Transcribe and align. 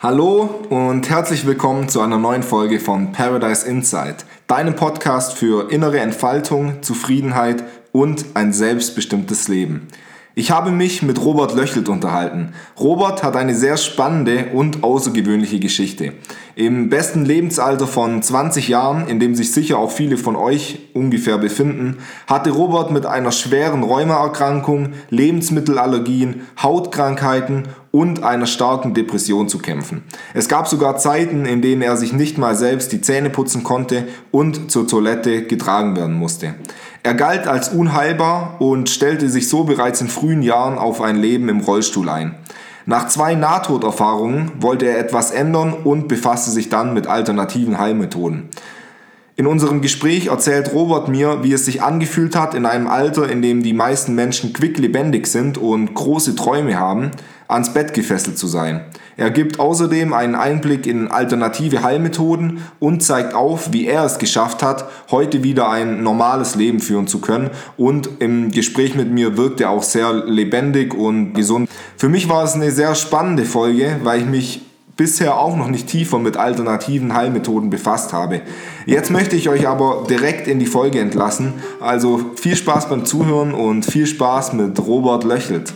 Hallo 0.00 0.48
und 0.70 1.10
herzlich 1.10 1.44
willkommen 1.44 1.88
zu 1.88 2.00
einer 2.00 2.18
neuen 2.18 2.44
Folge 2.44 2.78
von 2.78 3.10
Paradise 3.10 3.66
Insight, 3.66 4.26
deinem 4.46 4.76
Podcast 4.76 5.36
für 5.36 5.72
innere 5.72 5.98
Entfaltung, 5.98 6.84
Zufriedenheit 6.84 7.64
und 7.90 8.24
ein 8.34 8.52
selbstbestimmtes 8.52 9.48
Leben. 9.48 9.88
Ich 10.36 10.52
habe 10.52 10.70
mich 10.70 11.02
mit 11.02 11.20
Robert 11.24 11.56
Löchelt 11.56 11.88
unterhalten. 11.88 12.52
Robert 12.78 13.24
hat 13.24 13.34
eine 13.34 13.56
sehr 13.56 13.76
spannende 13.76 14.50
und 14.52 14.84
außergewöhnliche 14.84 15.58
Geschichte. 15.58 16.12
Im 16.58 16.88
besten 16.88 17.24
Lebensalter 17.24 17.86
von 17.86 18.20
20 18.20 18.66
Jahren, 18.66 19.06
in 19.06 19.20
dem 19.20 19.36
sich 19.36 19.52
sicher 19.52 19.78
auch 19.78 19.92
viele 19.92 20.16
von 20.16 20.34
euch 20.34 20.80
ungefähr 20.92 21.38
befinden, 21.38 21.98
hatte 22.26 22.50
Robert 22.50 22.90
mit 22.90 23.06
einer 23.06 23.30
schweren 23.30 23.84
Rheumaerkrankung, 23.84 24.94
Lebensmittelallergien, 25.08 26.48
Hautkrankheiten 26.60 27.68
und 27.92 28.24
einer 28.24 28.46
starken 28.46 28.92
Depression 28.92 29.48
zu 29.48 29.58
kämpfen. 29.58 30.02
Es 30.34 30.48
gab 30.48 30.66
sogar 30.66 30.96
Zeiten, 30.96 31.46
in 31.46 31.62
denen 31.62 31.80
er 31.80 31.96
sich 31.96 32.12
nicht 32.12 32.38
mal 32.38 32.56
selbst 32.56 32.90
die 32.90 33.02
Zähne 33.02 33.30
putzen 33.30 33.62
konnte 33.62 34.08
und 34.32 34.72
zur 34.72 34.88
Toilette 34.88 35.44
getragen 35.44 35.94
werden 35.94 36.16
musste. 36.16 36.56
Er 37.04 37.14
galt 37.14 37.46
als 37.46 37.68
unheilbar 37.68 38.60
und 38.60 38.90
stellte 38.90 39.28
sich 39.28 39.48
so 39.48 39.62
bereits 39.62 40.00
in 40.00 40.08
frühen 40.08 40.42
Jahren 40.42 40.76
auf 40.76 41.00
ein 41.02 41.18
Leben 41.18 41.48
im 41.48 41.60
Rollstuhl 41.60 42.08
ein. 42.08 42.34
Nach 42.88 43.06
zwei 43.06 43.34
Nahtoderfahrungen 43.34 44.50
wollte 44.60 44.86
er 44.86 44.98
etwas 44.98 45.30
ändern 45.30 45.74
und 45.74 46.08
befasste 46.08 46.50
sich 46.50 46.70
dann 46.70 46.94
mit 46.94 47.06
alternativen 47.06 47.78
Heilmethoden. 47.78 48.48
In 49.36 49.46
unserem 49.46 49.82
Gespräch 49.82 50.28
erzählt 50.28 50.72
Robert 50.72 51.06
mir, 51.06 51.42
wie 51.42 51.52
es 51.52 51.66
sich 51.66 51.82
angefühlt 51.82 52.34
hat, 52.34 52.54
in 52.54 52.64
einem 52.64 52.86
Alter, 52.86 53.28
in 53.28 53.42
dem 53.42 53.62
die 53.62 53.74
meisten 53.74 54.14
Menschen 54.14 54.54
quicklebendig 54.54 55.26
sind 55.26 55.58
und 55.58 55.92
große 55.92 56.34
Träume 56.34 56.80
haben, 56.80 57.10
ans 57.48 57.72
Bett 57.72 57.94
gefesselt 57.94 58.38
zu 58.38 58.46
sein. 58.46 58.82
Er 59.16 59.30
gibt 59.30 59.58
außerdem 59.58 60.12
einen 60.12 60.34
Einblick 60.34 60.86
in 60.86 61.08
alternative 61.08 61.82
Heilmethoden 61.82 62.62
und 62.78 63.02
zeigt 63.02 63.34
auf, 63.34 63.72
wie 63.72 63.86
er 63.86 64.04
es 64.04 64.18
geschafft 64.18 64.62
hat, 64.62 64.88
heute 65.10 65.42
wieder 65.42 65.68
ein 65.70 66.02
normales 66.02 66.54
Leben 66.54 66.78
führen 66.78 67.08
zu 67.08 67.20
können. 67.20 67.50
Und 67.76 68.08
im 68.20 68.52
Gespräch 68.52 68.94
mit 68.94 69.10
mir 69.10 69.36
wirkt 69.36 69.60
er 69.60 69.70
auch 69.70 69.82
sehr 69.82 70.12
lebendig 70.12 70.94
und 70.94 71.32
gesund. 71.32 71.68
Für 71.96 72.08
mich 72.08 72.28
war 72.28 72.44
es 72.44 72.54
eine 72.54 72.70
sehr 72.70 72.94
spannende 72.94 73.44
Folge, 73.44 73.96
weil 74.04 74.20
ich 74.20 74.26
mich 74.26 74.62
bisher 74.98 75.38
auch 75.38 75.56
noch 75.56 75.68
nicht 75.68 75.86
tiefer 75.86 76.18
mit 76.18 76.36
alternativen 76.36 77.14
Heilmethoden 77.14 77.70
befasst 77.70 78.12
habe. 78.12 78.42
Jetzt 78.84 79.10
möchte 79.10 79.36
ich 79.36 79.48
euch 79.48 79.66
aber 79.66 80.06
direkt 80.10 80.48
in 80.48 80.58
die 80.58 80.66
Folge 80.66 81.00
entlassen. 81.00 81.54
Also 81.80 82.20
viel 82.34 82.56
Spaß 82.56 82.88
beim 82.88 83.04
Zuhören 83.04 83.54
und 83.54 83.86
viel 83.86 84.06
Spaß 84.06 84.52
mit 84.52 84.78
Robert 84.80 85.24
Löchelt. 85.24 85.72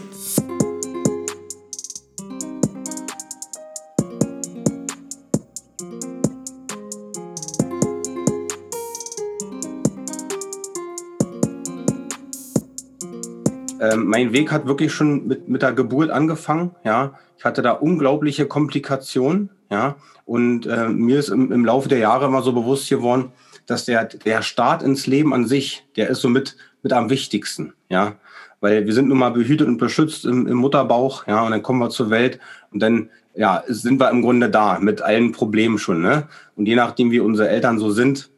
Mein 14.07 14.33
Weg 14.33 14.53
hat 14.53 14.67
wirklich 14.67 14.93
schon 14.93 15.27
mit, 15.27 15.49
mit 15.49 15.63
der 15.63 15.73
Geburt 15.73 16.11
angefangen. 16.11 16.73
Ja, 16.85 17.15
ich 17.39 17.45
hatte 17.45 17.63
da 17.63 17.73
unglaubliche 17.73 18.47
Komplikationen. 18.47 19.51
Ja, 19.71 19.97
und 20.25 20.67
äh, 20.67 20.89
mir 20.89 21.19
ist 21.19 21.29
im, 21.29 21.51
im 21.51 21.65
Laufe 21.65 21.89
der 21.89 21.99
Jahre 21.99 22.27
immer 22.27 22.43
so 22.43 22.53
bewusst 22.53 22.89
geworden, 22.89 23.33
dass 23.67 23.85
der, 23.85 24.05
der 24.05 24.43
Start 24.43 24.83
ins 24.83 25.07
Leben 25.07 25.33
an 25.33 25.47
sich, 25.47 25.85
der 25.97 26.09
ist 26.11 26.21
so 26.21 26.29
mit, 26.29 26.57
mit 26.83 26.93
am 26.93 27.11
wichtigsten. 27.11 27.73
Ja, 27.89 28.17
weil 28.61 28.87
wir 28.87 28.93
sind 28.93 29.09
nun 29.09 29.19
mal 29.19 29.31
behütet 29.31 29.67
und 29.67 29.79
beschützt 29.79 30.25
im, 30.25 30.47
im 30.47 30.59
Mutterbauch. 30.59 31.27
Ja, 31.27 31.43
und 31.43 31.51
dann 31.51 31.63
kommen 31.63 31.81
wir 31.81 31.91
zur 31.91 32.11
Welt 32.11 32.39
und 32.71 32.81
dann 32.81 33.09
ja, 33.35 33.65
sind 33.67 33.99
wir 33.99 34.11
im 34.11 34.23
Grunde 34.23 34.51
da 34.51 34.79
mit 34.79 35.01
allen 35.01 35.33
Problemen 35.33 35.79
schon. 35.79 36.03
Ne? 36.03 36.29
Und 36.55 36.67
je 36.67 36.75
nachdem, 36.77 37.11
wie 37.11 37.21
unsere 37.21 37.49
Eltern 37.49 37.79
so 37.79 37.91
sind, 37.91 38.31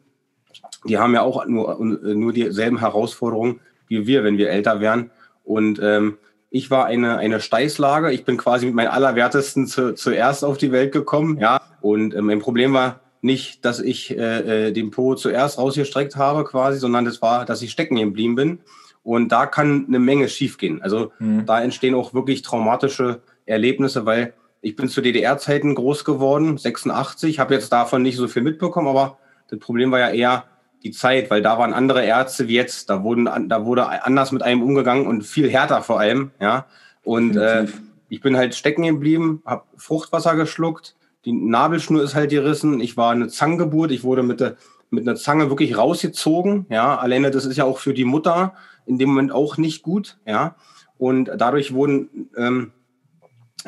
die 0.87 0.97
haben 0.97 1.13
ja 1.13 1.21
auch 1.21 1.45
nur, 1.45 1.77
nur 1.83 2.31
dieselben 2.31 2.79
Herausforderungen 2.79 3.59
wie 3.87 4.07
wir, 4.07 4.23
wenn 4.23 4.37
wir 4.37 4.49
älter 4.49 4.79
werden. 4.79 5.11
Und 5.45 5.79
ähm, 5.81 6.17
ich 6.49 6.71
war 6.71 6.85
eine, 6.85 7.17
eine 7.17 7.39
Steißlage. 7.39 8.11
Ich 8.11 8.25
bin 8.25 8.37
quasi 8.37 8.65
mit 8.65 8.75
meinen 8.75 8.87
Allerwertesten 8.87 9.67
zu, 9.67 9.93
zuerst 9.93 10.43
auf 10.43 10.57
die 10.57 10.71
Welt 10.71 10.91
gekommen. 10.91 11.37
Ja. 11.39 11.61
Und 11.81 12.13
ähm, 12.13 12.25
mein 12.25 12.39
Problem 12.39 12.73
war 12.73 13.01
nicht, 13.21 13.65
dass 13.65 13.79
ich 13.79 14.17
äh, 14.17 14.67
äh, 14.67 14.71
den 14.71 14.91
Po 14.91 15.15
zuerst 15.15 15.57
rausgestreckt 15.57 16.15
habe, 16.15 16.43
quasi, 16.43 16.79
sondern 16.79 17.05
das 17.05 17.21
war, 17.21 17.45
dass 17.45 17.61
ich 17.61 17.71
stecken 17.71 17.95
geblieben 17.95 18.35
bin. 18.35 18.59
Und 19.03 19.29
da 19.29 19.45
kann 19.45 19.85
eine 19.87 19.99
Menge 19.99 20.29
schiefgehen. 20.29 20.81
Also 20.81 21.11
mhm. 21.19 21.45
da 21.45 21.61
entstehen 21.61 21.95
auch 21.95 22.13
wirklich 22.13 22.41
traumatische 22.41 23.21
Erlebnisse, 23.45 24.05
weil 24.05 24.33
ich 24.61 24.75
bin 24.75 24.89
zu 24.89 25.01
DDR-Zeiten 25.01 25.75
groß 25.75 26.05
geworden, 26.05 26.57
86, 26.57 27.37
habe 27.39 27.53
jetzt 27.53 27.71
davon 27.71 28.01
nicht 28.01 28.17
so 28.17 28.27
viel 28.27 28.41
mitbekommen, 28.41 28.87
aber 28.87 29.19
das 29.47 29.59
Problem 29.59 29.91
war 29.91 29.99
ja 29.99 30.09
eher, 30.09 30.45
die 30.85 30.91
Zeit, 30.91 31.31
weil 31.31 31.41
da 31.41 31.57
waren 31.57 31.73
andere 31.73 32.05
Ärzte 32.05 32.47
wie 32.47 32.53
jetzt. 32.53 32.91
Da 32.91 33.03
wurden, 33.03 33.27
da 33.49 33.65
wurde 33.65 34.05
anders 34.05 34.31
mit 34.31 34.43
einem 34.43 34.61
umgegangen 34.61 35.07
und 35.07 35.23
viel 35.23 35.49
härter 35.49 35.81
vor 35.81 35.99
allem, 35.99 36.31
ja. 36.39 36.67
Und 37.03 37.35
äh, 37.35 37.65
ich 38.07 38.21
bin 38.21 38.37
halt 38.37 38.53
stecken 38.53 38.83
geblieben, 38.83 39.41
habe 39.45 39.63
Fruchtwasser 39.77 40.35
geschluckt, 40.35 40.95
die 41.25 41.33
Nabelschnur 41.33 42.03
ist 42.03 42.13
halt 42.13 42.29
gerissen. 42.29 42.79
Ich 42.79 42.97
war 42.97 43.11
eine 43.11 43.27
Zangengeburt, 43.27 43.91
ich 43.91 44.03
wurde 44.03 44.21
mit 44.21 44.39
der 44.39 44.55
mit 44.91 45.07
einer 45.07 45.17
Zange 45.17 45.49
wirklich 45.49 45.75
rausgezogen, 45.75 46.67
ja. 46.69 46.95
Alleine 46.97 47.31
das 47.31 47.45
ist 47.45 47.57
ja 47.57 47.65
auch 47.65 47.79
für 47.79 47.95
die 47.95 48.05
Mutter 48.05 48.53
in 48.85 48.99
dem 48.99 49.09
Moment 49.09 49.31
auch 49.31 49.57
nicht 49.57 49.81
gut, 49.81 50.19
ja. 50.27 50.55
Und 50.99 51.31
dadurch 51.35 51.73
wurden 51.73 52.29
ähm, 52.37 52.71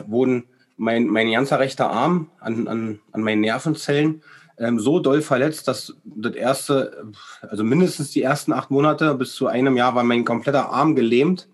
wurden 0.05 0.43
mein, 0.77 1.07
mein 1.07 1.31
ganzer 1.31 1.59
rechter 1.59 1.89
Arm 1.89 2.29
an, 2.39 2.67
an, 2.67 2.99
an 3.11 3.21
meinen 3.23 3.41
Nervenzellen 3.41 4.21
ähm, 4.57 4.79
so 4.79 4.99
doll 4.99 5.21
verletzt, 5.21 5.67
dass 5.67 5.95
das 6.03 6.33
erste, 6.33 7.05
also 7.41 7.63
mindestens 7.63 8.11
die 8.11 8.23
ersten 8.23 8.53
acht 8.53 8.71
Monate 8.71 9.13
bis 9.15 9.33
zu 9.33 9.47
einem 9.47 9.77
Jahr 9.77 9.95
war 9.95 10.03
mein 10.03 10.25
kompletter 10.25 10.69
Arm 10.69 10.95
gelähmt 10.95 11.47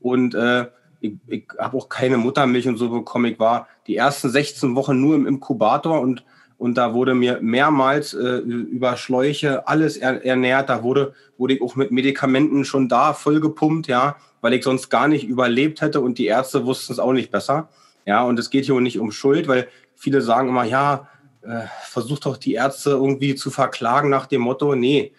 und 0.00 0.34
äh, 0.34 0.66
ich, 1.00 1.14
ich 1.28 1.44
habe 1.58 1.76
auch 1.76 1.88
keine 1.88 2.16
Muttermilch 2.16 2.66
und 2.66 2.76
so 2.76 2.88
bekommen. 2.88 3.26
Ich 3.26 3.38
war 3.38 3.68
die 3.86 3.96
ersten 3.96 4.30
16 4.30 4.74
Wochen 4.74 5.00
nur 5.00 5.14
im 5.14 5.26
Inkubator 5.26 6.00
und 6.00 6.24
und 6.58 6.74
da 6.74 6.92
wurde 6.92 7.14
mir 7.14 7.38
mehrmals 7.40 8.14
äh, 8.14 8.38
über 8.38 8.96
Schläuche 8.96 9.68
alles 9.68 9.96
er, 9.96 10.24
ernährt. 10.24 10.68
Da 10.68 10.82
wurde, 10.82 11.14
wurde 11.38 11.54
ich 11.54 11.62
auch 11.62 11.76
mit 11.76 11.92
Medikamenten 11.92 12.64
schon 12.64 12.88
da 12.88 13.12
vollgepumpt, 13.12 13.86
ja, 13.86 14.16
weil 14.40 14.54
ich 14.54 14.64
sonst 14.64 14.90
gar 14.90 15.06
nicht 15.06 15.24
überlebt 15.24 15.80
hätte 15.80 16.00
und 16.00 16.18
die 16.18 16.26
Ärzte 16.26 16.66
wussten 16.66 16.92
es 16.92 16.98
auch 16.98 17.12
nicht 17.12 17.30
besser. 17.30 17.68
Ja, 18.06 18.24
und 18.24 18.40
es 18.40 18.50
geht 18.50 18.64
hier 18.64 18.80
nicht 18.80 18.98
um 18.98 19.12
Schuld, 19.12 19.46
weil 19.46 19.68
viele 19.94 20.20
sagen 20.20 20.48
immer, 20.48 20.64
ja, 20.64 21.06
äh, 21.42 21.66
versucht 21.82 22.26
doch 22.26 22.36
die 22.36 22.54
Ärzte 22.54 22.90
irgendwie 22.90 23.34
zu 23.34 23.50
verklagen 23.50 24.10
nach 24.10 24.26
dem 24.26 24.42
Motto, 24.42 24.74
nee, 24.74 25.12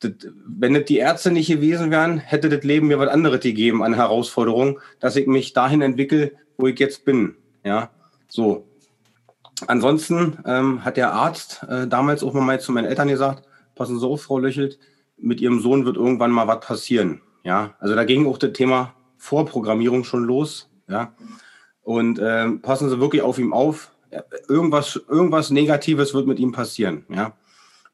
das, 0.00 0.12
wenn 0.46 0.74
das 0.74 0.84
die 0.84 0.98
Ärzte 0.98 1.30
nicht 1.30 1.48
gewesen 1.48 1.90
wären, 1.90 2.18
hätte 2.18 2.48
das 2.48 2.62
Leben 2.62 2.88
mir 2.88 2.98
was 2.98 3.08
anderes 3.08 3.40
gegeben 3.40 3.82
an 3.82 3.94
Herausforderungen, 3.94 4.78
dass 5.00 5.16
ich 5.16 5.26
mich 5.26 5.52
dahin 5.52 5.82
entwickle, 5.82 6.32
wo 6.56 6.66
ich 6.66 6.78
jetzt 6.78 7.04
bin. 7.04 7.36
Ja, 7.64 7.90
so. 8.28 8.64
Ansonsten 9.66 10.38
ähm, 10.46 10.84
hat 10.84 10.96
der 10.96 11.12
Arzt 11.12 11.64
äh, 11.68 11.88
damals 11.88 12.22
auch 12.22 12.32
mal 12.32 12.60
zu 12.60 12.70
meinen 12.70 12.84
Eltern 12.84 13.08
gesagt, 13.08 13.48
passen 13.74 13.98
Sie 13.98 14.06
auf, 14.06 14.22
Frau 14.22 14.38
Löchelt, 14.38 14.78
mit 15.16 15.40
Ihrem 15.40 15.60
Sohn 15.60 15.84
wird 15.84 15.96
irgendwann 15.96 16.30
mal 16.30 16.46
was 16.46 16.60
passieren. 16.60 17.20
Ja, 17.42 17.74
also 17.80 17.96
da 17.96 18.04
ging 18.04 18.26
auch 18.26 18.38
das 18.38 18.52
Thema 18.52 18.94
Vorprogrammierung 19.16 20.04
schon 20.04 20.22
los. 20.22 20.70
Ja, 20.88 21.12
und 21.82 22.20
ähm, 22.22 22.62
passen 22.62 22.88
Sie 22.88 23.00
wirklich 23.00 23.22
auf 23.22 23.38
ihm 23.38 23.52
auf 23.52 23.90
irgendwas, 24.48 25.00
irgendwas 25.08 25.50
Negatives 25.50 26.14
wird 26.14 26.26
mit 26.26 26.38
ihm 26.38 26.52
passieren, 26.52 27.04
ja. 27.08 27.32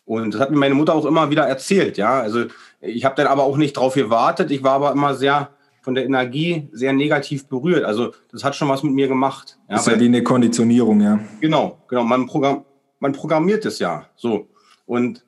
Und 0.07 0.35
das 0.35 0.41
hat 0.41 0.51
mir 0.51 0.59
meine 0.59 0.75
Mutter 0.75 0.95
auch 0.95 1.07
immer 1.07 1.31
wieder 1.31 1.45
erzählt, 1.45 1.97
ja. 1.97 2.21
Also 2.21 2.45
ich 2.81 3.05
habe 3.05 3.15
dann 3.17 3.27
aber 3.27 3.45
auch 3.45 3.57
nicht 3.57 3.75
drauf 3.75 3.95
gewartet. 3.95 4.51
Ich 4.51 4.63
war 4.63 4.73
aber 4.73 4.93
immer 4.93 5.15
sehr 5.15 5.51
von 5.81 5.95
der 5.95 6.05
Energie 6.05 6.69
sehr 6.73 6.93
negativ 6.93 7.47
berührt. 7.47 7.85
Also 7.85 8.13
das 8.31 8.45
hat 8.45 8.55
schon 8.55 8.69
was 8.69 8.83
mit 8.83 8.95
mir 8.95 9.09
gemacht. 9.09 9.59
Ja, 9.69 9.77
ist 9.77 9.87
ja 9.87 10.01
wie 10.01 10.07
eine 10.07 10.23
Konditionierung, 10.23 11.01
ja. 11.01 11.21
Genau, 11.41 11.79
genau. 11.89 12.05
Man, 12.05 12.27
Programm, 12.27 12.65
man 13.01 13.13
programmiert 13.13 13.65
es 13.67 13.79
ja 13.79 14.07
so. 14.17 14.49
Und 14.87 15.25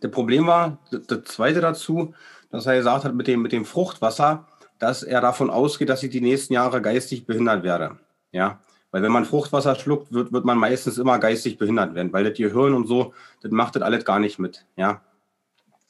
das 0.00 0.10
Problem 0.10 0.46
war, 0.46 0.78
das 0.90 1.24
zweite 1.24 1.60
dazu, 1.60 2.14
dass 2.50 2.66
er 2.66 2.76
gesagt 2.76 3.04
hat 3.04 3.14
mit 3.14 3.26
dem, 3.26 3.42
mit 3.42 3.52
dem 3.52 3.64
Fruchtwasser, 3.64 4.46
dass 4.78 5.02
er 5.02 5.20
davon 5.20 5.50
ausgeht, 5.50 5.88
dass 5.88 6.02
ich 6.02 6.10
die 6.10 6.20
nächsten 6.20 6.52
Jahre 6.52 6.82
geistig 6.82 7.26
behindert 7.26 7.62
werde. 7.62 7.98
Ja. 8.32 8.60
Weil 8.96 9.02
wenn 9.02 9.12
man 9.12 9.26
Fruchtwasser 9.26 9.74
schluckt, 9.74 10.10
wird, 10.10 10.32
wird 10.32 10.46
man 10.46 10.56
meistens 10.56 10.96
immer 10.96 11.18
geistig 11.18 11.58
behindert 11.58 11.94
werden, 11.94 12.14
weil 12.14 12.24
das 12.24 12.38
Gehirn 12.38 12.72
und 12.72 12.86
so, 12.86 13.12
das 13.42 13.50
macht 13.50 13.76
das 13.76 13.82
alles 13.82 14.06
gar 14.06 14.18
nicht 14.18 14.38
mit. 14.38 14.64
Ja. 14.74 15.02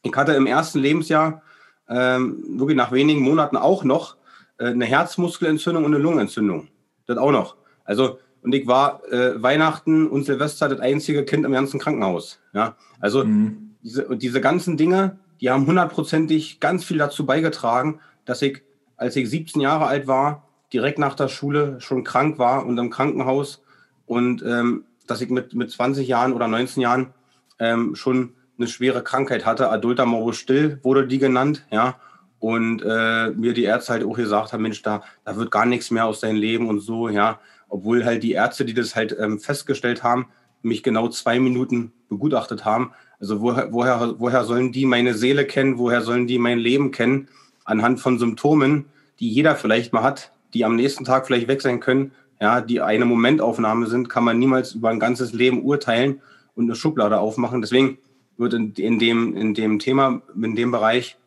Ich 0.03 0.13
hatte 0.17 0.33
im 0.33 0.49
ersten 0.49 0.81
Lebensjahr 0.81 1.41
ähm, 1.89 2.59
wirklich 2.59 2.77
nach 2.77 2.91
wenigen 2.91 3.21
Monaten 3.21 3.57
auch 3.57 3.85
noch 3.85 4.17
äh, 4.59 4.65
eine 4.65 4.87
Herzmuskelentzündung 4.87 5.85
und 5.85 5.95
eine 5.95 6.03
Lungenentzündung. 6.03 6.67
Das 7.07 7.17
auch 7.17 7.31
noch. 7.31 7.55
Also, 7.85 8.19
und 8.43 8.53
ich 8.53 8.67
war 8.67 9.05
äh, 9.13 9.41
Weihnachten 9.41 10.09
und 10.09 10.25
Silvester 10.25 10.69
das 10.69 10.81
einzige 10.81 11.25
Kind 11.25 11.47
im 11.47 11.53
ganzen 11.53 11.79
Krankenhaus. 11.79 12.41
Ja. 12.55 12.75
Also 12.99 13.23
mhm. 13.23 13.77
diese, 13.85 14.17
diese 14.17 14.41
ganzen 14.41 14.77
Dinge, 14.77 15.21
die 15.41 15.49
haben 15.49 15.65
hundertprozentig 15.69 16.59
ganz 16.59 16.85
viel 16.85 16.99
dazu 16.99 17.25
beigetragen, 17.25 18.01
dass 18.25 18.43
ich, 18.43 18.65
als 18.97 19.15
ich 19.15 19.31
17 19.31 19.63
Jahre 19.63 19.87
alt 19.87 20.09
war, 20.09 20.46
direkt 20.73 20.99
nach 20.99 21.15
der 21.15 21.29
Schule 21.29 21.81
schon 21.81 22.05
krank 22.05 22.39
war 22.39 22.67
und 22.67 22.79
im 22.79 22.91
Krankenhaus 22.91 23.63
und 24.07 24.43
ähm, 24.43 24.85
dass 25.07 25.21
ich 25.21 25.31
mit, 25.31 25.55
mit 25.55 25.71
20 25.71 26.07
Jahren 26.07 26.33
oder 26.33 26.49
19 26.49 26.83
Jahren 26.83 27.15
ähm, 27.59 27.95
schon 27.95 28.33
eine 28.59 28.69
schwere 28.69 29.03
Krankheit 29.03 29.45
hatte. 29.45 29.71
Adulter 29.71 30.07
Morbus 30.07 30.39
Still 30.39 30.81
wurde 30.83 31.07
die 31.07 31.19
genannt, 31.19 31.67
ja. 31.71 31.97
Und 32.39 32.83
äh, 32.83 33.31
mir 33.31 33.55
die 33.55 33.65
Ärzte 33.65 33.95
halt 33.95 34.05
auch 34.05 34.15
gesagt 34.17 34.53
haben, 34.53 34.63
Mensch, 34.63 34.83
da, 34.83 35.03
da 35.25 35.37
wird 35.37 35.51
gar 35.51 35.67
nichts 35.67 35.91
mehr 35.91 36.05
aus 36.05 36.21
deinem 36.21 36.37
Leben 36.37 36.69
und 36.69 36.81
so, 36.81 37.09
ja. 37.09 37.41
Obwohl 37.69 38.05
halt 38.05 38.23
die 38.23 38.33
Ärzte, 38.33 38.65
die 38.65 38.75
das 38.75 38.95
halt 38.95 39.17
ähm, 39.19 39.39
festgestellt 39.39 40.03
haben, 40.03 40.27
mich 40.63 40.83
genau 40.83 41.09
zwei 41.09 41.41
Minuten 41.41 41.93
begutachtet 42.09 42.65
haben. 42.65 42.93
Also 43.21 43.41
woher, 43.41 43.73
woher, 43.73 44.15
woher 44.19 44.45
sollen 44.45 44.73
die 44.73 44.87
meine 44.87 45.15
Seele 45.15 45.45
kennen? 45.45 45.79
Woher 45.79 46.03
sollen 46.03 46.27
die 46.27 46.39
mein 46.39 46.59
Leben 46.59 46.91
kennen? 46.91 47.29
Anhand 47.65 48.01
von 48.01 48.19
Symptomen, 48.19 48.87
die 49.19 49.29
jeder 49.31 49.57
vielleicht 49.57 49.93
mal 49.93 50.03
hat, 50.03 50.33
die 50.57 50.65
am 50.65 50.75
nächsten 50.75 51.05
Tag 51.05 51.27
vielleicht 51.27 51.49
weg 51.49 51.61
sein 51.61 51.81
können, 51.81 52.13
ja, 52.41 52.61
die 52.63 52.81
eine 52.81 53.05
Momentaufnahme 53.05 53.87
sind, 53.87 54.09
kann 54.09 54.25
man 54.25 54.39
niemals 54.39 54.73
über 54.73 54.89
ein 54.89 55.01
ganzes 55.01 55.33
Leben 55.33 55.63
urteilen 55.63 56.23
und 56.55 56.65
eine 56.65 56.75
Schublade 56.75 57.19
aufmachen. 57.19 57.61
Deswegen 57.61 57.99
wird 58.39 58.55
in, 58.55 58.73
in, 58.73 58.99
dem, 58.99 59.37
in 59.37 59.53
dem 59.53 59.79
Thema, 59.79 60.23
in 60.35 60.57
dem 60.57 60.71
Bereich, 60.71 61.19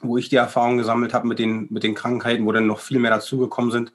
wo 0.00 0.16
ich 0.16 0.28
die 0.30 0.36
Erfahrung 0.36 0.78
gesammelt 0.78 1.12
habe 1.12 1.26
mit 1.26 1.38
den, 1.38 1.66
mit 1.70 1.82
den 1.82 1.94
Krankheiten, 1.94 2.46
wo 2.46 2.52
dann 2.52 2.66
noch 2.66 2.80
viel 2.80 2.98
mehr 2.98 3.10
dazugekommen 3.10 3.70
sind, 3.70 3.92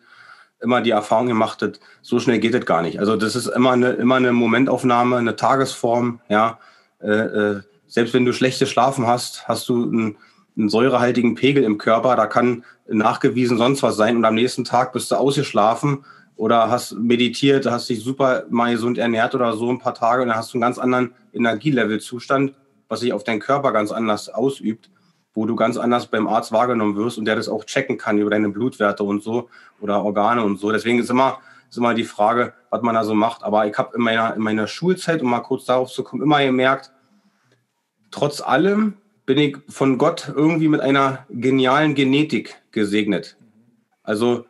immer 0.61 0.81
die 0.81 0.91
Erfahrung 0.91 1.27
gemacht 1.27 1.61
hat, 1.61 1.79
so 2.01 2.19
schnell 2.19 2.39
geht 2.39 2.53
es 2.53 2.65
gar 2.65 2.81
nicht. 2.81 2.99
Also 2.99 3.15
das 3.15 3.35
ist 3.35 3.47
immer 3.47 3.71
eine, 3.71 3.91
immer 3.91 4.15
eine 4.15 4.33
Momentaufnahme, 4.33 5.17
eine 5.17 5.35
Tagesform, 5.35 6.19
ja. 6.29 6.59
Äh, 7.01 7.07
äh, 7.09 7.61
selbst 7.87 8.13
wenn 8.13 8.25
du 8.25 8.33
schlechte 8.33 8.65
Schlafen 8.65 9.07
hast, 9.07 9.47
hast 9.47 9.67
du 9.67 9.83
einen, 9.83 10.17
einen 10.57 10.69
säurehaltigen 10.69 11.35
Pegel 11.35 11.63
im 11.63 11.77
Körper, 11.77 12.15
da 12.15 12.27
kann 12.27 12.63
nachgewiesen 12.87 13.57
sonst 13.57 13.83
was 13.83 13.95
sein 13.95 14.17
und 14.17 14.25
am 14.25 14.35
nächsten 14.35 14.63
Tag 14.63 14.93
bist 14.93 15.11
du 15.11 15.15
ausgeschlafen 15.15 16.05
oder 16.35 16.69
hast 16.69 16.93
meditiert, 16.93 17.65
hast 17.65 17.89
dich 17.89 18.03
super 18.03 18.45
mal 18.49 18.71
gesund 18.71 18.97
ernährt 18.97 19.35
oder 19.35 19.53
so 19.53 19.69
ein 19.69 19.79
paar 19.79 19.93
Tage 19.93 20.21
und 20.21 20.29
dann 20.29 20.37
hast 20.37 20.53
du 20.53 20.57
einen 20.57 20.61
ganz 20.61 20.77
anderen 20.77 21.13
Energielevelzustand, 21.33 22.53
was 22.87 23.01
sich 23.01 23.13
auf 23.13 23.23
deinen 23.23 23.39
Körper 23.39 23.71
ganz 23.71 23.91
anders 23.91 24.29
ausübt, 24.29 24.89
wo 25.33 25.45
du 25.45 25.55
ganz 25.55 25.77
anders 25.77 26.07
beim 26.07 26.27
Arzt 26.27 26.51
wahrgenommen 26.51 26.95
wirst 26.95 27.17
und 27.17 27.25
der 27.25 27.35
das 27.35 27.49
auch 27.49 27.65
checken 27.65 27.97
kann 27.97 28.17
über 28.17 28.29
deine 28.29 28.49
Blutwerte 28.49 29.03
und 29.03 29.23
so 29.23 29.49
oder 29.81 30.03
Organe 30.03 30.43
und 30.43 30.59
so. 30.59 30.71
Deswegen 30.71 30.99
ist 30.99 31.09
immer, 31.09 31.39
ist 31.69 31.77
immer 31.77 31.93
die 31.93 32.03
Frage, 32.03 32.53
was 32.69 32.81
man 32.81 32.95
da 32.95 33.03
so 33.03 33.15
macht. 33.15 33.43
Aber 33.43 33.65
ich 33.67 33.77
habe 33.77 33.95
in 33.95 34.03
meiner, 34.03 34.35
in 34.35 34.41
meiner 34.41 34.67
Schulzeit, 34.67 35.21
um 35.21 35.29
mal 35.29 35.39
kurz 35.39 35.65
darauf 35.65 35.91
zu 35.91 36.03
kommen, 36.03 36.21
immer 36.21 36.43
gemerkt, 36.43 36.91
trotz 38.11 38.41
allem 38.41 38.95
bin 39.25 39.37
ich 39.37 39.57
von 39.69 39.97
Gott 39.97 40.31
irgendwie 40.35 40.67
mit 40.67 40.81
einer 40.81 41.25
genialen 41.29 41.95
Genetik 41.95 42.61
gesegnet. 42.71 43.37
Also 44.03 44.45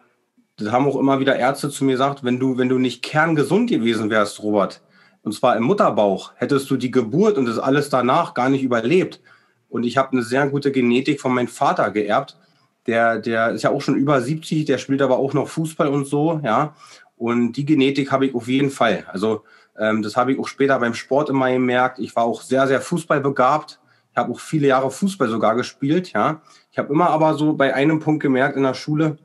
das 0.58 0.72
haben 0.72 0.88
auch 0.88 1.00
immer 1.00 1.20
wieder 1.20 1.36
Ärzte 1.36 1.70
zu 1.70 1.86
mir 1.86 1.94
gesagt, 1.94 2.24
wenn 2.24 2.40
du, 2.40 2.58
wenn 2.58 2.70
du 2.70 2.78
nicht 2.78 3.04
kerngesund 3.04 3.70
gewesen 3.70 4.10
wärst, 4.10 4.42
Robert, 4.42 4.82
und 5.24 5.34
zwar 5.34 5.56
im 5.56 5.64
Mutterbauch, 5.64 6.34
hättest 6.36 6.70
du 6.70 6.78
die 6.78 6.92
Geburt 6.92 7.38
und 7.38 7.46
das 7.46 7.58
alles 7.58 7.90
danach 7.90 8.34
gar 8.34 8.50
nicht 8.50 8.64
überlebt. 8.64 9.22
Und 9.70 9.84
ich 9.84 9.98
habe 9.98 10.12
eine 10.12 10.22
sehr 10.22 10.48
gute 10.48 10.72
Genetik 10.72 11.22
von 11.22 11.34
meinem 11.34 11.48
Vater 11.48 11.90
geerbt. 11.92 12.38
Der, 12.86 13.20
der 13.20 13.52
ist 13.52 13.64
ja 13.64 13.72
auch 13.72 13.82
schon 13.82 13.96
über 13.96 14.22
70, 14.22 14.66
der 14.66 14.78
spielt 14.78 15.02
aber 15.02 15.18
auch 15.18 15.34
noch 15.34 15.48
Fußball 15.48 15.88
und 15.88 16.06
so, 16.06 16.42
ja. 16.44 16.76
Und 17.16 17.54
die 17.54 17.66
Genetik 17.66 18.12
habe 18.12 18.26
ich 18.26 18.36
auf 18.36 18.48
jeden 18.48 18.70
Fall. 18.70 19.06
Also 19.08 19.44
ähm, 19.80 20.02
das 20.02 20.18
habe 20.18 20.34
ich 20.34 20.40
auch 20.40 20.48
später 20.48 20.78
beim 20.80 20.94
Sport 20.94 21.30
immer 21.30 21.50
gemerkt. 21.50 22.00
Ich 22.00 22.16
war 22.16 22.26
auch 22.26 22.42
sehr, 22.42 22.68
sehr 22.68 22.82
fußballbegabt. 22.82 23.80
Ich 24.14 24.18
habe 24.18 24.32
auch 24.32 24.40
viele 24.40 24.68
Jahre 24.68 24.92
Fußball 24.92 25.28
sogar 25.28 25.56
gespielt, 25.56 26.14
ja. 26.14 26.44
Ich 26.72 26.78
habe 26.78 26.94
immer 26.94 27.10
aber 27.10 27.34
so 27.34 27.54
bei 27.54 27.74
einem 27.74 28.00
Punkt 28.00 28.22
gemerkt 28.22 28.56
in 28.56 28.62
der 28.64 28.76
Schule, 28.76 29.18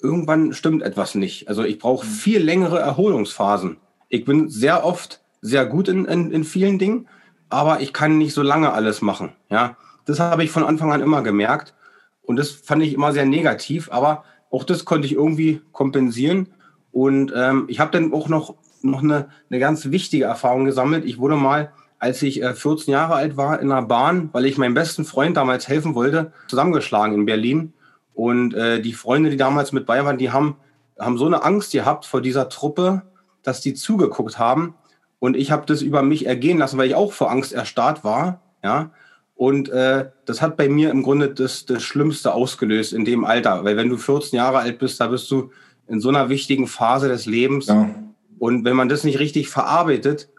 irgendwann 0.00 0.54
stimmt 0.54 0.82
etwas 0.82 1.14
nicht. 1.14 1.48
Also 1.48 1.62
ich 1.62 1.78
brauche 1.78 2.06
mhm. 2.06 2.10
viel 2.10 2.42
längere 2.42 2.78
Erholungsphasen. 2.78 3.76
Ich 4.08 4.24
bin 4.24 4.48
sehr 4.48 4.84
oft 4.84 5.20
sehr 5.42 5.66
gut 5.66 5.88
in, 5.88 6.06
in, 6.06 6.30
in 6.30 6.44
vielen 6.44 6.78
Dingen, 6.78 7.06
aber 7.50 7.80
ich 7.80 7.92
kann 7.92 8.16
nicht 8.16 8.32
so 8.32 8.40
lange 8.40 8.72
alles 8.72 9.02
machen. 9.02 9.32
Ja, 9.50 9.76
das 10.06 10.18
habe 10.18 10.42
ich 10.42 10.50
von 10.50 10.64
Anfang 10.64 10.90
an 10.90 11.02
immer 11.02 11.22
gemerkt 11.22 11.74
und 12.22 12.36
das 12.36 12.50
fand 12.50 12.82
ich 12.82 12.94
immer 12.94 13.12
sehr 13.12 13.26
negativ, 13.26 13.90
aber 13.92 14.24
auch 14.50 14.64
das 14.64 14.86
konnte 14.86 15.06
ich 15.06 15.12
irgendwie 15.12 15.60
kompensieren. 15.72 16.48
Und 16.92 17.32
ähm, 17.36 17.64
ich 17.68 17.78
habe 17.78 17.90
dann 17.90 18.12
auch 18.14 18.28
noch, 18.28 18.54
noch 18.82 19.02
eine, 19.02 19.28
eine 19.50 19.58
ganz 19.58 19.90
wichtige 19.90 20.24
Erfahrung 20.24 20.64
gesammelt. 20.64 21.04
Ich 21.04 21.18
wurde 21.18 21.36
mal, 21.36 21.72
als 22.02 22.20
ich 22.20 22.42
äh, 22.42 22.52
14 22.52 22.90
Jahre 22.90 23.14
alt 23.14 23.36
war, 23.36 23.60
in 23.60 23.70
einer 23.70 23.86
Bahn, 23.86 24.28
weil 24.32 24.44
ich 24.44 24.58
meinem 24.58 24.74
besten 24.74 25.04
Freund 25.04 25.36
damals 25.36 25.68
helfen 25.68 25.94
wollte, 25.94 26.32
zusammengeschlagen 26.48 27.14
in 27.14 27.26
Berlin. 27.26 27.74
Und 28.12 28.54
äh, 28.54 28.82
die 28.82 28.92
Freunde, 28.92 29.30
die 29.30 29.36
damals 29.36 29.70
mit 29.70 29.86
bei 29.86 30.04
waren, 30.04 30.18
die 30.18 30.32
haben, 30.32 30.56
haben 30.98 31.16
so 31.16 31.26
eine 31.26 31.44
Angst 31.44 31.70
gehabt 31.70 32.04
vor 32.04 32.20
dieser 32.20 32.48
Truppe, 32.48 33.02
dass 33.44 33.60
die 33.60 33.74
zugeguckt 33.74 34.36
haben. 34.36 34.74
Und 35.20 35.36
ich 35.36 35.52
habe 35.52 35.64
das 35.64 35.80
über 35.80 36.02
mich 36.02 36.26
ergehen 36.26 36.58
lassen, 36.58 36.76
weil 36.76 36.88
ich 36.88 36.96
auch 36.96 37.12
vor 37.12 37.30
Angst 37.30 37.52
erstarrt 37.52 38.02
war. 38.02 38.40
Ja. 38.64 38.90
Und 39.36 39.68
äh, 39.68 40.10
das 40.24 40.42
hat 40.42 40.56
bei 40.56 40.68
mir 40.68 40.90
im 40.90 41.04
Grunde 41.04 41.32
das, 41.32 41.66
das 41.66 41.84
Schlimmste 41.84 42.34
ausgelöst 42.34 42.92
in 42.92 43.04
dem 43.04 43.24
Alter. 43.24 43.62
Weil 43.62 43.76
wenn 43.76 43.88
du 43.88 43.96
14 43.96 44.36
Jahre 44.36 44.58
alt 44.58 44.80
bist, 44.80 45.00
da 45.00 45.06
bist 45.06 45.30
du 45.30 45.52
in 45.86 46.00
so 46.00 46.08
einer 46.08 46.28
wichtigen 46.30 46.66
Phase 46.66 47.06
des 47.06 47.26
Lebens. 47.26 47.66
Ja. 47.66 47.94
Und 48.40 48.64
wenn 48.64 48.74
man 48.74 48.88
das 48.88 49.04
nicht 49.04 49.20
richtig 49.20 49.48
verarbeitet, 49.48 50.30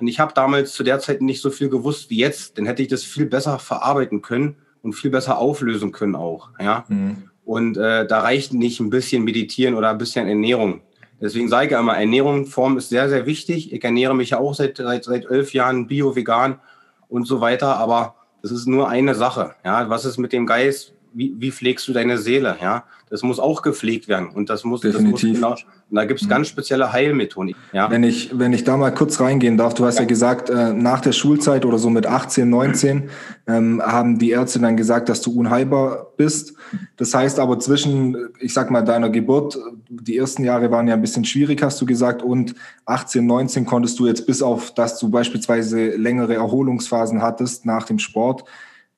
und 0.00 0.06
ich 0.06 0.20
habe 0.20 0.32
damals 0.32 0.72
zu 0.72 0.84
der 0.84 1.00
Zeit 1.00 1.20
nicht 1.20 1.42
so 1.42 1.50
viel 1.50 1.68
gewusst 1.68 2.10
wie 2.10 2.18
jetzt, 2.18 2.56
dann 2.56 2.66
hätte 2.66 2.82
ich 2.82 2.88
das 2.88 3.02
viel 3.02 3.26
besser 3.26 3.58
verarbeiten 3.58 4.22
können 4.22 4.56
und 4.82 4.92
viel 4.92 5.10
besser 5.10 5.38
auflösen 5.38 5.92
können 5.92 6.14
auch. 6.14 6.50
Ja? 6.60 6.84
Mhm. 6.88 7.30
Und 7.44 7.76
äh, 7.76 8.06
da 8.06 8.20
reicht 8.20 8.52
nicht 8.52 8.78
ein 8.78 8.90
bisschen 8.90 9.24
Meditieren 9.24 9.74
oder 9.74 9.90
ein 9.90 9.98
bisschen 9.98 10.28
Ernährung. 10.28 10.82
Deswegen 11.20 11.48
sage 11.48 11.66
ich 11.66 11.72
immer, 11.72 11.96
Ernährung, 11.96 12.46
Form 12.46 12.78
ist 12.78 12.90
sehr, 12.90 13.08
sehr 13.08 13.26
wichtig. 13.26 13.72
Ich 13.72 13.82
ernähre 13.82 14.14
mich 14.14 14.30
ja 14.30 14.38
auch 14.38 14.54
seit, 14.54 14.76
seit, 14.76 15.04
seit 15.04 15.24
elf 15.24 15.52
Jahren 15.52 15.88
bio, 15.88 16.14
vegan 16.14 16.60
und 17.08 17.26
so 17.26 17.40
weiter. 17.40 17.76
Aber 17.76 18.14
das 18.42 18.52
ist 18.52 18.66
nur 18.66 18.88
eine 18.88 19.16
Sache. 19.16 19.56
Ja? 19.64 19.88
Was 19.90 20.04
ist 20.04 20.18
mit 20.18 20.32
dem 20.32 20.46
Geist? 20.46 20.94
Wie, 21.12 21.34
wie 21.38 21.50
pflegst 21.50 21.88
du 21.88 21.92
deine 21.92 22.18
Seele? 22.18 22.56
Ja? 22.62 22.84
Das 23.10 23.22
muss 23.22 23.38
auch 23.38 23.62
gepflegt 23.62 24.08
werden. 24.08 24.28
Und 24.28 24.50
das 24.50 24.64
muss, 24.64 24.80
Definitiv. 24.80 25.40
Das 25.40 25.40
muss 25.40 25.60
genau, 25.62 25.72
und 25.90 25.96
da 25.96 26.04
gibt 26.04 26.20
es 26.20 26.28
ganz 26.28 26.48
spezielle 26.48 26.92
Heilmethoden. 26.92 27.54
Ja. 27.72 27.90
Wenn, 27.90 28.02
ich, 28.02 28.38
wenn 28.38 28.52
ich 28.52 28.64
da 28.64 28.76
mal 28.76 28.90
kurz 28.90 29.20
reingehen 29.20 29.56
darf, 29.56 29.74
du 29.74 29.86
hast 29.86 29.96
ja, 29.96 30.02
ja 30.02 30.06
gesagt, 30.08 30.50
äh, 30.50 30.72
nach 30.72 31.00
der 31.00 31.12
Schulzeit 31.12 31.64
oder 31.64 31.78
so 31.78 31.88
mit 31.88 32.06
18, 32.06 32.48
19 32.48 33.08
ähm, 33.46 33.82
haben 33.82 34.18
die 34.18 34.30
Ärzte 34.30 34.58
dann 34.58 34.76
gesagt, 34.76 35.08
dass 35.08 35.22
du 35.22 35.32
unheilbar 35.32 36.12
bist. 36.16 36.54
Das 36.96 37.14
heißt 37.14 37.38
aber 37.38 37.58
zwischen, 37.58 38.16
ich 38.40 38.52
sag 38.52 38.70
mal, 38.70 38.82
deiner 38.82 39.08
Geburt, 39.08 39.58
die 39.88 40.18
ersten 40.18 40.44
Jahre 40.44 40.70
waren 40.70 40.88
ja 40.88 40.94
ein 40.94 41.00
bisschen 41.00 41.24
schwierig, 41.24 41.62
hast 41.62 41.80
du 41.80 41.86
gesagt, 41.86 42.22
und 42.22 42.54
18, 42.84 43.24
19 43.24 43.64
konntest 43.64 43.98
du 43.98 44.06
jetzt 44.06 44.26
bis 44.26 44.42
auf, 44.42 44.74
dass 44.74 44.98
du 44.98 45.08
beispielsweise 45.08 45.96
längere 45.96 46.34
Erholungsphasen 46.34 47.22
hattest 47.22 47.64
nach 47.64 47.86
dem 47.86 47.98
Sport, 47.98 48.44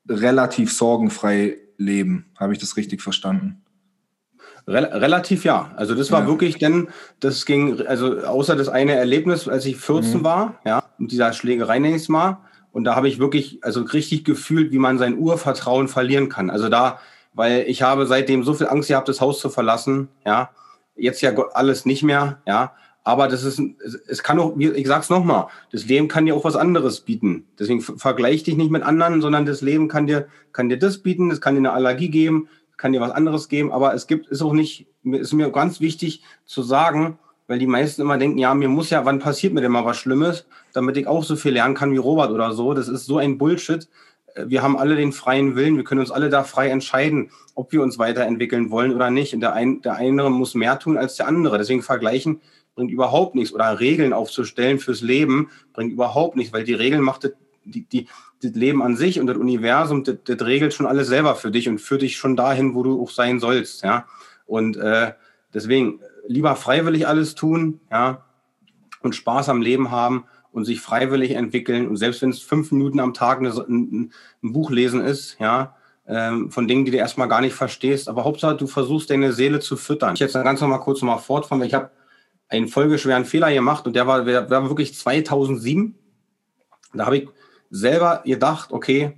relativ 0.09 0.73
sorgenfrei 0.73 1.57
leben. 1.77 2.27
Habe 2.39 2.53
ich 2.53 2.59
das 2.59 2.77
richtig 2.77 3.01
verstanden? 3.01 3.60
Rel 4.67 4.85
relativ 4.85 5.45
ja. 5.45 5.71
Also 5.77 5.95
das 5.95 6.11
war 6.13 6.23
ja. 6.23 6.27
wirklich 6.27 6.59
denn, 6.59 6.89
das 7.21 7.47
ging, 7.47 7.87
also 7.87 8.19
außer 8.19 8.57
das 8.57 8.69
eine 8.69 8.95
Erlebnis, 8.95 9.49
als 9.49 9.67
ich 9.67 9.77
14 9.77 10.19
mhm. 10.19 10.25
war, 10.25 10.55
ja, 10.65 10.83
mit 10.99 11.13
dieser 11.13 11.33
Schlägerei 11.33 11.79
nenne 11.79 11.97
ich 11.97 12.03
es 12.03 12.09
mal. 12.09 12.39
Und 12.73 12.85
da 12.85 12.95
habe 12.95 13.09
ich 13.09 13.19
wirklich, 13.19 13.59
also 13.63 13.83
richtig 13.83 14.25
gefühlt, 14.25 14.73
wie 14.73 14.79
man 14.79 14.99
sein 14.99 15.19
Urvertrauen 15.19 15.89
verlieren 15.89 16.29
kann. 16.29 16.51
Also 16.51 16.69
da, 16.69 17.01
weil 17.33 17.65
ich 17.67 17.83
habe 17.83 18.07
seitdem 18.07 18.45
so 18.45 18.55
viel 18.55 18.69
Angst 18.69 18.89
gehabt, 18.89 19.09
das 19.09 19.21
Haus 19.21 19.41
zu 19.41 19.51
verlassen, 19.51 20.09
ja. 20.25 20.51
Jetzt 20.97 21.23
ja 21.23 21.33
alles 21.55 21.87
nicht 21.87 22.03
mehr, 22.03 22.43
ja. 22.47 22.73
Aber 23.03 23.29
das 23.29 23.45
ist, 23.45 23.61
es 24.09 24.23
kann 24.23 24.39
auch, 24.39 24.57
ich 24.59 24.87
sag's 24.87 25.09
nochmal, 25.09 25.47
das 25.73 25.87
Leben 25.87 26.09
kann 26.09 26.27
dir 26.27 26.37
auch 26.37 26.45
was 26.45 26.57
anderes 26.57 27.01
bieten. 27.01 27.47
Deswegen 27.59 27.81
vergleich 27.81 28.43
dich 28.43 28.57
nicht 28.57 28.71
mit 28.71 28.83
anderen, 28.83 29.23
sondern 29.23 29.47
das 29.47 29.63
Leben 29.63 29.89
kann 29.89 30.07
dir, 30.07 30.29
kann 30.53 30.69
dir 30.69 30.79
das 30.79 30.99
bieten, 30.99 31.31
es 31.31 31.41
kann 31.41 31.55
dir 31.55 31.61
eine 31.61 31.73
Allergie 31.73 32.11
geben, 32.11 32.49
kann 32.81 32.93
dir 32.93 33.01
was 33.01 33.13
anderes 33.13 33.49
geben, 33.49 33.73
aber 33.73 33.95
es 33.95 34.07
gibt, 34.07 34.27
ist 34.29 34.43
auch 34.43 34.55
nicht, 34.55 34.87
ist 35.05 35.33
mir 35.35 35.51
ganz 35.51 35.81
wichtig 35.81 36.23
zu 36.47 36.63
sagen, 36.63 37.19
weil 37.47 37.59
die 37.59 37.67
meisten 37.67 38.01
immer 38.01 38.17
denken, 38.17 38.39
ja, 38.39 38.55
mir 38.55 38.69
muss 38.69 38.91
ja, 38.91 39.05
wann 39.05 39.19
passiert 39.19 39.53
mir 39.53 39.61
denn 39.61 39.73
mal 39.73 39.85
was 39.85 39.99
Schlimmes, 39.99 40.47
damit 40.73 40.97
ich 40.97 41.07
auch 41.07 41.23
so 41.25 41.37
viel 41.37 41.53
lernen 41.53 41.75
kann 41.75 41.93
wie 41.93 41.99
Robert 41.99 42.31
oder 42.31 42.53
so. 42.53 42.75
Das 42.75 42.89
ist 42.89 43.07
so 43.07 43.19
ein 43.19 43.39
Bullshit. 43.39 43.89
Wir 44.47 44.63
haben 44.63 44.79
alle 44.79 44.97
den 44.97 45.13
freien 45.13 45.57
Willen, 45.57 45.77
wir 45.77 45.85
können 45.85 46.01
uns 46.01 46.13
alle 46.13 46.31
da 46.31 46.45
frei 46.45 46.69
entscheiden, 46.69 47.31
ob 47.55 47.73
wir 47.73 47.83
uns 47.83 47.99
weiterentwickeln 47.99 48.71
wollen 48.71 48.95
oder 48.95 49.11
nicht. 49.11 49.35
Und 49.35 49.41
der, 49.41 49.53
ein, 49.53 49.83
der 49.83 49.97
eine 49.97 50.31
muss 50.31 50.55
mehr 50.55 50.79
tun 50.79 50.97
als 50.97 51.17
der 51.17 51.27
andere. 51.27 51.59
Deswegen 51.59 51.83
vergleichen 51.83 52.41
bringt 52.77 52.93
überhaupt 52.93 53.35
nichts. 53.35 53.53
Oder 53.53 53.81
Regeln 53.81 54.13
aufzustellen 54.13 54.79
fürs 54.79 55.01
Leben 55.01 55.51
bringt 55.73 55.93
überhaupt 55.93 56.37
nichts, 56.37 56.53
weil 56.53 56.65
die 56.65 56.75
Regeln 56.75 57.03
macht 57.03 57.31
die, 57.65 57.83
die, 57.83 58.07
das 58.43 58.53
Leben 58.53 58.83
an 58.83 58.97
sich 58.97 59.21
und 59.21 59.27
das 59.27 59.37
Universum, 59.37 60.05
das, 60.05 60.17
das 60.25 60.41
regelt 60.45 60.75
schon 60.75 60.87
alles 60.87 61.09
selber 61.09 61.35
für 61.35 61.51
dich 61.51 61.69
und 61.69 61.81
führt 61.81 62.03
dich 62.03 62.17
schon 62.17 62.37
dahin, 62.37 62.75
wo 62.75 62.83
du 62.83 63.03
auch 63.03 63.11
sein 63.11 63.41
sollst, 63.41 63.83
ja. 63.83 64.07
Und 64.47 64.77
äh, 64.77 65.13
deswegen 65.55 66.01
lieber 66.27 66.57
freiwillig 66.57 67.07
alles 67.07 67.35
tun, 67.35 67.81
ja, 67.91 68.25
und 69.03 69.15
Spaß 69.15 69.49
am 69.49 69.63
Leben 69.63 69.91
haben 69.91 70.25
und 70.53 70.65
sich 70.65 70.81
freiwillig 70.81 71.33
entwickeln. 71.33 71.89
Und 71.89 71.97
selbst 71.97 72.23
wenn 72.23 72.31
es 72.31 72.41
fünf 72.41 72.73
Minuten 72.73 73.01
am 73.01 73.15
Tag 73.15 73.39
eine, 73.39 73.51
ein, 73.51 74.13
ein, 74.43 74.53
Buch 74.53 74.71
lesen 74.71 75.01
ist, 75.01 75.37
ja, 75.39 75.77
ähm, 76.07 76.51
von 76.51 76.67
Dingen, 76.67 76.85
die 76.85 76.91
du 76.91 76.97
erstmal 76.97 77.29
gar 77.29 77.41
nicht 77.41 77.55
verstehst, 77.55 78.09
aber 78.09 78.25
Hauptsache, 78.25 78.57
du 78.57 78.67
versuchst 78.67 79.11
deine 79.11 79.33
Seele 79.33 79.61
zu 79.61 79.77
füttern. 79.77 80.15
Ich 80.15 80.21
jetzt 80.21 80.35
ganz 80.35 80.61
noch 80.61 80.69
mal 80.69 80.79
kurz 80.79 81.01
noch 81.03 81.09
mal 81.09 81.19
fortfahren, 81.19 81.61
weil 81.61 81.69
ich 81.69 81.75
habe 81.75 81.91
einen 82.49 82.69
folgeschweren 82.69 83.25
Fehler 83.25 83.53
gemacht 83.53 83.87
und 83.87 83.95
der 83.95 84.07
war, 84.07 84.25
der 84.25 84.51
war 84.51 84.69
wirklich 84.69 84.95
2007. 84.95 85.95
Da 86.95 87.07
habe 87.07 87.19
ich 87.19 87.29
selber 87.71 88.23
gedacht, 88.25 88.73
okay, 88.73 89.17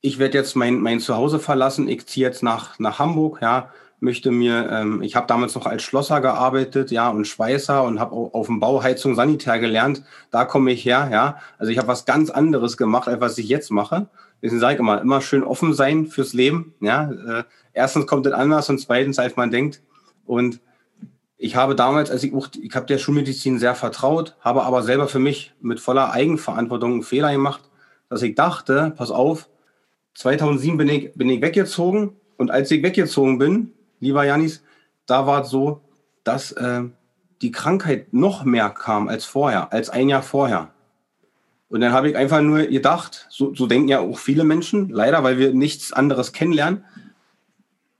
ich 0.00 0.18
werde 0.18 0.38
jetzt 0.38 0.56
mein, 0.56 0.80
mein 0.80 0.98
Zuhause 0.98 1.38
verlassen, 1.38 1.88
ich 1.88 2.06
ziehe 2.06 2.26
jetzt 2.26 2.42
nach, 2.42 2.78
nach 2.78 2.98
Hamburg, 2.98 3.38
ja, 3.40 3.70
möchte 4.00 4.32
mir, 4.32 4.68
ähm, 4.68 5.00
ich 5.00 5.14
habe 5.14 5.28
damals 5.28 5.54
noch 5.54 5.64
als 5.64 5.84
Schlosser 5.84 6.20
gearbeitet, 6.20 6.90
ja, 6.90 7.08
und 7.08 7.26
Schweißer 7.26 7.84
und 7.84 8.00
habe 8.00 8.16
auf 8.16 8.46
dem 8.46 8.58
Bau 8.58 8.82
Heizung 8.82 9.14
Sanitär 9.14 9.60
gelernt. 9.60 10.02
Da 10.32 10.44
komme 10.44 10.72
ich 10.72 10.84
her, 10.84 11.08
ja. 11.12 11.38
Also 11.56 11.70
ich 11.70 11.78
habe 11.78 11.86
was 11.86 12.04
ganz 12.04 12.28
anderes 12.28 12.76
gemacht, 12.76 13.06
als 13.06 13.20
was 13.20 13.38
ich 13.38 13.48
jetzt 13.48 13.70
mache. 13.70 14.08
Deswegen 14.42 14.58
sage 14.58 14.74
ich 14.74 14.80
immer, 14.80 15.00
immer 15.00 15.20
schön 15.20 15.44
offen 15.44 15.72
sein 15.72 16.06
fürs 16.06 16.32
Leben, 16.32 16.74
ja. 16.80 17.12
Äh, 17.12 17.44
erstens 17.72 18.08
kommt 18.08 18.26
es 18.26 18.32
anders 18.32 18.68
und 18.68 18.78
zweitens, 18.78 19.20
als 19.20 19.36
man 19.36 19.52
denkt. 19.52 19.82
Und 20.26 20.60
ich 21.42 21.56
habe 21.56 21.74
damals, 21.74 22.10
als 22.10 22.22
ich, 22.22 22.32
ich 22.62 22.74
habe 22.76 22.86
der 22.86 22.98
Schulmedizin 22.98 23.58
sehr 23.58 23.74
vertraut, 23.74 24.36
habe 24.40 24.62
aber 24.62 24.82
selber 24.82 25.08
für 25.08 25.18
mich 25.18 25.52
mit 25.60 25.80
voller 25.80 26.12
Eigenverantwortung 26.12 26.92
einen 26.92 27.02
Fehler 27.02 27.32
gemacht, 27.32 27.68
dass 28.08 28.22
ich 28.22 28.36
dachte, 28.36 28.92
pass 28.96 29.10
auf, 29.10 29.48
2007 30.14 30.76
bin 30.76 30.88
ich, 30.88 31.12
bin 31.14 31.28
ich 31.28 31.42
weggezogen 31.42 32.12
und 32.36 32.52
als 32.52 32.70
ich 32.70 32.82
weggezogen 32.84 33.38
bin, 33.38 33.72
lieber 33.98 34.24
Janis, 34.24 34.62
da 35.06 35.26
war 35.26 35.42
es 35.42 35.50
so, 35.50 35.80
dass 36.22 36.52
äh, 36.52 36.82
die 37.40 37.50
Krankheit 37.50 38.12
noch 38.12 38.44
mehr 38.44 38.70
kam 38.70 39.08
als 39.08 39.24
vorher, 39.24 39.72
als 39.72 39.90
ein 39.90 40.08
Jahr 40.08 40.22
vorher. 40.22 40.70
Und 41.68 41.80
dann 41.80 41.92
habe 41.92 42.08
ich 42.08 42.16
einfach 42.16 42.40
nur 42.40 42.66
gedacht, 42.66 43.26
so, 43.30 43.52
so 43.52 43.66
denken 43.66 43.88
ja 43.88 43.98
auch 43.98 44.18
viele 44.18 44.44
Menschen, 44.44 44.90
leider, 44.90 45.24
weil 45.24 45.38
wir 45.38 45.54
nichts 45.54 45.92
anderes 45.92 46.32
kennenlernen. 46.32 46.84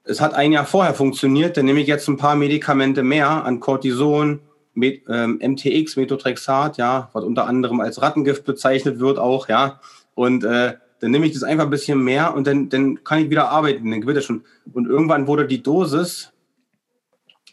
Es 0.04 0.20
hat 0.20 0.34
ein 0.34 0.52
Jahr 0.52 0.66
vorher 0.66 0.94
funktioniert, 0.94 1.56
dann 1.56 1.64
nehme 1.64 1.80
ich 1.80 1.86
jetzt 1.86 2.08
ein 2.08 2.16
paar 2.16 2.34
Medikamente 2.34 3.02
mehr 3.02 3.44
an 3.44 3.60
Cortison, 3.60 4.40
Met, 4.74 5.02
ähm, 5.08 5.38
MTX, 5.42 5.96
Methotrexat, 5.96 6.78
ja, 6.78 7.10
was 7.12 7.24
unter 7.24 7.46
anderem 7.46 7.80
als 7.80 8.00
Rattengift 8.00 8.44
bezeichnet 8.44 9.00
wird 9.00 9.18
auch, 9.18 9.48
ja. 9.48 9.80
Und 10.14 10.44
äh, 10.44 10.74
dann 11.00 11.10
nehme 11.10 11.26
ich 11.26 11.32
das 11.32 11.42
einfach 11.42 11.64
ein 11.64 11.70
bisschen 11.70 12.02
mehr 12.02 12.34
und 12.34 12.46
dann, 12.46 12.68
dann 12.68 13.04
kann 13.04 13.18
ich 13.18 13.30
wieder 13.30 13.50
arbeiten, 13.50 13.90
dann 13.90 14.00
gewinnt 14.00 14.18
er 14.18 14.22
schon. 14.22 14.44
Und 14.72 14.86
irgendwann 14.88 15.26
wurde 15.26 15.46
die 15.46 15.62
Dosis 15.62 16.32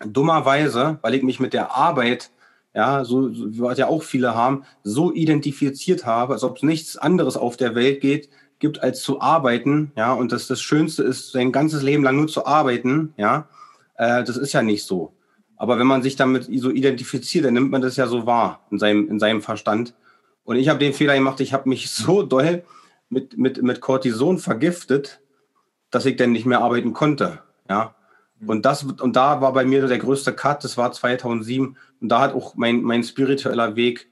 dummerweise, 0.06 1.00
weil 1.02 1.16
ich 1.16 1.24
mich 1.24 1.40
mit 1.40 1.54
der 1.54 1.76
Arbeit, 1.76 2.32
ja, 2.74 3.04
so, 3.04 3.34
so 3.34 3.64
was 3.64 3.78
ja 3.78 3.88
auch 3.88 4.04
viele 4.04 4.36
haben, 4.36 4.64
so 4.84 5.12
identifiziert 5.12 6.06
habe, 6.06 6.34
als 6.34 6.44
ob 6.44 6.58
es 6.58 6.64
nichts 6.64 6.98
anderes 6.98 7.38
auf 7.38 7.58
der 7.58 7.76
Welt 7.76 8.02
geht, 8.02 8.30
gibt, 8.60 8.84
als 8.84 9.02
zu 9.02 9.22
arbeiten, 9.22 9.92
ja, 9.96 10.14
und 10.14 10.32
dass 10.32 10.48
das 10.48 10.62
Schönste 10.62 11.04
ist, 11.04 11.32
sein 11.32 11.52
ganzes 11.52 11.82
Leben 11.82 12.04
lang 12.04 12.18
nur 12.18 12.28
zu 12.28 12.46
arbeiten, 12.46 13.14
ja, 13.18 13.48
äh, 13.96 14.24
das 14.24 14.38
ist 14.38 14.54
ja 14.54 14.62
nicht 14.62 14.84
so. 14.84 15.14
Aber 15.56 15.78
wenn 15.78 15.88
man 15.88 16.02
sich 16.02 16.16
damit 16.16 16.46
so 16.46 16.70
identifiziert, 16.70 17.46
dann 17.46 17.54
nimmt 17.54 17.72
man 17.72 17.82
das 17.82 17.98
ja 17.98 18.08
so 18.08 18.26
wahr 18.26 18.66
in 18.72 18.80
seinem, 18.80 19.10
in 19.10 19.20
seinem 19.20 19.42
Verstand. 19.42 19.94
Und 20.46 20.56
ich 20.56 20.70
habe 20.70 20.80
den 20.80 20.94
Fehler 20.94 21.16
gemacht, 21.16 21.42
ich 21.42 21.54
habe 21.54 21.68
mich 21.68 21.90
so 21.92 22.24
doll 22.24 22.64
mit, 23.10 23.38
mit, 23.38 23.62
mit 23.62 23.82
Cortison 23.82 24.38
vergiftet, 24.38 25.20
dass 25.92 26.06
ich 26.06 26.16
dann 26.16 26.32
nicht 26.32 26.46
mehr 26.46 26.62
arbeiten 26.62 26.94
konnte. 26.94 27.40
Ja. 27.70 27.96
Mhm. 28.40 28.50
Und, 28.50 28.66
das, 28.66 28.84
und 28.84 29.16
da 29.16 29.42
war 29.42 29.54
bei 29.54 29.66
mir 29.66 29.86
der 29.88 29.98
größte 29.98 30.34
Cut, 30.34 30.64
das 30.64 30.78
war 30.78 30.92
2007. 30.92 31.76
Und 32.00 32.10
da 32.10 32.22
hat 32.22 32.34
auch 32.34 32.56
mein, 32.56 32.82
mein 32.82 33.04
spiritueller 33.04 33.76
Weg 33.76 34.08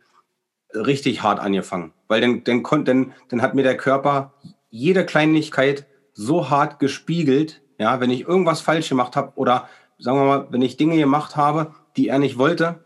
richtig 0.73 1.23
hart 1.23 1.39
angefangen. 1.39 1.93
Weil 2.07 2.21
dann, 2.21 2.43
dann, 2.43 2.63
konnt, 2.63 2.87
dann, 2.87 3.13
dann 3.29 3.41
hat 3.41 3.55
mir 3.55 3.63
der 3.63 3.77
Körper 3.77 4.33
jede 4.69 5.05
Kleinigkeit 5.05 5.85
so 6.13 6.49
hart 6.49 6.79
gespiegelt, 6.79 7.61
ja, 7.77 7.99
wenn 7.99 8.09
ich 8.09 8.27
irgendwas 8.27 8.61
falsch 8.61 8.89
gemacht 8.89 9.15
habe 9.15 9.33
oder 9.35 9.69
sagen 9.99 10.19
wir 10.19 10.25
mal, 10.25 10.47
wenn 10.49 10.61
ich 10.61 10.77
Dinge 10.77 10.97
gemacht 10.97 11.35
habe, 11.35 11.73
die 11.95 12.07
er 12.07 12.19
nicht 12.19 12.37
wollte, 12.37 12.83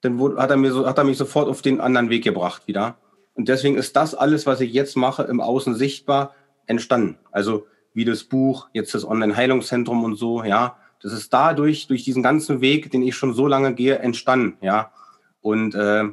dann 0.00 0.18
wurde, 0.18 0.40
hat, 0.40 0.50
er 0.50 0.56
mir 0.56 0.72
so, 0.72 0.86
hat 0.86 0.98
er 0.98 1.04
mich 1.04 1.18
sofort 1.18 1.48
auf 1.48 1.62
den 1.62 1.80
anderen 1.80 2.10
Weg 2.10 2.24
gebracht 2.24 2.66
wieder. 2.66 2.96
Und 3.34 3.48
deswegen 3.48 3.76
ist 3.76 3.96
das 3.96 4.14
alles, 4.14 4.46
was 4.46 4.60
ich 4.60 4.72
jetzt 4.72 4.96
mache, 4.96 5.22
im 5.22 5.40
Außen 5.40 5.74
sichtbar 5.74 6.34
entstanden. 6.66 7.18
Also 7.30 7.66
wie 7.94 8.04
das 8.04 8.24
Buch, 8.24 8.68
jetzt 8.72 8.94
das 8.94 9.06
Online-Heilungszentrum 9.06 10.04
und 10.04 10.16
so, 10.16 10.42
ja. 10.44 10.76
Das 11.00 11.12
ist 11.12 11.32
dadurch, 11.32 11.88
durch 11.88 12.04
diesen 12.04 12.22
ganzen 12.22 12.60
Weg, 12.60 12.90
den 12.90 13.02
ich 13.02 13.16
schon 13.16 13.34
so 13.34 13.46
lange 13.46 13.74
gehe, 13.74 13.98
entstanden, 13.98 14.56
ja. 14.60 14.92
Und 15.40 15.74
äh, 15.74 16.04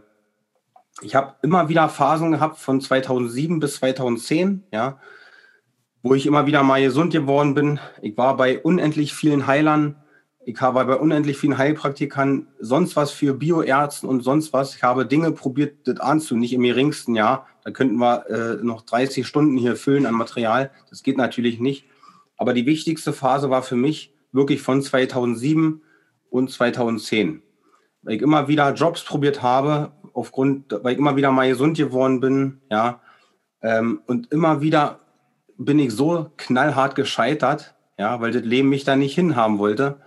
ich 1.01 1.15
habe 1.15 1.35
immer 1.41 1.69
wieder 1.69 1.89
Phasen 1.89 2.31
gehabt 2.31 2.57
von 2.57 2.81
2007 2.81 3.59
bis 3.59 3.75
2010, 3.75 4.63
ja, 4.71 4.99
wo 6.01 6.13
ich 6.13 6.25
immer 6.25 6.45
wieder 6.45 6.63
mal 6.63 6.81
gesund 6.81 7.13
geworden 7.13 7.53
bin. 7.53 7.79
Ich 8.01 8.17
war 8.17 8.37
bei 8.37 8.59
unendlich 8.59 9.13
vielen 9.13 9.47
Heilern, 9.47 9.95
ich 10.45 10.59
habe 10.61 10.83
bei 10.85 10.95
unendlich 10.95 11.37
vielen 11.37 11.57
Heilpraktikern 11.57 12.47
sonst 12.59 12.95
was 12.95 13.11
für 13.11 13.33
Bioärzten 13.33 14.09
und 14.09 14.23
sonst 14.23 14.51
was. 14.51 14.75
Ich 14.75 14.81
habe 14.81 15.05
Dinge 15.05 15.31
probiert, 15.31 15.87
das 15.87 16.25
du 16.25 16.35
nicht 16.37 16.53
im 16.53 16.63
geringsten 16.63 17.13
Jahr. 17.13 17.45
Da 17.63 17.71
könnten 17.71 17.97
wir 17.97 18.25
äh, 18.29 18.63
noch 18.63 18.81
30 18.81 19.27
Stunden 19.27 19.57
hier 19.57 19.75
füllen 19.75 20.05
an 20.05 20.15
Material. 20.15 20.71
Das 20.89 21.03
geht 21.03 21.17
natürlich 21.17 21.59
nicht. 21.59 21.85
Aber 22.35 22.53
die 22.53 22.65
wichtigste 22.65 23.13
Phase 23.13 23.49
war 23.49 23.61
für 23.61 23.75
mich 23.75 24.13
wirklich 24.31 24.61
von 24.61 24.81
2007 24.81 25.81
und 26.29 26.49
2010. 26.49 27.43
Weil 28.01 28.15
ich 28.15 28.21
immer 28.21 28.47
wieder 28.47 28.73
Jobs 28.73 29.03
probiert 29.03 29.43
habe, 29.43 29.91
aufgrund, 30.19 30.71
weil 30.83 30.93
ich 30.93 30.99
immer 30.99 31.15
wieder 31.15 31.31
mal 31.31 31.49
gesund 31.49 31.77
geworden 31.77 32.19
bin, 32.19 32.61
ja. 32.69 33.01
Ähm, 33.61 34.01
und 34.07 34.31
immer 34.31 34.61
wieder 34.61 34.99
bin 35.57 35.79
ich 35.79 35.93
so 35.93 36.31
knallhart 36.37 36.95
gescheitert, 36.95 37.75
ja, 37.97 38.21
weil 38.21 38.31
das 38.31 38.43
Leben 38.43 38.69
mich 38.69 38.85
da 38.85 38.95
nicht 38.95 39.15
hinhaben 39.15 39.59
wollte 39.59 39.97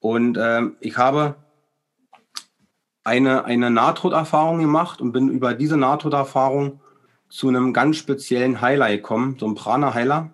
und 0.00 0.38
ähm, 0.40 0.76
ich 0.80 0.96
habe 0.96 1.36
eine, 3.02 3.44
eine 3.44 3.70
Nahtoderfahrung 3.70 4.60
gemacht 4.60 5.00
und 5.00 5.12
bin 5.12 5.28
über 5.28 5.54
diese 5.54 5.76
Nahtoderfahrung 5.76 6.80
zu 7.28 7.48
einem 7.48 7.72
ganz 7.72 7.96
speziellen 7.96 8.60
Heiler 8.60 8.88
gekommen, 8.88 9.36
so 9.38 9.46
ein 9.46 9.54
Prana-Heiler, 9.54 10.30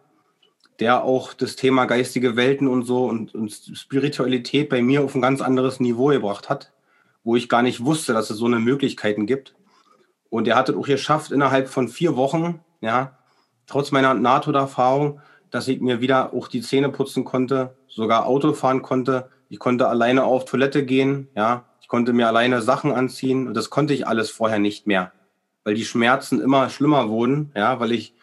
der 0.79 1.05
auch 1.05 1.33
das 1.33 1.57
Thema 1.57 1.87
geistige 1.87 2.37
Welten 2.37 2.69
und 2.69 2.85
so 2.85 3.07
und, 3.07 3.35
und 3.35 3.51
Spiritualität 3.53 4.69
bei 4.69 4.83
mir 4.83 5.03
auf 5.03 5.15
ein 5.15 5.23
ganz 5.23 5.41
anderes 5.41 5.81
Niveau 5.81 6.09
gebracht 6.09 6.51
hat, 6.51 6.73
wo 7.25 7.37
ich 7.37 7.49
gar 7.49 7.63
nicht 7.63 7.85
wusste, 7.85 8.13
dass 8.13 8.31
es 8.31 8.39
so 8.39 8.47
eine 8.47 8.59
Möglichkeiten 8.59 9.27
gibt. 9.27 9.55
Und 10.31 10.49
er 10.49 10.57
hat 10.57 10.69
es 10.69 10.77
auch 10.77 10.87
geschafft, 10.87 11.31
innerhalb 11.31 11.69
von 11.69 11.89
vier 11.89 12.17
Wochen, 12.17 12.61
ja, 12.81 13.19
trotz 13.67 13.93
meiner 13.93 14.15
Nahtoderfahrung, 14.15 15.21
dass 15.51 15.69
ich 15.69 15.81
mir 15.81 16.01
wieder 16.01 16.33
auch 16.33 16.49
die 16.49 16.63
Zähne 16.63 16.89
putzen 16.89 17.25
konnte, 17.25 17.77
sogar 17.87 18.27
Auto 18.27 18.55
fahren 18.55 18.83
konnte, 18.83 19.29
ich 19.49 19.59
konnte 19.59 19.87
alleine 19.89 20.25
auf 20.25 20.47
Toilette 20.47 20.85
gehen, 20.85 21.29
ja. 21.37 21.67
Ich 21.83 21.89
konnte 21.89 22.15
mir 22.15 22.27
alleine 22.27 22.63
Sachen 22.63 22.91
anziehen 22.91 23.47
und 23.47 23.55
das 23.55 23.69
konnte 23.69 23.93
ich 23.93 24.07
alles 24.07 24.31
vorher 24.31 24.59
nicht 24.59 24.87
mehr, 24.87 25.13
weil 25.63 25.75
die 25.75 25.85
Schmerzen 25.85 26.41
immer 26.41 26.71
schlimmer 26.71 27.11
wurden, 27.11 27.53
ja, 27.55 27.79
weil 27.81 27.93
ich, 27.93 28.15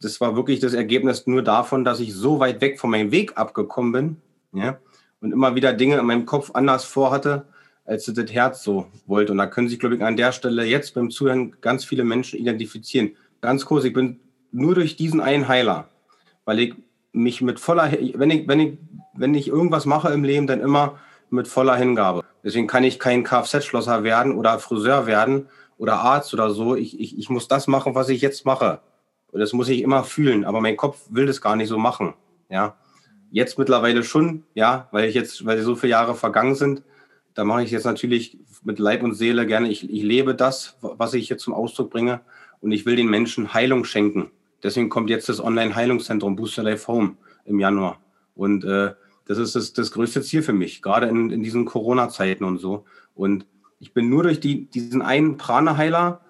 das 0.00 0.20
war 0.20 0.34
wirklich 0.34 0.58
das 0.58 0.74
Ergebnis 0.74 1.28
nur 1.28 1.42
davon, 1.42 1.84
dass 1.84 2.00
ich 2.00 2.12
so 2.12 2.40
weit 2.40 2.60
weg 2.60 2.80
von 2.80 2.90
meinem 2.90 3.12
Weg 3.12 3.38
abgekommen 3.38 3.92
bin, 3.92 4.16
ja, 4.52 4.78
und 5.20 5.30
immer 5.30 5.54
wieder 5.54 5.72
Dinge 5.72 5.98
in 5.98 6.06
meinem 6.06 6.26
Kopf 6.26 6.50
anders 6.54 6.84
vorhatte, 6.84 7.46
als 7.84 8.06
das 8.06 8.32
Herz 8.32 8.62
so 8.62 8.86
wollte. 9.06 9.32
Und 9.32 9.38
da 9.38 9.46
können 9.46 9.68
sich, 9.68 9.78
glaube 9.78 9.96
ich, 9.96 10.02
an 10.02 10.16
der 10.16 10.32
Stelle 10.32 10.64
jetzt 10.64 10.94
beim 10.94 11.10
Zuhören 11.10 11.56
ganz 11.60 11.84
viele 11.84 12.04
Menschen 12.04 12.38
identifizieren. 12.38 13.16
Ganz 13.40 13.66
kurz, 13.66 13.84
ich 13.84 13.92
bin 13.92 14.20
nur 14.52 14.74
durch 14.74 14.96
diesen 14.96 15.20
einen 15.20 15.48
Heiler, 15.48 15.88
weil 16.44 16.60
ich 16.60 16.74
mich 17.12 17.42
mit 17.42 17.60
voller, 17.60 17.92
wenn 17.92 18.30
ich, 18.30 18.48
wenn 18.48 18.60
ich 18.60 18.78
wenn 19.14 19.34
ich 19.34 19.48
irgendwas 19.48 19.86
mache 19.86 20.12
im 20.12 20.24
Leben, 20.24 20.46
dann 20.46 20.60
immer 20.60 20.98
mit 21.30 21.48
voller 21.48 21.76
Hingabe. 21.76 22.24
Deswegen 22.42 22.66
kann 22.66 22.84
ich 22.84 22.98
kein 22.98 23.24
Kfz-Schlosser 23.24 24.02
werden 24.02 24.36
oder 24.36 24.58
Friseur 24.58 25.06
werden 25.06 25.48
oder 25.78 25.94
Arzt 26.00 26.34
oder 26.34 26.50
so. 26.50 26.76
Ich, 26.76 27.00
ich, 27.00 27.18
ich 27.18 27.30
muss 27.30 27.48
das 27.48 27.66
machen, 27.66 27.94
was 27.94 28.08
ich 28.08 28.20
jetzt 28.20 28.44
mache. 28.44 28.80
Und 29.32 29.40
das 29.40 29.52
muss 29.52 29.68
ich 29.68 29.82
immer 29.82 30.04
fühlen. 30.04 30.44
Aber 30.44 30.60
mein 30.60 30.76
Kopf 30.76 31.00
will 31.10 31.26
das 31.26 31.40
gar 31.40 31.56
nicht 31.56 31.68
so 31.68 31.78
machen. 31.78 32.14
Ja. 32.50 32.76
Jetzt 33.30 33.58
mittlerweile 33.58 34.04
schon, 34.04 34.44
ja, 34.54 34.88
weil 34.92 35.08
ich 35.08 35.14
jetzt, 35.14 35.44
weil 35.44 35.60
so 35.62 35.74
viele 35.74 35.92
Jahre 35.92 36.14
vergangen 36.14 36.54
sind, 36.54 36.82
da 37.34 37.44
mache 37.44 37.64
ich 37.64 37.70
jetzt 37.70 37.84
natürlich 37.84 38.38
mit 38.62 38.78
Leib 38.78 39.02
und 39.02 39.14
Seele 39.14 39.46
gerne. 39.46 39.68
Ich, 39.68 39.88
ich 39.88 40.02
lebe 40.02 40.34
das, 40.34 40.76
was 40.80 41.14
ich 41.14 41.28
jetzt 41.28 41.42
zum 41.42 41.52
Ausdruck 41.52 41.90
bringe. 41.90 42.20
Und 42.60 42.72
ich 42.72 42.86
will 42.86 42.96
den 42.96 43.08
Menschen 43.08 43.52
Heilung 43.52 43.84
schenken. 43.84 44.30
Deswegen 44.62 44.88
kommt 44.88 45.10
jetzt 45.10 45.28
das 45.28 45.42
Online-Heilungszentrum 45.42 46.36
Booster 46.36 46.62
Life 46.62 46.86
Home 46.88 47.16
im 47.44 47.60
Januar. 47.60 48.00
Und 48.34 48.64
äh, 48.64 48.94
das 49.26 49.38
ist 49.38 49.54
das, 49.54 49.72
das 49.72 49.90
größte 49.90 50.22
Ziel 50.22 50.42
für 50.42 50.52
mich, 50.52 50.80
gerade 50.80 51.06
in, 51.06 51.30
in 51.30 51.42
diesen 51.42 51.64
Corona-Zeiten 51.64 52.44
und 52.44 52.58
so. 52.58 52.84
Und 53.14 53.46
ich 53.78 53.92
bin 53.92 54.08
nur 54.08 54.22
durch 54.22 54.40
die, 54.40 54.66
diesen 54.70 55.02
einen 55.02 55.36
Prana-Heiler 55.36 56.20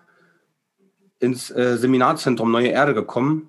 ins 1.21 1.51
äh, 1.51 1.77
Seminarzentrum 1.77 2.51
Neue 2.51 2.69
Erde 2.69 2.95
gekommen. 2.95 3.49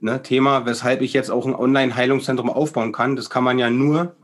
Ne, 0.00 0.22
Thema, 0.22 0.66
weshalb 0.66 1.00
ich 1.00 1.12
jetzt 1.12 1.30
auch 1.30 1.46
ein 1.46 1.54
Online-Heilungszentrum 1.54 2.50
aufbauen 2.50 2.92
kann. 2.92 3.14
Das 3.14 3.30
kann 3.30 3.44
man 3.44 3.58
ja 3.58 3.70
nur, 3.70 4.16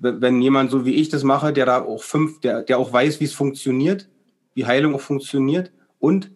wenn 0.00 0.40
jemand 0.40 0.70
so 0.70 0.84
wie 0.86 0.94
ich 0.94 1.10
das 1.10 1.24
mache, 1.24 1.52
der 1.52 1.66
da 1.66 1.82
auch 1.82 2.02
fünf, 2.02 2.40
der, 2.40 2.62
der 2.62 2.78
auch 2.78 2.92
weiß, 2.92 3.20
wie 3.20 3.24
es 3.24 3.34
funktioniert, 3.34 4.08
wie 4.54 4.66
Heilung 4.66 4.94
auch 4.94 5.00
funktioniert. 5.00 5.72
Und 5.98 6.30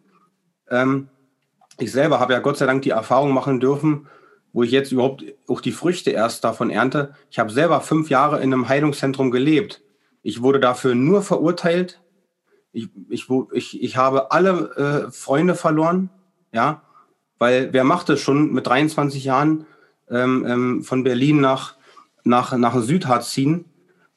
ähm, 0.71 1.09
ich 1.79 1.91
selber 1.91 2.21
habe 2.21 2.35
ja 2.35 2.41
Gott 2.41 2.59
sei 2.59 2.67
Dank 2.67 2.83
die 2.83 2.91
Erfahrung 2.91 3.33
machen 3.33 3.61
dürfen, 3.61 4.07
wo 4.53 4.63
ich 4.63 4.71
jetzt 4.71 4.93
überhaupt 4.93 5.25
auch 5.49 5.61
die 5.61 5.73
Früchte 5.73 6.11
erst 6.11 6.45
davon 6.45 6.71
ernte. 6.71 7.15
Ich 7.31 7.39
habe 7.39 7.51
selber 7.51 7.81
fünf 7.81 8.11
Jahre 8.11 8.37
in 8.37 8.53
einem 8.53 8.69
Heilungszentrum 8.69 9.31
gelebt. 9.31 9.83
Ich 10.23 10.43
wurde 10.43 10.61
dafür 10.61 10.95
nur 10.95 11.23
verurteilt. 11.23 12.01
Ich, 12.73 12.89
ich, 13.09 13.27
ich, 13.53 13.83
ich 13.83 13.97
habe 13.97 14.31
alle 14.31 15.07
äh, 15.09 15.11
Freunde 15.11 15.55
verloren, 15.55 16.11
ja, 16.53 16.83
weil 17.39 17.73
wer 17.73 17.85
macht 17.85 18.11
es 18.11 18.21
schon 18.21 18.53
mit 18.53 18.67
23 18.67 19.25
Jahren 19.25 19.67
ähm, 20.09 20.45
ähm, 20.47 20.83
von 20.83 21.03
Berlin 21.03 21.41
nach, 21.41 21.77
nach, 22.25 22.57
nach 22.57 22.81
Südharz 22.81 23.31
ziehen 23.31 23.67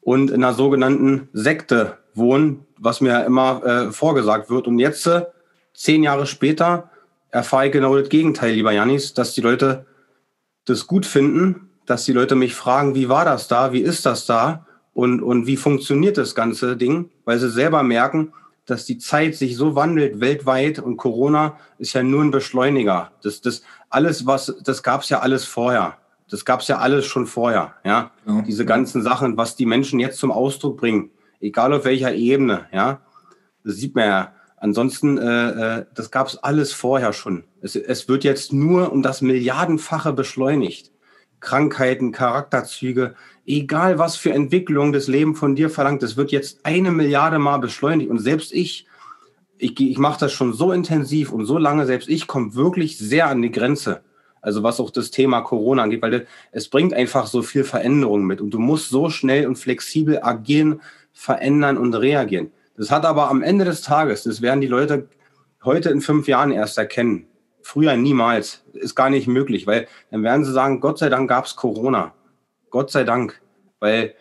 und 0.02 0.32
in 0.32 0.44
einer 0.44 0.54
sogenannten 0.54 1.30
Sekte 1.34 1.98
wohnen, 2.14 2.66
was 2.78 3.02
mir 3.02 3.26
immer 3.26 3.64
äh, 3.64 3.92
vorgesagt 3.92 4.50
wird. 4.50 4.68
Und 4.68 4.80
jetzt, 4.80 5.06
äh, 5.06 5.26
zehn 5.74 6.04
Jahre 6.04 6.26
später, 6.26 6.90
erfahre 7.30 7.68
ich 7.68 7.72
genau 7.72 7.96
das 7.98 8.10
Gegenteil, 8.10 8.54
lieber 8.54 8.72
Janis, 8.72 9.14
dass 9.14 9.34
die 9.34 9.42
Leute 9.42 9.86
das 10.66 10.88
gut 10.88 11.06
finden, 11.06 11.70
dass 11.86 12.06
die 12.06 12.14
Leute 12.14 12.36
mich 12.36 12.56
fragen, 12.56 12.96
wie 12.96 13.10
war 13.10 13.26
das 13.26 13.48
da, 13.48 13.74
wie 13.74 13.82
ist 13.82 14.06
das 14.06 14.26
da 14.26 14.66
und, 14.94 15.22
und 15.22 15.46
wie 15.48 15.58
funktioniert 15.58 16.18
das 16.18 16.36
ganze 16.36 16.78
Ding, 16.78 17.12
weil 17.26 17.40
sie 17.40 17.50
selber 17.50 17.84
merken, 17.84 18.34
dass 18.66 18.86
die 18.86 18.98
Zeit 18.98 19.36
sich 19.36 19.56
so 19.56 19.76
wandelt 19.76 20.20
weltweit 20.20 20.80
und 20.80 20.98
Corona 20.98 21.58
ist 21.78 21.94
ja 21.94 22.04
nur 22.04 22.24
ein 22.24 22.32
Beschleuniger. 22.32 23.12
Das, 23.24 23.40
das 23.42 23.64
alles, 23.90 24.26
was, 24.26 24.54
das 24.64 24.84
gab 24.84 25.04
es 25.04 25.10
ja 25.10 25.20
alles 25.20 25.46
vorher. 25.46 25.98
Das 26.30 26.46
gab 26.46 26.62
es 26.62 26.68
ja 26.68 26.78
alles 26.78 27.06
schon 27.06 27.26
vorher. 27.26 27.76
Ja? 27.84 28.12
ja? 28.26 28.42
diese 28.42 28.66
ganzen 28.66 29.02
Sachen, 29.02 29.38
was 29.38 29.56
die 29.56 29.66
Menschen 29.66 30.00
jetzt 30.00 30.20
zum 30.20 30.32
Ausdruck 30.32 30.78
bringen, 30.78 31.12
egal 31.40 31.74
auf 31.74 31.86
welcher 31.86 32.14
Ebene. 32.14 32.68
Ja, 32.72 33.02
das 33.64 33.76
sieht 33.76 33.96
man 33.96 34.06
ja. 34.06 34.34
Ansonsten, 34.60 35.18
äh, 35.18 35.80
äh, 35.80 35.86
das 35.94 36.10
gab 36.10 36.28
es 36.28 36.38
alles 36.38 36.74
vorher 36.74 37.14
schon. 37.14 37.44
Es, 37.62 37.76
es 37.76 38.10
wird 38.10 38.24
jetzt 38.24 38.52
nur 38.52 38.92
um 38.92 39.04
das 39.04 39.22
Milliardenfache 39.22 40.14
beschleunigt. 40.14 40.92
Krankheiten, 41.40 42.12
Charakterzüge, 42.12 43.14
egal 43.46 44.00
was 44.00 44.16
für 44.16 44.34
Entwicklung 44.34 44.92
das 44.92 45.08
Leben 45.08 45.36
von 45.36 45.56
dir 45.56 45.70
verlangt, 45.70 46.02
es 46.02 46.18
wird 46.18 46.32
jetzt 46.32 46.60
eine 46.64 46.92
Milliarde 46.92 47.38
Mal 47.38 47.58
beschleunigt. 47.58 48.10
Und 48.10 48.18
selbst 48.18 48.52
ich, 48.52 48.88
ich, 49.60 49.80
ich 49.80 49.98
mache 50.00 50.20
das 50.20 50.34
schon 50.34 50.54
so 50.54 50.72
intensiv 50.72 51.32
und 51.32 51.46
so 51.46 51.60
lange, 51.60 51.86
selbst 51.86 52.10
ich 52.10 52.26
komme 52.26 52.56
wirklich 52.56 52.98
sehr 52.98 53.28
an 53.28 53.44
die 53.44 53.52
Grenze. 53.52 54.02
Also 54.42 54.64
was 54.64 54.80
auch 54.80 54.92
das 54.92 55.12
Thema 55.12 55.42
Corona 55.42 55.84
angeht, 55.84 56.02
weil 56.02 56.28
es 56.52 56.70
bringt 56.70 56.94
einfach 56.94 57.28
so 57.28 57.42
viel 57.42 57.64
Veränderung 57.64 58.26
mit 58.26 58.42
und 58.42 58.52
du 58.52 58.60
musst 58.60 58.90
so 58.90 59.10
schnell 59.10 59.48
und 59.48 59.58
flexibel 59.58 60.20
agieren, 60.22 60.82
verändern 61.12 61.78
und 61.78 61.94
reagieren. 61.94 62.52
Das 62.78 62.92
hat 62.92 63.06
aber 63.06 63.30
am 63.30 63.42
Ende 63.42 63.66
des 63.66 63.82
Tages, 63.82 64.24
das 64.24 64.42
werden 64.42 64.62
die 64.62 64.68
Leute 64.68 65.10
heute 65.64 65.90
in 65.90 66.02
fünf 66.02 66.28
Jahren 66.28 66.52
erst 66.52 66.78
erkennen. 66.78 67.28
Früher 67.62 67.98
niemals. 67.98 68.64
Ist 68.74 68.96
gar 68.96 69.10
nicht 69.10 69.28
möglich, 69.28 69.68
weil 69.68 69.88
dann 70.12 70.24
werden 70.24 70.46
sie 70.46 70.54
sagen, 70.54 70.80
Gott 70.80 71.00
sei 71.00 71.10
Dank 71.10 71.28
gab 71.28 71.46
es 71.46 71.56
Corona. 71.56 72.14
Gott 72.70 72.92
sei 72.92 73.04
Dank. 73.04 73.42
Weil 73.80 74.14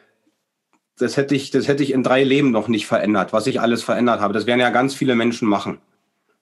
das 0.98 1.16
hätte 1.16 1.34
ich, 1.34 1.50
das 1.50 1.68
hätte 1.68 1.82
ich 1.82 1.92
in 1.92 2.02
drei 2.02 2.24
Leben 2.24 2.50
noch 2.50 2.68
nicht 2.68 2.86
verändert, 2.86 3.32
was 3.32 3.46
ich 3.46 3.60
alles 3.60 3.82
verändert 3.82 4.20
habe. 4.20 4.32
Das 4.32 4.46
werden 4.46 4.60
ja 4.60 4.70
ganz 4.70 4.94
viele 4.94 5.14
Menschen 5.14 5.46
machen. 5.48 5.78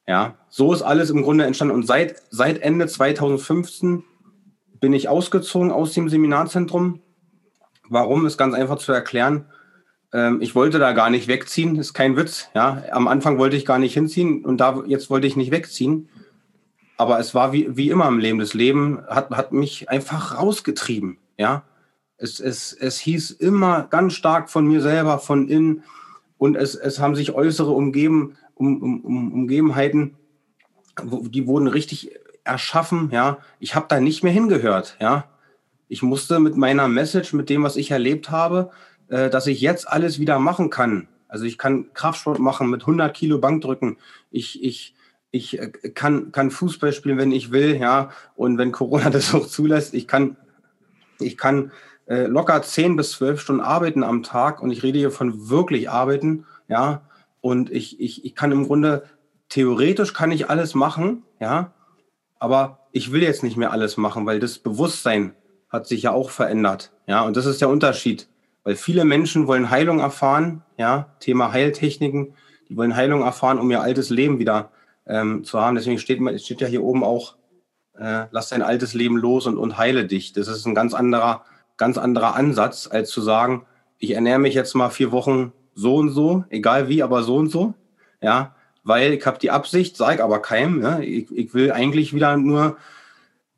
Ja, 0.07 0.35
so 0.49 0.73
ist 0.73 0.83
alles 0.83 1.11
im 1.11 1.23
Grunde 1.23 1.45
entstanden. 1.45 1.75
Und 1.75 1.87
seit, 1.87 2.23
seit 2.31 2.59
Ende 2.59 2.87
2015 2.87 4.05
bin 4.81 4.93
ich 4.93 5.09
ausgezogen 5.09 5.71
aus 5.71 5.93
dem 5.93 6.09
Seminarzentrum. 6.09 7.01
Warum 7.89 8.27
ist 8.27 8.37
ganz 8.37 8.55
einfach 8.55 8.79
zu 8.79 8.93
erklären. 8.93 9.47
Ähm, 10.13 10.41
ich 10.43 10.55
wollte 10.55 10.79
da 10.79 10.93
gar 10.93 11.11
nicht 11.11 11.27
wegziehen, 11.27 11.77
ist 11.77 11.95
kein 11.95 12.17
Witz. 12.17 12.49
Ja, 12.55 12.83
am 12.93 13.09
Anfang 13.09 13.39
wollte 13.39 13.57
ich 13.57 13.65
gar 13.65 13.79
nicht 13.79 13.95
hinziehen 13.95 14.45
und 14.45 14.59
da 14.59 14.83
jetzt 14.87 15.11
wollte 15.11 15.27
ich 15.27 15.37
nicht 15.37 15.51
wegziehen. 15.51 16.09
Aber 16.97 17.19
es 17.19 17.35
war 17.35 17.53
wie, 17.53 17.77
wie 17.77 17.91
immer 17.91 18.07
im 18.07 18.19
Leben. 18.19 18.39
Das 18.39 18.55
Leben 18.55 19.03
hat, 19.09 19.31
hat 19.31 19.53
mich 19.53 19.89
einfach 19.89 20.39
rausgetrieben. 20.39 21.19
Ja, 21.39 21.65
es, 22.17 22.41
es, 22.41 22.73
es 22.73 22.99
hieß 22.99 23.33
immer 23.33 23.85
ganz 23.85 24.15
stark 24.15 24.51
von 24.51 24.67
mir 24.67 24.81
selber, 24.81 25.19
von 25.19 25.49
innen. 25.49 25.83
Und 26.39 26.57
es, 26.57 26.75
es 26.75 27.01
haben 27.01 27.17
sich 27.17 27.33
äußere 27.33 27.71
umgeben, 27.71 28.37
um, 28.55 28.83
um, 28.83 29.01
um, 29.01 29.33
Umgebenheiten, 29.33 30.17
die 31.03 31.47
wurden 31.47 31.69
richtig 31.69 32.13
erschaffen. 32.45 33.11
Ja, 33.13 33.39
ich 33.59 33.75
habe 33.75 33.87
da 33.89 34.01
nicht 34.01 34.23
mehr 34.23 34.33
hingehört. 34.33 34.97
Ja, 35.01 35.29
ich 35.89 36.03
musste 36.03 36.41
mit 36.41 36.57
meiner 36.57 36.89
Message, 36.89 37.33
mit 37.33 37.51
dem, 37.51 37.63
was 37.63 37.77
ich 37.77 37.91
erlebt 37.91 38.31
habe, 38.31 38.71
äh, 39.09 39.31
dass 39.31 39.47
ich 39.47 39.61
jetzt 39.61 39.89
alles 39.89 40.19
wieder 40.19 40.39
machen 40.39 40.71
kann. 40.71 41.09
Also 41.29 41.45
ich 41.45 41.59
kann 41.59 41.93
Kraftsport 41.95 42.39
machen 42.39 42.71
mit 42.71 42.83
100 42.83 43.15
Kilo 43.15 43.39
Bankdrücken. 43.39 43.97
Ich, 44.31 44.63
ich, 44.63 44.95
ich 45.31 45.59
äh, 45.59 45.69
kann, 45.95 46.33
kann 46.33 46.51
Fußball 46.51 46.93
spielen, 46.93 47.19
wenn 47.19 47.33
ich 47.33 47.51
will, 47.51 47.77
ja. 47.77 48.11
Und 48.37 48.59
wenn 48.59 48.73
Corona 48.73 49.11
das 49.11 49.35
auch 49.35 49.47
zulässt, 49.47 49.95
ich 49.95 50.07
kann, 50.07 50.37
ich 51.19 51.37
kann 51.37 51.73
äh, 52.07 52.27
locker 52.27 52.63
10 52.63 52.97
bis 52.97 53.13
12 53.13 53.41
Stunden 53.41 53.63
arbeiten 53.63 54.05
am 54.05 54.23
Tag. 54.23 54.63
Und 54.63 54.71
ich 54.71 54.83
rede 54.83 54.99
hier 54.99 55.11
von 55.11 55.49
wirklich 55.49 55.91
arbeiten, 55.91 56.47
ja. 56.69 57.03
Und 57.45 57.71
ich, 57.71 58.01
ich, 58.01 58.25
ich 58.25 58.35
kann 58.35 58.53
im 58.53 58.65
Grunde, 58.67 59.03
theoretisch 59.51 60.15
kann 60.15 60.33
ich 60.33 60.49
alles 60.49 60.75
machen, 60.75 61.25
ja. 61.41 61.75
Aber 62.39 62.89
ich 62.91 63.13
will 63.13 63.23
jetzt 63.23 63.43
nicht 63.43 63.59
mehr 63.59 63.71
alles 63.71 63.99
machen, 63.99 64.25
weil 64.25 64.41
das 64.41 64.59
Bewusstsein 64.59 65.35
hat 65.69 65.87
sich 65.87 66.05
ja 66.05 66.13
auch 66.13 66.31
verändert. 66.31 66.93
Ja, 67.07 67.21
und 67.21 67.37
das 67.37 67.45
ist 67.45 67.61
der 67.61 67.69
Unterschied. 67.69 68.31
Weil 68.63 68.77
viele 68.77 69.05
Menschen 69.05 69.47
wollen 69.47 69.69
Heilung 69.69 70.01
erfahren, 70.01 70.63
ja, 70.79 71.15
Thema 71.21 71.53
Heiltechniken, 71.53 72.33
die 72.71 72.79
wollen 72.79 72.97
Heilung 72.97 73.21
erfahren, 73.21 73.59
um 73.59 73.71
ihr 73.71 73.83
altes 73.83 74.09
Leben 74.09 74.39
wieder 74.39 74.71
ähm, 75.07 75.45
zu 75.45 75.61
haben. 75.61 75.75
Deswegen 75.75 75.99
steht, 75.99 76.41
steht 76.41 76.63
ja 76.63 76.67
hier 76.67 76.83
oben 76.83 77.05
auch, 77.05 77.37
äh, 77.99 78.25
lass 78.31 78.49
dein 78.49 78.63
altes 78.63 78.95
Leben 78.95 79.19
los 79.19 79.47
und, 79.47 79.59
und 79.59 79.77
heile 79.77 80.07
dich. 80.07 80.33
Das 80.33 80.49
ist 80.49 80.65
ein 80.65 80.75
ganz 80.75 80.95
anderer, 80.95 81.45
ganz 81.77 81.99
anderer 81.99 82.37
Ansatz, 82.37 82.89
als 82.91 83.11
zu 83.11 83.21
sagen, 83.21 83.67
ich 83.99 84.13
ernähre 84.13 84.39
mich 84.39 84.55
jetzt 84.55 84.73
mal 84.73 84.89
vier 84.89 85.13
Wochen 85.13 85.53
so 85.75 85.97
und 85.97 86.11
so, 86.11 86.45
egal 86.51 86.89
wie, 86.89 87.03
aber 87.03 87.23
so 87.23 87.37
und 87.37 87.51
so, 87.51 87.75
ja, 88.21 88.55
weil 88.83 89.15
ich 89.15 89.27
habe 89.27 89.39
die 89.39 89.51
Absicht, 89.51 89.97
sage 89.97 90.23
aber 90.23 90.41
keinem, 90.41 90.83
ja, 90.83 90.99
ich, 91.01 91.31
ich 91.31 91.55
will 91.55 91.73
eigentlich 91.73 92.15
wieder 92.15 92.37
nur 92.37 92.77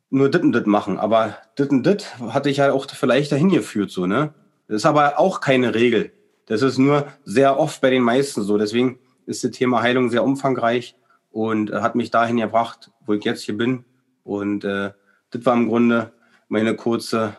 nur 0.09 0.31
dit 0.31 0.43
und 0.43 0.53
dit 0.53 0.67
machen, 0.67 0.99
aber 0.99 1.37
dit 1.59 1.71
und 1.71 1.85
dit 1.85 2.19
hatte 2.21 2.49
ich 2.49 2.59
ja 2.59 2.73
auch 2.73 2.87
vielleicht 2.87 3.33
dahin 3.33 3.51
geführt, 3.51 3.91
so, 3.91 4.07
ne? 4.07 4.33
Das 4.69 4.77
ist 4.77 4.87
aber 4.87 5.19
auch 5.19 5.41
keine 5.41 5.75
Regel. 5.75 6.13
Das 6.47 6.63
ist 6.63 6.79
nur 6.79 7.07
sehr 7.25 7.59
oft 7.59 7.81
bei 7.81 7.91
den 7.91 8.03
meisten 8.03 8.43
so. 8.43 8.59
Deswegen 8.59 8.99
ist 9.27 9.45
das 9.45 9.51
Thema 9.53 9.83
Heilung 9.83 10.11
sehr 10.11 10.25
umfangreich 10.25 10.97
und 11.31 11.71
äh, 11.71 11.81
hat 11.81 11.95
mich 11.95 12.11
dahin 12.11 12.39
gebracht, 12.39 12.91
wo 13.05 13.13
ich 13.13 13.25
jetzt 13.25 13.43
hier 13.43 13.57
bin. 13.57 13.85
Und 14.25 14.65
äh, 14.65 14.93
das 15.31 15.45
war 15.45 15.55
im 15.55 15.69
Grunde 15.69 16.13
meine 16.49 16.75
kurze, 16.75 17.37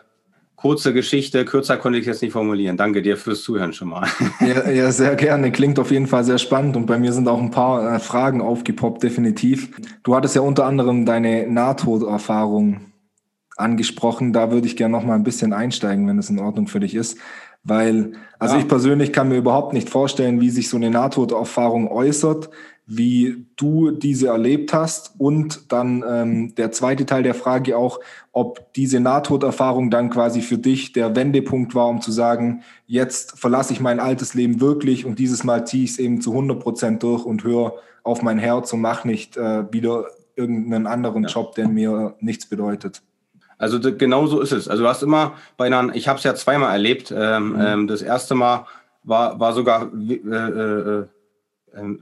kurze 0.58 0.92
Geschichte. 0.92 1.44
Kürzer 1.44 1.76
konnte 1.76 2.00
ich 2.00 2.06
jetzt 2.06 2.20
nicht 2.20 2.32
formulieren. 2.32 2.76
Danke 2.76 3.00
dir 3.00 3.16
fürs 3.16 3.42
Zuhören 3.42 3.72
schon 3.72 3.88
mal. 3.88 4.06
Ja, 4.40 4.70
ja, 4.70 4.92
sehr 4.92 5.14
gerne. 5.14 5.52
Klingt 5.52 5.78
auf 5.78 5.90
jeden 5.90 6.06
Fall 6.06 6.24
sehr 6.24 6.38
spannend. 6.38 6.76
Und 6.76 6.86
bei 6.86 6.98
mir 6.98 7.12
sind 7.12 7.28
auch 7.28 7.40
ein 7.40 7.50
paar 7.50 7.94
äh, 7.94 7.98
Fragen 7.98 8.40
aufgepoppt, 8.40 9.02
definitiv. 9.02 9.70
Du 10.02 10.14
hattest 10.14 10.34
ja 10.34 10.42
unter 10.42 10.64
anderem 10.64 11.06
deine 11.06 11.46
Nahtoderfahrung 11.46 12.92
angesprochen. 13.56 14.32
Da 14.32 14.50
würde 14.50 14.66
ich 14.66 14.76
gerne 14.76 14.96
noch 14.96 15.04
mal 15.04 15.14
ein 15.14 15.24
bisschen 15.24 15.52
einsteigen, 15.52 16.06
wenn 16.08 16.18
es 16.18 16.30
in 16.30 16.38
Ordnung 16.40 16.66
für 16.66 16.80
dich 16.80 16.94
ist. 16.94 17.18
Weil, 17.62 18.12
also 18.38 18.54
ja. 18.54 18.60
ich 18.60 18.68
persönlich 18.68 19.12
kann 19.12 19.28
mir 19.28 19.36
überhaupt 19.36 19.72
nicht 19.72 19.90
vorstellen, 19.90 20.40
wie 20.40 20.50
sich 20.50 20.68
so 20.68 20.76
eine 20.76 20.90
Nahtoderfahrung 20.90 21.88
äußert, 21.88 22.50
wie 22.90 23.44
du 23.56 23.90
diese 23.90 24.28
erlebt 24.28 24.72
hast. 24.72 25.14
Und 25.18 25.70
dann 25.70 26.02
ähm, 26.08 26.54
der 26.54 26.72
zweite 26.72 27.04
Teil 27.04 27.22
der 27.22 27.34
Frage 27.34 27.76
auch, 27.76 28.00
ob 28.32 28.72
diese 28.72 28.98
Nahtoderfahrung 28.98 29.90
dann 29.90 30.08
quasi 30.08 30.40
für 30.40 30.56
dich 30.56 30.92
der 30.92 31.14
Wendepunkt 31.14 31.74
war, 31.74 31.88
um 31.88 32.00
zu 32.00 32.10
sagen, 32.10 32.62
jetzt 32.86 33.38
verlasse 33.38 33.74
ich 33.74 33.80
mein 33.80 34.00
altes 34.00 34.32
Leben 34.32 34.60
wirklich 34.62 35.04
und 35.04 35.18
dieses 35.18 35.44
Mal 35.44 35.66
ziehe 35.66 35.84
ich 35.84 35.90
es 35.90 35.98
eben 35.98 36.22
zu 36.22 36.30
100 36.30 36.58
Prozent 36.58 37.02
durch 37.02 37.26
und 37.26 37.44
höre 37.44 37.74
auf 38.02 38.22
mein 38.22 38.38
Herz 38.38 38.72
und 38.72 38.80
mache 38.80 39.06
nicht 39.06 39.36
äh, 39.36 39.70
wieder 39.70 40.06
irgendeinen 40.34 40.86
anderen 40.86 41.24
ja. 41.24 41.28
Job, 41.28 41.54
der 41.56 41.68
mir 41.68 42.14
nichts 42.20 42.46
bedeutet. 42.46 43.02
Also 43.58 43.80
genau 43.80 44.26
so 44.28 44.40
ist 44.40 44.52
es. 44.52 44.68
Also 44.68 44.84
du 44.84 44.88
hast 44.88 45.02
immer 45.02 45.34
bei 45.56 45.66
einer, 45.66 45.94
ich 45.94 46.08
habe 46.08 46.16
es 46.16 46.24
ja 46.24 46.34
zweimal 46.34 46.72
erlebt. 46.72 47.12
Ähm, 47.14 47.50
mhm. 47.50 47.60
ähm, 47.60 47.86
das 47.86 48.00
erste 48.00 48.34
Mal 48.34 48.66
war, 49.02 49.38
war 49.40 49.52
sogar 49.52 49.90
äh, 49.92 50.14
äh, 50.14 51.00
äh, 51.00 51.06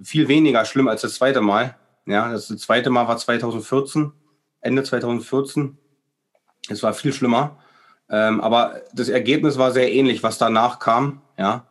viel 0.02 0.29
weniger 0.29 0.64
schlimm 0.64 0.88
als 0.88 1.02
das 1.02 1.14
zweite 1.14 1.40
Mal. 1.40 1.76
Ja, 2.07 2.31
das, 2.31 2.48
das 2.48 2.59
zweite 2.59 2.90
Mal 2.90 3.09
war 3.09 3.16
2014, 3.16 4.12
Ende 4.61 4.83
2014. 4.83 5.76
Es 6.68 6.83
war 6.83 6.94
viel 6.94 7.12
schlimmer. 7.12 7.59
Ähm, 8.09 8.40
aber 8.40 8.83
das 8.94 9.09
Ergebnis 9.09 9.59
war 9.59 9.72
sehr 9.72 9.92
ähnlich, 9.92 10.22
was 10.22 10.38
danach 10.38 10.79
kam. 10.79 11.20
Ja, 11.37 11.66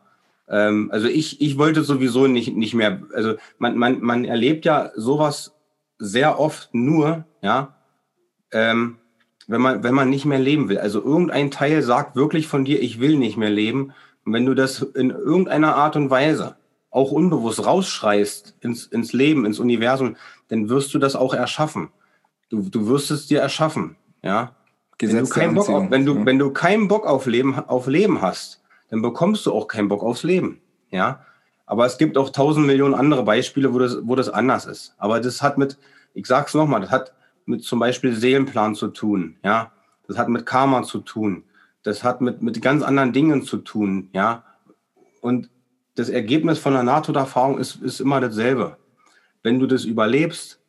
ähm, 0.48 0.90
also 0.92 1.08
ich, 1.08 1.40
ich 1.40 1.58
wollte 1.58 1.82
sowieso 1.82 2.26
nicht, 2.26 2.54
nicht 2.54 2.74
mehr. 2.74 3.02
Also 3.14 3.36
man, 3.58 3.76
man, 3.76 4.00
man 4.00 4.24
erlebt 4.24 4.64
ja 4.64 4.90
sowas 4.94 5.54
sehr 5.98 6.38
oft 6.38 6.74
nur, 6.74 7.24
ja, 7.42 7.74
ähm, 8.52 8.98
wenn 9.48 9.60
man, 9.60 9.82
wenn 9.82 9.94
man 9.94 10.10
nicht 10.10 10.24
mehr 10.24 10.38
leben 10.38 10.68
will. 10.68 10.78
Also 10.78 11.02
irgendein 11.02 11.50
Teil 11.50 11.82
sagt 11.82 12.16
wirklich 12.16 12.48
von 12.48 12.64
dir, 12.64 12.82
ich 12.82 13.00
will 13.00 13.16
nicht 13.16 13.36
mehr 13.36 13.50
leben. 13.50 13.92
Und 14.24 14.32
wenn 14.32 14.44
du 14.44 14.54
das 14.54 14.82
in 14.82 15.10
irgendeiner 15.10 15.76
Art 15.76 15.96
und 15.96 16.10
Weise 16.10 16.56
auch 16.96 17.12
unbewusst 17.12 17.64
rausschreist 17.64 18.56
ins, 18.60 18.86
ins 18.86 19.12
Leben, 19.12 19.44
ins 19.44 19.58
Universum, 19.58 20.16
dann 20.48 20.70
wirst 20.70 20.94
du 20.94 20.98
das 20.98 21.14
auch 21.14 21.34
erschaffen. 21.34 21.90
Du, 22.48 22.62
du 22.62 22.88
wirst 22.88 23.10
es 23.10 23.26
dir 23.26 23.40
erschaffen, 23.40 23.96
ja. 24.22 24.54
Gesetz 24.98 25.14
wenn 25.14 25.24
du 25.24 25.30
keinen 25.30 25.54
Bock 25.54 25.68
auf, 25.68 25.90
wenn 25.90 26.06
du, 26.06 26.14
ja. 26.14 26.26
wenn 26.26 26.38
du 26.38 26.50
keinen 26.52 26.88
Bock 26.88 27.06
auf 27.06 27.26
Leben, 27.26 27.54
auf 27.54 27.86
Leben 27.86 28.22
hast, 28.22 28.62
dann 28.88 29.02
bekommst 29.02 29.44
du 29.44 29.52
auch 29.52 29.68
keinen 29.68 29.88
Bock 29.88 30.02
aufs 30.02 30.22
Leben. 30.22 30.62
Ja. 30.90 31.20
Aber 31.66 31.84
es 31.84 31.98
gibt 31.98 32.16
auch 32.16 32.30
tausend 32.30 32.66
Millionen 32.66 32.94
andere 32.94 33.24
Beispiele, 33.24 33.74
wo 33.74 33.78
das, 33.78 33.98
wo 34.02 34.14
das 34.14 34.30
anders 34.30 34.64
ist. 34.64 34.94
Aber 34.96 35.20
das 35.20 35.42
hat 35.42 35.58
mit, 35.58 35.76
ich 36.14 36.26
sag's 36.26 36.54
nochmal, 36.54 36.80
das 36.80 36.90
hat 36.90 37.12
mit 37.44 37.62
zum 37.62 37.78
Beispiel 37.78 38.14
Seelenplan 38.14 38.74
zu 38.74 38.88
tun. 38.88 39.36
Ja. 39.44 39.70
Das 40.08 40.16
hat 40.16 40.30
mit 40.30 40.46
Karma 40.46 40.82
zu 40.82 41.00
tun. 41.00 41.44
Das 41.82 42.02
hat 42.02 42.22
mit, 42.22 42.40
mit 42.40 42.62
ganz 42.62 42.82
anderen 42.82 43.12
Dingen 43.12 43.42
zu 43.42 43.58
tun. 43.58 44.08
Ja. 44.12 44.44
Und 45.20 45.50
das 45.96 46.08
Ergebnis 46.10 46.58
von 46.58 46.74
einer 46.74 46.84
Nahtoderfahrung 46.84 47.58
ist, 47.58 47.82
ist 47.82 48.00
immer 48.00 48.20
dasselbe. 48.20 48.76
Wenn 49.42 49.58
du 49.58 49.66
das 49.66 49.84
überlebst, 49.84 50.60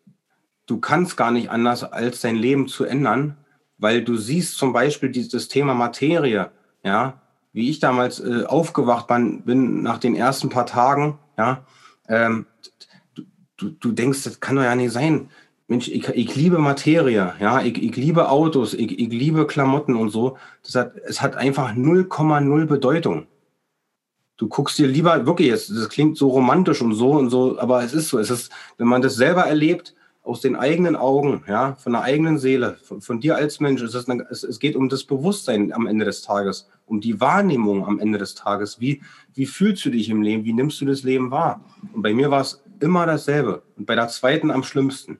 du 0.65 0.79
kannst 0.79 1.17
gar 1.17 1.31
nicht 1.31 1.51
anders, 1.51 1.83
als 1.83 2.21
dein 2.21 2.35
Leben 2.35 2.67
zu 2.67 2.85
ändern, 2.85 3.37
weil 3.77 4.03
du 4.03 4.15
siehst 4.15 4.57
zum 4.57 4.73
Beispiel 4.73 5.09
dieses 5.09 5.49
Thema 5.49 5.73
Materie, 5.73 6.49
ja, 6.83 7.21
wie 7.53 7.69
ich 7.69 7.79
damals 7.79 8.19
äh, 8.19 8.45
aufgewacht 8.45 9.07
bin, 9.07 9.83
nach 9.83 9.97
den 9.97 10.15
ersten 10.15 10.49
paar 10.49 10.65
Tagen, 10.65 11.19
ja, 11.37 11.65
ähm, 12.07 12.45
du, 13.13 13.23
du, 13.57 13.69
du 13.69 13.91
denkst, 13.91 14.23
das 14.23 14.39
kann 14.39 14.55
doch 14.55 14.63
ja 14.63 14.75
nicht 14.75 14.93
sein. 14.93 15.29
Mensch, 15.67 15.89
ich, 15.89 16.07
ich 16.07 16.35
liebe 16.35 16.59
Materie, 16.59 17.33
ja, 17.39 17.61
ich, 17.61 17.83
ich 17.83 17.95
liebe 17.97 18.29
Autos, 18.29 18.73
ich, 18.73 18.97
ich 18.97 19.09
liebe 19.09 19.45
Klamotten 19.45 19.95
und 19.95 20.09
so. 20.09 20.37
Das 20.63 20.75
hat, 20.75 20.95
es 21.05 21.21
hat 21.21 21.35
einfach 21.35 21.73
0,0 21.73 22.65
Bedeutung. 22.65 23.27
Du 24.37 24.47
guckst 24.47 24.77
dir 24.77 24.87
lieber, 24.87 25.25
wirklich, 25.25 25.49
das 25.51 25.89
klingt 25.89 26.17
so 26.17 26.29
romantisch 26.29 26.81
und 26.81 26.93
so 26.93 27.11
und 27.11 27.29
so, 27.29 27.59
aber 27.59 27.83
es 27.83 27.93
ist 27.93 28.09
so. 28.09 28.19
Es 28.19 28.29
ist, 28.29 28.51
wenn 28.77 28.87
man 28.87 29.01
das 29.01 29.15
selber 29.15 29.43
erlebt, 29.43 29.95
aus 30.27 30.41
den 30.41 30.55
eigenen 30.55 30.95
Augen, 30.95 31.43
ja, 31.47 31.75
von 31.75 31.93
der 31.93 32.01
eigenen 32.01 32.37
Seele, 32.37 32.77
von, 32.83 33.01
von 33.01 33.19
dir 33.19 33.37
als 33.37 33.59
Mensch. 33.59 33.81
Es, 33.81 33.95
ist 33.95 34.09
eine, 34.09 34.27
es, 34.29 34.43
es, 34.43 34.59
geht 34.59 34.75
um 34.75 34.89
das 34.89 35.05
Bewusstsein 35.05 35.71
am 35.71 35.87
Ende 35.87 36.05
des 36.05 36.21
Tages, 36.21 36.67
um 36.85 36.99
die 36.99 37.19
Wahrnehmung 37.21 37.85
am 37.85 37.97
Ende 37.99 38.17
des 38.17 38.35
Tages. 38.35 38.79
Wie, 38.79 39.01
wie 39.33 39.45
fühlst 39.45 39.85
du 39.85 39.89
dich 39.89 40.09
im 40.09 40.21
Leben? 40.21 40.43
Wie 40.43 40.53
nimmst 40.53 40.81
du 40.81 40.85
das 40.85 41.03
Leben 41.03 41.31
wahr? 41.31 41.61
Und 41.93 42.01
bei 42.01 42.13
mir 42.13 42.29
war 42.29 42.41
es 42.41 42.61
immer 42.81 43.05
dasselbe. 43.05 43.63
Und 43.77 43.85
bei 43.85 43.95
der 43.95 44.09
zweiten 44.09 44.51
am 44.51 44.63
schlimmsten. 44.63 45.19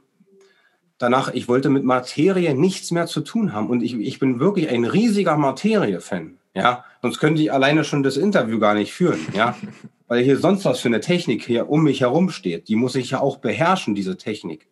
Danach, 0.98 1.34
ich 1.34 1.48
wollte 1.48 1.70
mit 1.70 1.86
Materie 1.86 2.54
nichts 2.54 2.92
mehr 2.92 3.08
zu 3.08 3.22
tun 3.22 3.54
haben. 3.54 3.70
Und 3.70 3.84
ich, 3.84 3.96
ich 3.96 4.20
bin 4.20 4.40
wirklich 4.40 4.70
ein 4.70 4.84
riesiger 4.84 5.38
Materie-Fan. 5.38 6.38
Ja, 6.58 6.86
sonst 7.02 7.20
könnte 7.20 7.42
ich 7.42 7.52
alleine 7.52 7.84
schon 7.84 8.04
das 8.04 8.18
Interview 8.18 8.60
gar 8.60 8.74
nicht 8.74 8.94
führen. 8.94 9.20
Ja, 9.34 9.56
weil 10.08 10.24
hier 10.24 10.38
sonst 10.38 10.66
was 10.66 10.80
für 10.80 10.88
eine 10.88 11.02
Technik 11.02 11.44
hier 11.44 11.70
um 11.70 11.84
mich 11.84 12.02
herum 12.02 12.30
steht. 12.30 12.68
Die 12.68 12.76
muss 12.76 12.96
ich 12.96 13.12
ja 13.12 13.20
auch 13.20 13.38
beherrschen, 13.38 13.96
diese 13.96 14.18
Technik. 14.18 14.68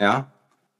Ja, 0.00 0.32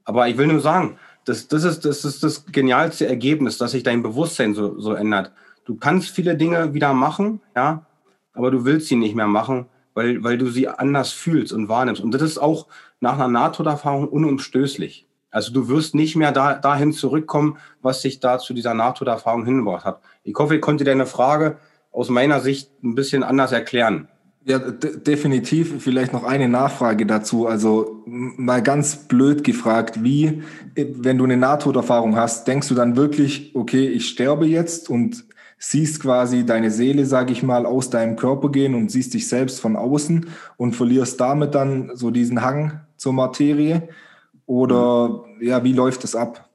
aber 0.04 0.28
ich 0.28 0.38
will 0.38 0.46
nur 0.46 0.61
sagen, 0.61 0.98
das, 1.24 1.48
das, 1.48 1.64
ist, 1.64 1.85
das 1.85 2.04
ist 2.04 2.22
das 2.22 2.46
genialste 2.46 3.07
Ergebnis, 3.07 3.59
dass 3.59 3.72
sich 3.72 3.83
dein 3.83 4.02
Bewusstsein 4.02 4.54
so, 4.54 4.81
so 4.81 4.94
ändert. 4.94 5.33
Du 5.64 5.76
kannst 5.76 6.11
viele 6.11 6.37
Dinge 6.37 6.72
wieder 6.72 6.94
machen, 6.94 7.40
ja, 7.54 7.87
aber 8.33 8.50
du 8.50 8.64
willst 8.64 8.88
sie 8.88 8.96
nicht 8.96 9.14
mehr 9.14 9.26
machen, 9.26 9.66
weil, 9.94 10.22
weil 10.24 10.38
du 10.38 10.48
sie 10.48 10.68
anders 10.68 11.12
fühlst 11.12 11.52
und 11.52 11.68
wahrnimmst. 11.68 12.02
Und 12.02 12.12
das 12.12 12.22
ist 12.22 12.38
auch 12.38 12.66
nach 13.00 13.14
einer 13.14 13.28
Nahtoderfahrung 13.28 14.09
unumstößlich. 14.09 15.08
Also 15.31 15.53
du 15.53 15.69
wirst 15.69 15.95
nicht 15.95 16.17
mehr 16.17 16.33
da, 16.33 16.55
dahin 16.55 16.93
zurückkommen, 16.93 17.59
was 17.83 18.03
sich 18.03 18.21
da 18.21 18.38
zu 18.38 18.55
dieser 18.55 18.75
Nahtoderfahrung 18.75 19.45
hingebracht 19.45 19.85
hat. 19.85 20.01
Ich 20.23 20.35
hoffe, 20.37 20.57
ich 20.57 20.61
konnte 20.61 20.85
deine 20.85 21.07
Frage 21.07 21.59
aus 21.93 22.09
meiner 22.09 22.41
Sicht 22.41 22.71
ein 22.83 22.95
bisschen 22.95 23.23
anders 23.23 23.53
erklären. 23.53 24.09
Ja, 24.45 24.59
definitiv. 24.59 25.83
Vielleicht 25.83 26.14
noch 26.14 26.25
eine 26.25 26.49
Nachfrage 26.49 27.05
dazu. 27.05 27.47
Also 27.47 28.03
mal 28.07 28.62
ganz 28.62 29.09
blöd 29.09 29.45
gefragt, 29.45 30.03
wie, 30.03 30.43
wenn 30.75 31.19
du 31.19 31.25
eine 31.25 31.37
Nahtoderfahrung 31.37 32.17
hast, 32.17 32.49
denkst 32.49 32.69
du 32.69 32.75
dann 32.75 32.97
wirklich, 32.97 33.55
okay, 33.55 33.88
ich 33.88 34.09
sterbe 34.09 34.47
jetzt 34.47 34.88
und 34.88 35.27
siehst 35.59 36.01
quasi 36.01 36.47
deine 36.47 36.71
Seele, 36.71 37.05
sage 37.05 37.33
ich 37.33 37.43
mal, 37.43 37.67
aus 37.67 37.91
deinem 37.91 38.17
Körper 38.17 38.51
gehen 38.51 38.75
und 38.75 38.91
siehst 38.91 39.12
dich 39.12 39.29
selbst 39.29 39.61
von 39.61 39.77
außen 39.77 40.27
und 40.57 40.75
verlierst 40.75 41.21
damit 41.21 41.55
dann 41.55 41.91
so 41.95 42.11
diesen 42.11 42.43
Hang 42.43 42.81
zur 42.97 43.12
Materie? 43.12 43.88
Oder 44.49 45.27
ja, 45.43 45.63
wie 45.63 45.75
läuft 45.75 46.05
das 46.05 46.17
ab? 46.17 46.49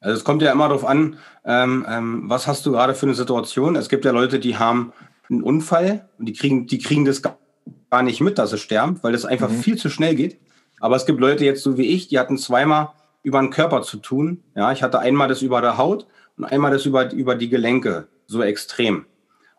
Also 0.00 0.16
es 0.16 0.24
kommt 0.24 0.40
ja 0.40 0.50
immer 0.50 0.68
darauf 0.68 0.86
an, 0.86 1.18
ähm, 1.44 1.84
ähm, 1.86 2.22
was 2.24 2.46
hast 2.46 2.64
du 2.64 2.72
gerade 2.72 2.94
für 2.94 3.04
eine 3.04 3.14
Situation. 3.14 3.76
Es 3.76 3.90
gibt 3.90 4.06
ja 4.06 4.10
Leute, 4.10 4.40
die 4.40 4.56
haben 4.56 4.94
einen 5.28 5.42
Unfall 5.42 6.08
und 6.18 6.24
die 6.24 6.32
kriegen, 6.32 6.66
die 6.66 6.78
kriegen 6.78 7.04
das 7.04 7.20
gar 7.20 8.02
nicht 8.02 8.22
mit, 8.22 8.38
dass 8.38 8.50
sie 8.50 8.58
sterben, 8.58 8.98
weil 9.02 9.12
das 9.12 9.26
einfach 9.26 9.50
mhm. 9.50 9.58
viel 9.58 9.76
zu 9.76 9.90
schnell 9.90 10.14
geht. 10.14 10.40
Aber 10.80 10.96
es 10.96 11.04
gibt 11.04 11.20
Leute 11.20 11.44
jetzt 11.44 11.62
so 11.62 11.76
wie 11.76 11.88
ich, 11.88 12.08
die 12.08 12.18
hatten 12.18 12.38
zweimal 12.38 12.92
über 13.22 13.38
den 13.38 13.50
Körper 13.50 13.82
zu 13.82 13.98
tun. 13.98 14.42
Ja, 14.56 14.72
ich 14.72 14.82
hatte 14.82 14.98
einmal 14.98 15.28
das 15.28 15.42
über 15.42 15.60
der 15.60 15.76
Haut 15.76 16.06
und 16.38 16.46
einmal 16.46 16.70
das 16.70 16.86
über, 16.86 17.12
über 17.12 17.34
die 17.34 17.50
Gelenke, 17.50 18.08
so 18.26 18.42
extrem. 18.42 19.04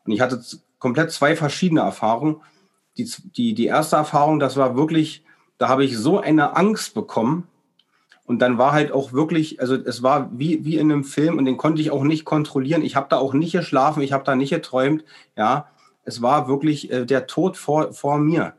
Und 0.03 0.13
ich 0.13 0.21
hatte 0.21 0.41
komplett 0.79 1.11
zwei 1.11 1.35
verschiedene 1.35 1.81
Erfahrungen. 1.81 2.41
Die, 2.97 3.07
die, 3.37 3.53
die 3.53 3.67
erste 3.67 3.97
Erfahrung, 3.97 4.39
das 4.39 4.57
war 4.57 4.75
wirklich, 4.75 5.23
da 5.59 5.67
habe 5.67 5.85
ich 5.85 5.95
so 5.95 6.19
eine 6.19 6.55
Angst 6.55 6.95
bekommen, 6.95 7.47
und 8.31 8.39
dann 8.39 8.57
war 8.57 8.71
halt 8.71 8.93
auch 8.93 9.11
wirklich, 9.11 9.59
also 9.59 9.75
es 9.75 10.03
war 10.03 10.29
wie, 10.31 10.63
wie 10.63 10.77
in 10.77 10.89
einem 10.89 11.03
Film 11.03 11.37
und 11.37 11.43
den 11.43 11.57
konnte 11.57 11.81
ich 11.81 11.91
auch 11.91 12.05
nicht 12.05 12.23
kontrollieren. 12.23 12.81
Ich 12.81 12.95
habe 12.95 13.07
da 13.09 13.17
auch 13.17 13.33
nicht 13.33 13.51
geschlafen, 13.51 14.01
ich 14.01 14.13
habe 14.13 14.23
da 14.23 14.37
nicht 14.37 14.51
geträumt. 14.51 15.03
Ja, 15.35 15.67
es 16.05 16.21
war 16.21 16.47
wirklich 16.47 16.89
äh, 16.89 17.05
der 17.05 17.27
Tod 17.27 17.57
vor, 17.57 17.91
vor 17.91 18.19
mir. 18.19 18.53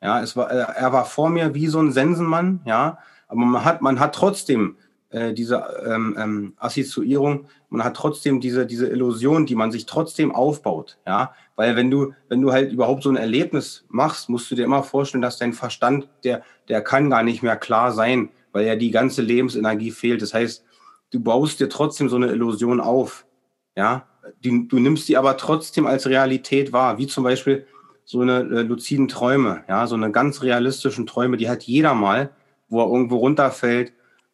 Ja, 0.00 0.22
es 0.22 0.34
war, 0.34 0.50
äh, 0.50 0.64
er 0.74 0.94
war 0.94 1.04
vor 1.04 1.28
mir 1.28 1.54
wie 1.54 1.66
so 1.66 1.78
ein 1.78 1.92
Sensenmann. 1.92 2.62
Ja, 2.64 3.00
aber 3.26 3.40
man 3.40 3.66
hat, 3.66 3.82
man 3.82 4.00
hat 4.00 4.14
trotzdem 4.14 4.76
äh, 5.10 5.34
diese 5.34 5.62
ähm, 5.84 6.16
ähm, 6.18 6.54
Assoziierung, 6.56 7.48
man 7.68 7.84
hat 7.84 7.94
trotzdem 7.94 8.40
diese, 8.40 8.64
diese 8.64 8.88
Illusion, 8.88 9.44
die 9.44 9.56
man 9.56 9.70
sich 9.70 9.84
trotzdem 9.84 10.34
aufbaut. 10.34 10.96
Ja, 11.06 11.34
weil 11.54 11.76
wenn 11.76 11.90
du, 11.90 12.14
wenn 12.30 12.40
du 12.40 12.50
halt 12.50 12.72
überhaupt 12.72 13.02
so 13.02 13.10
ein 13.10 13.16
Erlebnis 13.16 13.84
machst, 13.88 14.30
musst 14.30 14.50
du 14.50 14.54
dir 14.54 14.64
immer 14.64 14.84
vorstellen, 14.84 15.20
dass 15.20 15.36
dein 15.36 15.52
Verstand, 15.52 16.08
der, 16.24 16.42
der 16.70 16.80
kann 16.80 17.10
gar 17.10 17.22
nicht 17.22 17.42
mehr 17.42 17.56
klar 17.56 17.92
sein 17.92 18.30
weil 18.52 18.66
ja 18.66 18.76
die 18.76 18.90
ganze 18.90 19.22
Lebensenergie 19.22 19.90
fehlt. 19.90 20.22
Das 20.22 20.34
heißt, 20.34 20.64
du 21.10 21.20
baust 21.20 21.60
dir 21.60 21.68
trotzdem 21.68 22.08
so 22.08 22.16
eine 22.16 22.28
Illusion 22.28 22.80
auf. 22.80 23.26
Ja, 23.76 24.06
die, 24.44 24.66
du 24.68 24.78
nimmst 24.78 25.08
die 25.08 25.16
aber 25.16 25.36
trotzdem 25.36 25.86
als 25.86 26.06
Realität 26.06 26.72
wahr, 26.72 26.98
wie 26.98 27.06
zum 27.06 27.24
Beispiel 27.24 27.66
so 28.04 28.20
eine 28.20 28.40
äh, 28.40 28.62
luziden 28.62 29.08
Träume, 29.08 29.64
ja, 29.68 29.86
so 29.86 29.94
eine 29.94 30.10
ganz 30.10 30.42
realistischen 30.42 31.06
Träume, 31.06 31.36
die 31.36 31.48
hat 31.48 31.62
jeder 31.64 31.94
mal, 31.94 32.30
wo 32.68 32.80
er 32.82 32.90
irgendwo 32.90 33.18
runterfällt 33.18 33.92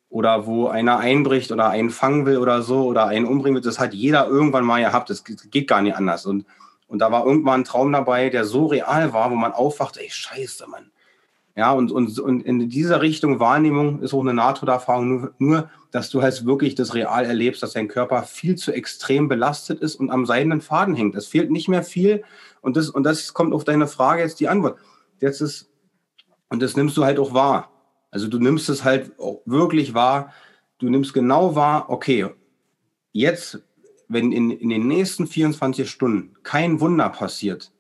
oder 0.09 0.47
wo 0.47 0.69
einer 0.69 0.99
einbricht 0.99 1.53
oder 1.53 1.69
einen 1.71 1.91
fangen 1.91 2.25
will 2.25 2.39
oder 2.39 2.63
so 2.63 2.85
oder 2.85 3.07
einen 3.07 3.27
umbringen 3.27 3.57
will. 3.57 3.63
Das 3.63 3.81
hat 3.81 3.93
jeder 3.93 4.29
irgendwann 4.29 4.65
mal 4.65 4.81
gehabt. 4.81 5.11
Das 5.11 5.25
geht 5.25 5.67
gar 5.67 5.83
nicht 5.83 5.97
anders. 5.97 6.25
Und, 6.25 6.47
und 6.87 7.01
da 7.01 7.11
war 7.11 7.27
irgendwann 7.27 7.63
ein 7.63 7.65
Traum 7.65 7.93
dabei, 7.93 8.31
der 8.31 8.45
so 8.45 8.67
real 8.67 9.13
war, 9.13 9.31
wo 9.31 9.35
man 9.35 9.53
aufwacht, 9.53 9.97
ey, 9.97 10.09
scheiße, 10.09 10.69
Mann 10.69 10.93
ja, 11.57 11.73
und, 11.73 11.93
und, 11.93 12.19
und 12.19 12.41
in 12.41 12.69
dieser 12.69 13.01
Richtung 13.01 13.39
Wahrnehmung 13.39 14.03
ist 14.03 14.13
auch 14.13 14.21
eine 14.21 14.35
Nahtoderfahrung 14.35 15.09
nur, 15.09 15.35
nur, 15.39 15.71
dass 15.93 16.11
du 16.11 16.21
halt 16.21 16.45
wirklich 16.45 16.75
das 16.75 16.95
real 16.95 17.25
erlebst, 17.25 17.63
dass 17.63 17.75
dein 17.75 17.87
Körper 17.87 18.25
viel 18.25 18.57
zu 18.57 18.73
extrem 18.73 19.29
belastet 19.29 19.81
ist 19.81 19.95
und 19.95 20.11
am 20.11 20.27
seidenen 20.27 20.61
Faden 20.61 20.97
hängt. 20.97 21.15
Es 21.15 21.29
fehlt 21.29 21.53
nicht 21.53 21.69
mehr 21.69 21.85
viel 21.85 22.25
und 22.61 22.77
das, 22.77 22.91
und 22.91 23.05
das 23.05 23.35
kommt 23.35 23.53
auf 23.53 23.63
deine 23.63 23.87
Frage 23.87 24.23
jetzt 24.23 24.41
die 24.41 24.49
Antwort. 24.49 24.79
Jetzt 25.21 25.41
ist, 25.41 25.71
und 26.49 26.61
das 26.61 26.77
nimmst 26.77 26.97
du 26.97 27.05
halt 27.05 27.21
auch 27.21 27.35
wahr. 27.35 27.71
Also 28.11 28.27
du 28.27 28.39
nimmst 28.39 28.69
es 28.69 28.83
halt 28.83 29.13
wirklich 29.45 29.95
wahr. 29.95 30.33
Du 30.79 30.89
nimmst 30.89 31.15
genau 31.15 31.55
wahr, 31.55 31.89
okay, 31.89 32.27
jetzt, 33.13 33.61
wenn 34.09 34.33
in, 34.33 34.51
in 34.51 34.71
den 34.71 34.89
nächsten 34.89 35.29
24 35.29 35.89
Stunden 35.89 36.35
kein 36.43 36.81
Wunder 36.81 37.09
passiert, 37.11 37.73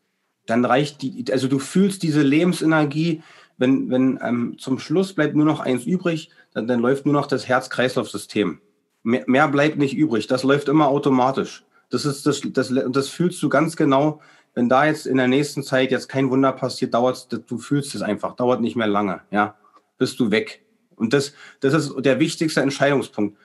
dann 0.46 0.64
reicht 0.64 1.02
die, 1.02 1.24
also 1.32 1.48
du 1.48 1.58
fühlst 1.58 2.02
diese 2.02 2.22
Lebensenergie, 2.22 3.22
wenn, 3.58 3.90
wenn 3.90 4.18
ähm, 4.22 4.56
zum 4.58 4.78
Schluss 4.78 5.12
bleibt 5.12 5.34
nur 5.34 5.46
noch 5.46 5.60
eins 5.60 5.84
übrig, 5.84 6.30
dann, 6.52 6.66
dann 6.66 6.80
läuft 6.80 7.06
nur 7.06 7.14
noch 7.14 7.26
das 7.26 7.48
Herz-Kreislauf-System. 7.48 8.60
Mehr, 9.02 9.24
mehr 9.26 9.48
bleibt 9.48 9.78
nicht 9.78 9.96
übrig. 9.96 10.26
Das 10.26 10.42
läuft 10.42 10.68
immer 10.68 10.88
automatisch. 10.88 11.64
Das 11.90 12.04
ist 12.04 12.26
das, 12.26 12.40
das, 12.44 12.72
das 12.90 13.08
fühlst 13.08 13.42
du 13.42 13.48
ganz 13.48 13.76
genau. 13.76 14.20
Wenn 14.54 14.68
da 14.68 14.86
jetzt 14.86 15.06
in 15.06 15.16
der 15.16 15.28
nächsten 15.28 15.62
Zeit 15.62 15.90
jetzt 15.90 16.08
kein 16.08 16.30
Wunder 16.30 16.52
passiert, 16.52 16.94
dauert 16.94 17.28
du 17.30 17.58
fühlst 17.58 17.94
es 17.94 18.02
einfach, 18.02 18.36
dauert 18.36 18.60
nicht 18.60 18.76
mehr 18.76 18.86
lange, 18.86 19.20
ja, 19.30 19.56
bist 19.98 20.18
du 20.20 20.30
weg. 20.30 20.64
Und 20.94 21.12
das, 21.12 21.32
das 21.60 21.74
ist 21.74 21.94
der 21.98 22.20
wichtigste 22.20 22.60
Entscheidungspunkt. 22.60 23.36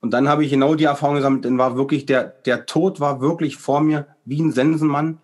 Und 0.00 0.10
dann 0.10 0.28
habe 0.28 0.44
ich 0.44 0.50
genau 0.50 0.74
die 0.74 0.84
Erfahrung 0.84 1.16
gesammelt, 1.16 1.44
dann 1.44 1.58
war 1.58 1.76
wirklich 1.76 2.06
der, 2.06 2.24
der 2.24 2.66
Tod 2.66 3.00
war 3.00 3.20
wirklich 3.20 3.56
vor 3.56 3.80
mir 3.80 4.06
wie 4.24 4.40
ein 4.40 4.52
Sensenmann 4.52 5.18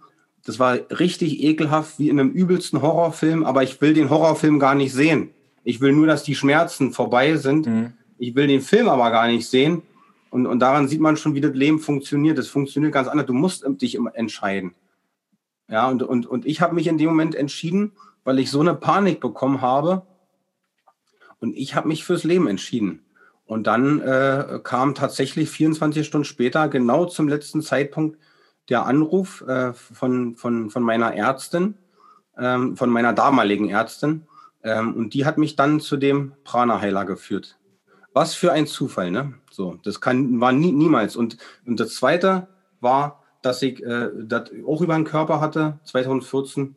das 0.44 0.58
war 0.58 0.78
richtig 0.90 1.42
ekelhaft, 1.42 1.98
wie 1.98 2.08
in 2.08 2.18
einem 2.18 2.30
übelsten 2.30 2.82
Horrorfilm, 2.82 3.44
aber 3.44 3.62
ich 3.62 3.80
will 3.80 3.94
den 3.94 4.10
Horrorfilm 4.10 4.58
gar 4.58 4.74
nicht 4.74 4.92
sehen. 4.92 5.30
Ich 5.64 5.80
will 5.80 5.92
nur, 5.92 6.06
dass 6.06 6.22
die 6.22 6.34
Schmerzen 6.34 6.92
vorbei 6.92 7.36
sind. 7.36 7.66
Mhm. 7.66 7.92
Ich 8.18 8.34
will 8.34 8.46
den 8.46 8.60
Film 8.60 8.88
aber 8.88 9.10
gar 9.10 9.26
nicht 9.26 9.48
sehen. 9.48 9.82
Und, 10.30 10.46
und 10.46 10.60
daran 10.60 10.88
sieht 10.88 11.00
man 11.00 11.16
schon, 11.16 11.34
wie 11.34 11.40
das 11.40 11.52
Leben 11.52 11.78
funktioniert. 11.78 12.38
Das 12.38 12.48
funktioniert 12.48 12.92
ganz 12.92 13.08
anders. 13.08 13.26
Du 13.26 13.34
musst 13.34 13.64
dich 13.66 13.94
immer 13.94 14.14
entscheiden. 14.14 14.74
Ja, 15.68 15.88
und, 15.88 16.02
und, 16.02 16.26
und 16.26 16.46
ich 16.46 16.60
habe 16.60 16.74
mich 16.74 16.86
in 16.86 16.98
dem 16.98 17.08
Moment 17.08 17.34
entschieden, 17.34 17.92
weil 18.24 18.38
ich 18.38 18.50
so 18.50 18.60
eine 18.60 18.74
Panik 18.74 19.20
bekommen 19.20 19.60
habe. 19.60 20.02
Und 21.40 21.56
ich 21.56 21.74
habe 21.74 21.88
mich 21.88 22.04
fürs 22.04 22.24
Leben 22.24 22.46
entschieden. 22.46 23.00
Und 23.46 23.66
dann 23.66 24.00
äh, 24.00 24.60
kam 24.62 24.94
tatsächlich 24.94 25.50
24 25.50 26.06
Stunden 26.06 26.24
später, 26.24 26.68
genau 26.68 27.06
zum 27.06 27.28
letzten 27.28 27.62
Zeitpunkt, 27.62 28.18
der 28.70 28.86
Anruf 28.86 29.42
äh, 29.42 29.74
von, 29.74 30.36
von, 30.36 30.70
von 30.70 30.82
meiner 30.82 31.14
Ärztin, 31.14 31.74
ähm, 32.38 32.76
von 32.76 32.88
meiner 32.88 33.12
damaligen 33.12 33.68
Ärztin. 33.68 34.26
Ähm, 34.62 34.94
und 34.94 35.14
die 35.14 35.26
hat 35.26 35.38
mich 35.38 35.56
dann 35.56 35.80
zu 35.80 35.96
dem 35.96 36.32
Prana-Heiler 36.44 37.04
geführt. 37.04 37.58
Was 38.12 38.34
für 38.34 38.52
ein 38.52 38.66
Zufall, 38.66 39.10
ne? 39.10 39.34
So, 39.50 39.78
das 39.82 40.00
kann, 40.00 40.40
war 40.40 40.52
nie, 40.52 40.72
niemals. 40.72 41.16
Und, 41.16 41.36
und 41.66 41.78
das 41.80 41.94
zweite 41.94 42.48
war, 42.80 43.22
dass 43.42 43.62
ich 43.62 43.82
äh, 43.84 44.10
das 44.22 44.50
auch 44.66 44.80
über 44.80 44.94
den 44.94 45.04
Körper 45.04 45.40
hatte, 45.40 45.78
2014, 45.84 46.76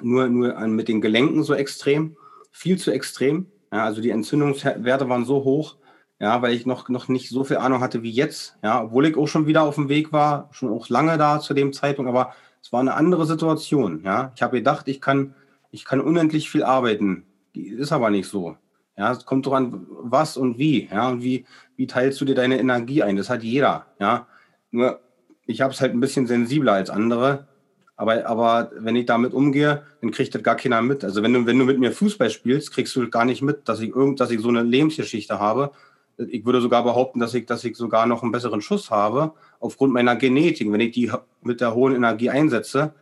nur, 0.00 0.28
nur 0.28 0.58
mit 0.68 0.88
den 0.88 1.00
Gelenken 1.00 1.42
so 1.44 1.54
extrem, 1.54 2.16
viel 2.50 2.78
zu 2.78 2.90
extrem. 2.90 3.46
Ja, 3.72 3.84
also 3.84 4.00
die 4.00 4.10
Entzündungswerte 4.10 5.08
waren 5.08 5.24
so 5.24 5.44
hoch, 5.44 5.76
ja, 6.22 6.40
weil 6.40 6.54
ich 6.54 6.66
noch, 6.66 6.88
noch 6.88 7.08
nicht 7.08 7.30
so 7.30 7.42
viel 7.42 7.56
Ahnung 7.56 7.80
hatte 7.80 8.04
wie 8.04 8.10
jetzt, 8.12 8.56
ja, 8.62 8.84
obwohl 8.84 9.06
ich 9.06 9.16
auch 9.16 9.26
schon 9.26 9.48
wieder 9.48 9.64
auf 9.64 9.74
dem 9.74 9.88
Weg 9.88 10.12
war, 10.12 10.48
schon 10.52 10.70
auch 10.70 10.88
lange 10.88 11.18
da 11.18 11.40
zu 11.40 11.52
dem 11.52 11.72
Zeitpunkt, 11.72 12.08
aber 12.08 12.32
es 12.62 12.72
war 12.72 12.78
eine 12.78 12.94
andere 12.94 13.26
Situation, 13.26 14.02
ja. 14.04 14.30
Ich 14.36 14.42
habe 14.42 14.58
gedacht, 14.58 14.86
ich 14.86 15.00
kann, 15.00 15.34
ich 15.72 15.84
kann 15.84 16.00
unendlich 16.00 16.48
viel 16.48 16.62
arbeiten. 16.62 17.24
Ist 17.54 17.90
aber 17.90 18.08
nicht 18.10 18.28
so. 18.28 18.56
Ja, 18.96 19.10
es 19.10 19.26
kommt 19.26 19.46
doch 19.46 19.52
an, 19.52 19.84
was 19.88 20.36
und 20.36 20.58
wie, 20.58 20.86
ja, 20.86 21.08
und 21.08 21.24
wie, 21.24 21.44
wie 21.74 21.88
teilst 21.88 22.20
du 22.20 22.24
dir 22.24 22.36
deine 22.36 22.60
Energie 22.60 23.02
ein? 23.02 23.16
Das 23.16 23.28
hat 23.28 23.42
jeder, 23.42 23.86
ja. 23.98 24.28
Nur, 24.70 25.00
ich 25.46 25.60
habe 25.60 25.74
es 25.74 25.80
halt 25.80 25.92
ein 25.92 25.98
bisschen 25.98 26.28
sensibler 26.28 26.74
als 26.74 26.88
andere, 26.88 27.48
aber, 27.96 28.26
aber 28.26 28.70
wenn 28.78 28.94
ich 28.94 29.06
damit 29.06 29.34
umgehe, 29.34 29.82
dann 30.00 30.12
kriegt 30.12 30.32
das 30.36 30.42
gar 30.44 30.54
keiner 30.54 30.82
mit. 30.82 31.02
Also 31.02 31.20
wenn 31.24 31.32
du, 31.32 31.46
wenn 31.46 31.58
du 31.58 31.64
mit 31.64 31.80
mir 31.80 31.90
Fußball 31.90 32.30
spielst, 32.30 32.72
kriegst 32.72 32.94
du 32.94 33.10
gar 33.10 33.24
nicht 33.24 33.42
mit, 33.42 33.68
dass 33.68 33.80
ich 33.80 33.88
irgend, 33.88 34.20
dass 34.20 34.30
ich 34.30 34.40
so 34.40 34.50
eine 34.50 34.62
Lebensgeschichte 34.62 35.40
habe, 35.40 35.72
ich 36.18 36.44
würde 36.44 36.60
sogar 36.60 36.84
behaupten, 36.84 37.20
dass 37.20 37.34
ich, 37.34 37.46
dass 37.46 37.64
ich 37.64 37.76
sogar 37.76 38.06
noch 38.06 38.22
einen 38.22 38.32
besseren 38.32 38.60
Schuss 38.60 38.90
habe, 38.90 39.32
aufgrund 39.60 39.92
meiner 39.92 40.16
Genetik. 40.16 40.70
Wenn 40.70 40.80
ich 40.80 40.92
die 40.92 41.10
mit 41.42 41.60
der 41.60 41.74
hohen 41.74 41.94
Energie 41.94 42.30
einsetze, 42.30 42.94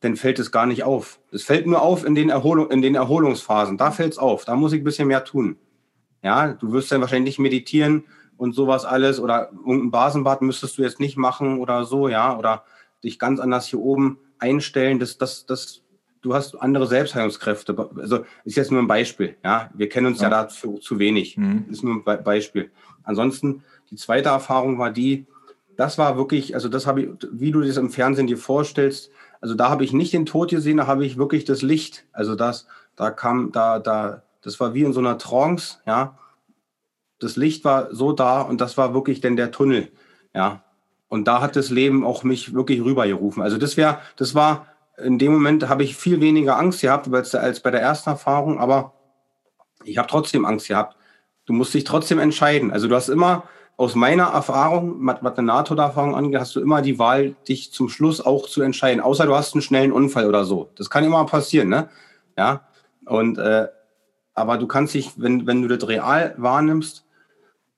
dann 0.00 0.16
fällt 0.16 0.38
es 0.38 0.52
gar 0.52 0.66
nicht 0.66 0.84
auf. 0.84 1.18
Es 1.32 1.42
fällt 1.42 1.66
nur 1.66 1.82
auf 1.82 2.04
in 2.04 2.14
den, 2.14 2.30
Erholung, 2.30 2.70
in 2.70 2.82
den 2.82 2.94
Erholungsphasen. 2.94 3.76
Da 3.76 3.90
fällt 3.90 4.12
es 4.12 4.18
auf. 4.18 4.44
Da 4.44 4.54
muss 4.54 4.72
ich 4.72 4.80
ein 4.80 4.84
bisschen 4.84 5.08
mehr 5.08 5.24
tun. 5.24 5.56
Ja, 6.22 6.52
du 6.52 6.72
wirst 6.72 6.90
dann 6.92 7.00
wahrscheinlich 7.00 7.38
meditieren 7.38 8.04
und 8.36 8.54
sowas 8.54 8.84
alles 8.84 9.20
oder 9.20 9.50
irgendein 9.52 9.90
Basenbad 9.90 10.42
müsstest 10.42 10.78
du 10.78 10.82
jetzt 10.82 11.00
nicht 11.00 11.16
machen 11.16 11.58
oder 11.58 11.84
so, 11.84 12.08
ja, 12.08 12.36
oder 12.36 12.64
dich 13.02 13.18
ganz 13.18 13.40
anders 13.40 13.66
hier 13.66 13.80
oben 13.80 14.18
einstellen. 14.38 14.98
Das, 14.98 15.18
das, 15.18 15.46
das 15.46 15.82
du 16.28 16.34
hast 16.34 16.54
andere 16.60 16.86
Selbstheilungskräfte. 16.86 17.74
Also 17.96 18.24
ist 18.44 18.56
jetzt 18.56 18.70
nur 18.70 18.82
ein 18.82 18.86
Beispiel. 18.86 19.36
Ja, 19.42 19.70
wir 19.74 19.88
kennen 19.88 20.08
uns 20.08 20.20
ja, 20.20 20.24
ja 20.24 20.42
dazu 20.42 20.78
zu 20.78 20.98
wenig. 20.98 21.38
Mhm. 21.38 21.64
Ist 21.70 21.82
nur 21.82 22.02
ein 22.06 22.22
Beispiel. 22.22 22.70
Ansonsten 23.02 23.64
die 23.90 23.96
zweite 23.96 24.28
Erfahrung 24.28 24.78
war 24.78 24.90
die. 24.90 25.26
Das 25.76 25.96
war 25.96 26.18
wirklich, 26.18 26.54
also 26.54 26.68
das 26.68 26.86
habe 26.86 27.02
ich, 27.02 27.08
wie 27.32 27.50
du 27.50 27.62
das 27.62 27.78
im 27.78 27.88
Fernsehen 27.90 28.26
dir 28.26 28.36
vorstellst. 28.36 29.10
Also 29.40 29.54
da 29.54 29.70
habe 29.70 29.84
ich 29.84 29.92
nicht 29.92 30.12
den 30.12 30.26
Tod 30.26 30.50
gesehen, 30.50 30.76
da 30.76 30.86
habe 30.86 31.06
ich 31.06 31.16
wirklich 31.16 31.44
das 31.44 31.62
Licht. 31.62 32.04
Also 32.12 32.34
das, 32.34 32.66
da 32.94 33.10
kam, 33.10 33.52
da, 33.52 33.78
da, 33.78 34.22
das 34.42 34.60
war 34.60 34.74
wie 34.74 34.82
in 34.82 34.92
so 34.92 35.00
einer 35.00 35.16
Trance. 35.16 35.78
Ja, 35.86 36.18
das 37.20 37.36
Licht 37.36 37.64
war 37.64 37.94
so 37.94 38.12
da 38.12 38.42
und 38.42 38.60
das 38.60 38.76
war 38.76 38.92
wirklich 38.92 39.20
denn 39.20 39.36
der 39.36 39.50
Tunnel. 39.50 39.88
Ja, 40.34 40.62
und 41.08 41.26
da 41.26 41.40
hat 41.40 41.56
das 41.56 41.70
Leben 41.70 42.04
auch 42.04 42.22
mich 42.22 42.52
wirklich 42.52 42.82
rübergerufen. 42.82 43.42
Also 43.42 43.56
das 43.56 43.76
wäre, 43.76 43.98
das 44.16 44.34
war 44.34 44.66
in 45.02 45.18
dem 45.18 45.32
Moment 45.32 45.68
habe 45.68 45.84
ich 45.84 45.96
viel 45.96 46.20
weniger 46.20 46.58
Angst 46.58 46.80
gehabt 46.80 47.08
als, 47.12 47.60
bei 47.60 47.70
der 47.70 47.80
ersten 47.80 48.10
Erfahrung, 48.10 48.58
aber 48.58 48.94
ich 49.84 49.98
habe 49.98 50.08
trotzdem 50.08 50.44
Angst 50.44 50.68
gehabt. 50.68 50.96
Du 51.46 51.52
musst 51.52 51.74
dich 51.74 51.84
trotzdem 51.84 52.18
entscheiden. 52.18 52.72
Also 52.72 52.88
du 52.88 52.94
hast 52.94 53.08
immer 53.08 53.44
aus 53.76 53.94
meiner 53.94 54.24
Erfahrung, 54.24 54.96
was 55.06 55.38
eine 55.38 55.46
NATO-Erfahrung 55.46 56.16
angeht, 56.16 56.40
hast 56.40 56.56
du 56.56 56.60
immer 56.60 56.82
die 56.82 56.98
Wahl, 56.98 57.36
dich 57.48 57.72
zum 57.72 57.88
Schluss 57.88 58.20
auch 58.20 58.48
zu 58.48 58.60
entscheiden. 58.60 59.00
Außer 59.00 59.24
du 59.24 59.34
hast 59.34 59.54
einen 59.54 59.62
schnellen 59.62 59.92
Unfall 59.92 60.26
oder 60.26 60.44
so. 60.44 60.70
Das 60.76 60.90
kann 60.90 61.04
immer 61.04 61.24
passieren, 61.26 61.68
ne? 61.68 61.88
Ja. 62.36 62.68
Und 63.06 63.38
äh, 63.38 63.68
aber 64.34 64.58
du 64.58 64.66
kannst 64.66 64.94
dich, 64.94 65.12
wenn, 65.16 65.46
wenn 65.46 65.62
du 65.62 65.68
das 65.68 65.88
real 65.88 66.34
wahrnimmst, 66.36 67.04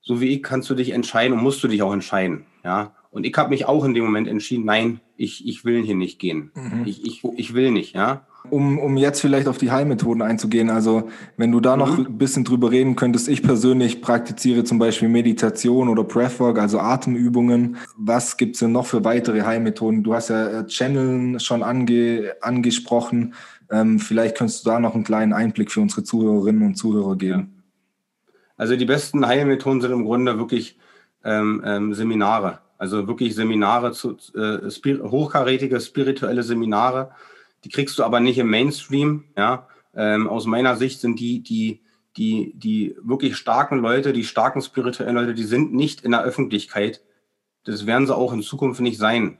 so 0.00 0.20
wie 0.20 0.28
ich, 0.28 0.42
kannst 0.42 0.68
du 0.70 0.74
dich 0.74 0.90
entscheiden 0.90 1.36
und 1.36 1.42
musst 1.42 1.62
du 1.62 1.68
dich 1.68 1.82
auch 1.82 1.92
entscheiden. 1.92 2.46
Ja. 2.64 2.92
Und 3.10 3.26
ich 3.26 3.36
habe 3.36 3.50
mich 3.50 3.66
auch 3.66 3.84
in 3.84 3.92
dem 3.92 4.04
Moment 4.04 4.28
entschieden, 4.28 4.64
nein, 4.64 5.00
ich, 5.16 5.46
ich 5.46 5.64
will 5.64 5.82
hier 5.82 5.96
nicht 5.96 6.20
gehen. 6.20 6.52
Mhm. 6.54 6.84
Ich, 6.86 7.04
ich, 7.04 7.24
ich 7.36 7.54
will 7.54 7.72
nicht, 7.72 7.94
ja. 7.94 8.26
Um, 8.48 8.78
um 8.78 8.96
jetzt 8.96 9.20
vielleicht 9.20 9.48
auf 9.48 9.58
die 9.58 9.70
Heilmethoden 9.70 10.22
einzugehen, 10.22 10.70
also 10.70 11.10
wenn 11.36 11.52
du 11.52 11.60
da 11.60 11.76
noch 11.76 11.98
mhm. 11.98 12.06
ein 12.06 12.18
bisschen 12.18 12.44
drüber 12.44 12.70
reden 12.70 12.96
könntest, 12.96 13.28
ich 13.28 13.42
persönlich 13.42 14.00
praktiziere 14.00 14.64
zum 14.64 14.78
Beispiel 14.78 15.08
Meditation 15.08 15.88
oder 15.88 16.04
Breathwork, 16.04 16.58
also 16.58 16.78
Atemübungen. 16.78 17.76
Was 17.98 18.36
gibt's 18.36 18.60
denn 18.60 18.72
noch 18.72 18.86
für 18.86 19.04
weitere 19.04 19.42
Heilmethoden? 19.42 20.04
Du 20.04 20.14
hast 20.14 20.30
ja 20.30 20.60
äh, 20.60 20.66
Channeln 20.68 21.40
schon 21.40 21.62
ange, 21.62 22.32
angesprochen. 22.40 23.34
Ähm, 23.70 23.98
vielleicht 23.98 24.38
könntest 24.38 24.64
du 24.64 24.70
da 24.70 24.80
noch 24.80 24.94
einen 24.94 25.04
kleinen 25.04 25.32
Einblick 25.32 25.70
für 25.70 25.80
unsere 25.80 26.04
Zuhörerinnen 26.04 26.62
und 26.62 26.76
Zuhörer 26.76 27.16
geben. 27.16 27.62
Also 28.56 28.76
die 28.76 28.86
besten 28.86 29.26
Heilmethoden 29.26 29.80
sind 29.80 29.92
im 29.92 30.04
Grunde 30.04 30.38
wirklich 30.38 30.78
ähm, 31.24 31.62
ähm, 31.64 31.92
Seminare. 31.92 32.60
Also 32.80 33.06
wirklich 33.06 33.34
Seminare 33.34 33.92
zu 33.92 34.16
äh, 34.34 34.70
spir 34.70 35.02
hochkarätige 35.02 35.78
spirituelle 35.82 36.42
Seminare. 36.42 37.10
Die 37.62 37.68
kriegst 37.68 37.98
du 37.98 38.04
aber 38.04 38.20
nicht 38.20 38.38
im 38.38 38.48
Mainstream. 38.48 39.24
Ja, 39.36 39.68
ähm, 39.94 40.26
aus 40.26 40.46
meiner 40.46 40.76
Sicht 40.76 40.98
sind 40.98 41.20
die 41.20 41.42
die 41.42 41.82
die 42.16 42.54
die 42.56 42.96
wirklich 43.02 43.36
starken 43.36 43.80
Leute, 43.80 44.14
die 44.14 44.24
starken 44.24 44.62
spirituellen 44.62 45.14
Leute, 45.14 45.34
die 45.34 45.44
sind 45.44 45.74
nicht 45.74 46.00
in 46.00 46.12
der 46.12 46.22
Öffentlichkeit. 46.22 47.02
Das 47.64 47.84
werden 47.84 48.06
sie 48.06 48.16
auch 48.16 48.32
in 48.32 48.40
Zukunft 48.40 48.80
nicht 48.80 48.96
sein. 48.98 49.36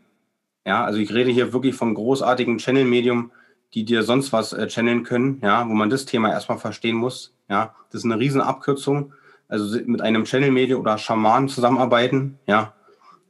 Ja, 0.66 0.84
also 0.84 0.98
ich 0.98 1.14
rede 1.14 1.30
hier 1.30 1.54
wirklich 1.54 1.74
vom 1.74 1.94
großartigen 1.94 2.58
Channel-Medium, 2.58 3.32
die 3.72 3.86
dir 3.86 4.02
sonst 4.02 4.34
was 4.34 4.52
äh, 4.52 4.66
channeln 4.66 5.02
können, 5.02 5.40
ja, 5.42 5.66
wo 5.66 5.72
man 5.72 5.88
das 5.88 6.04
Thema 6.04 6.30
erstmal 6.30 6.58
verstehen 6.58 6.96
muss. 6.96 7.34
Ja, 7.48 7.74
das 7.90 8.00
ist 8.00 8.04
eine 8.04 8.20
Riesenabkürzung. 8.20 9.14
Also 9.48 9.80
mit 9.86 10.02
einem 10.02 10.24
Channel-Medium 10.24 10.82
oder 10.82 10.98
Schamanen 10.98 11.48
zusammenarbeiten, 11.48 12.38
ja, 12.46 12.74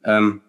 ähm, 0.05 0.41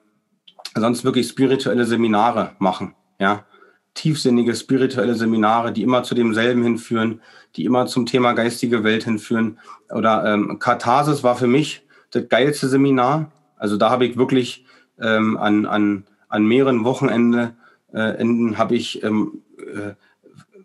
sonst 0.76 1.04
wirklich 1.04 1.28
spirituelle 1.28 1.86
Seminare 1.86 2.52
machen, 2.60 2.96
ja. 3.20 3.46
Tiefsinnige 3.94 4.56
spirituelle 4.56 5.16
Seminare, 5.16 5.74
die 5.74 5.84
immer 5.84 6.04
zu 6.04 6.16
demselben 6.16 6.64
hinführen, 6.64 7.20
die 7.58 7.66
immer 7.66 7.88
zum 7.88 8.06
Thema 8.06 8.32
geistige 8.32 8.86
Welt 8.86 9.04
hinführen. 9.04 9.60
Oder 9.90 10.24
ähm, 10.34 10.60
Katharsis 10.60 11.24
war 11.24 11.36
für 11.36 11.48
mich 11.48 11.86
das 12.12 12.30
geilste 12.30 12.70
Seminar. 12.70 13.34
Also 13.58 13.76
da 13.76 13.90
habe 13.90 14.06
ich 14.06 14.16
wirklich 14.16 14.66
ähm, 14.98 15.36
an, 15.36 15.66
an, 15.66 16.06
an 16.30 16.46
mehreren 16.46 16.86
Wochenenden 16.86 17.58
äh, 17.94 18.18
Enden 18.18 18.58
habe 18.58 18.76
ich 18.76 19.04
ähm, 19.04 19.42
äh, 19.58 19.94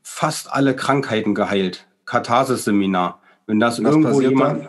fast 0.02 0.52
alle 0.52 0.76
Krankheiten 0.76 1.34
geheilt. 1.34 1.86
Katharsis-Seminar. 2.04 3.20
Wenn 3.46 3.60
das 3.60 3.82
Was 3.82 3.92
irgendwo 3.92 4.20
jemand. 4.20 4.68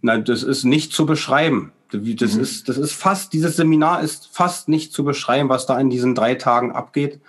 Na, 0.00 0.18
das 0.18 0.42
ist 0.42 0.64
nicht 0.64 0.92
zu 0.92 1.06
beschreiben. 1.06 1.72
Das, 1.92 2.34
mhm. 2.34 2.40
ist, 2.40 2.68
das 2.68 2.78
ist 2.78 2.92
fast, 2.92 3.32
dieses 3.32 3.56
Seminar 3.56 4.02
ist 4.02 4.28
fast 4.32 4.68
nicht 4.68 4.92
zu 4.92 5.04
beschreiben, 5.04 5.48
was 5.48 5.66
da 5.66 5.78
in 5.78 5.90
diesen 5.90 6.14
drei 6.14 6.34
Tagen 6.34 6.72
abgeht. 6.72 7.20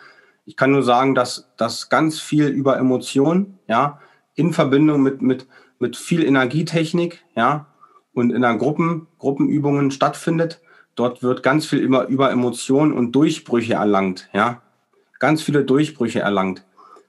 Ich 0.45 0.55
kann 0.57 0.71
nur 0.71 0.83
sagen, 0.83 1.15
dass 1.15 1.49
das 1.57 1.89
ganz 1.89 2.19
viel 2.19 2.47
über 2.47 2.77
Emotionen, 2.77 3.59
ja, 3.67 3.99
in 4.35 4.53
Verbindung 4.53 5.01
mit, 5.01 5.21
mit, 5.21 5.47
mit 5.79 5.97
viel 5.97 6.23
Energietechnik, 6.23 7.23
ja, 7.35 7.67
und 8.13 8.31
in 8.31 8.43
einer 8.43 8.57
Gruppen, 8.57 9.07
Gruppenübungen 9.19 9.91
stattfindet. 9.91 10.61
Dort 10.95 11.23
wird 11.23 11.43
ganz 11.43 11.65
viel 11.65 11.79
immer 11.79 12.05
über 12.05 12.31
Emotionen 12.31 12.93
und 12.93 13.11
Durchbrüche 13.13 13.73
erlangt, 13.73 14.29
ja. 14.33 14.61
Ganz 15.19 15.41
viele 15.41 15.63
Durchbrüche 15.63 16.19
erlangt. 16.19 16.65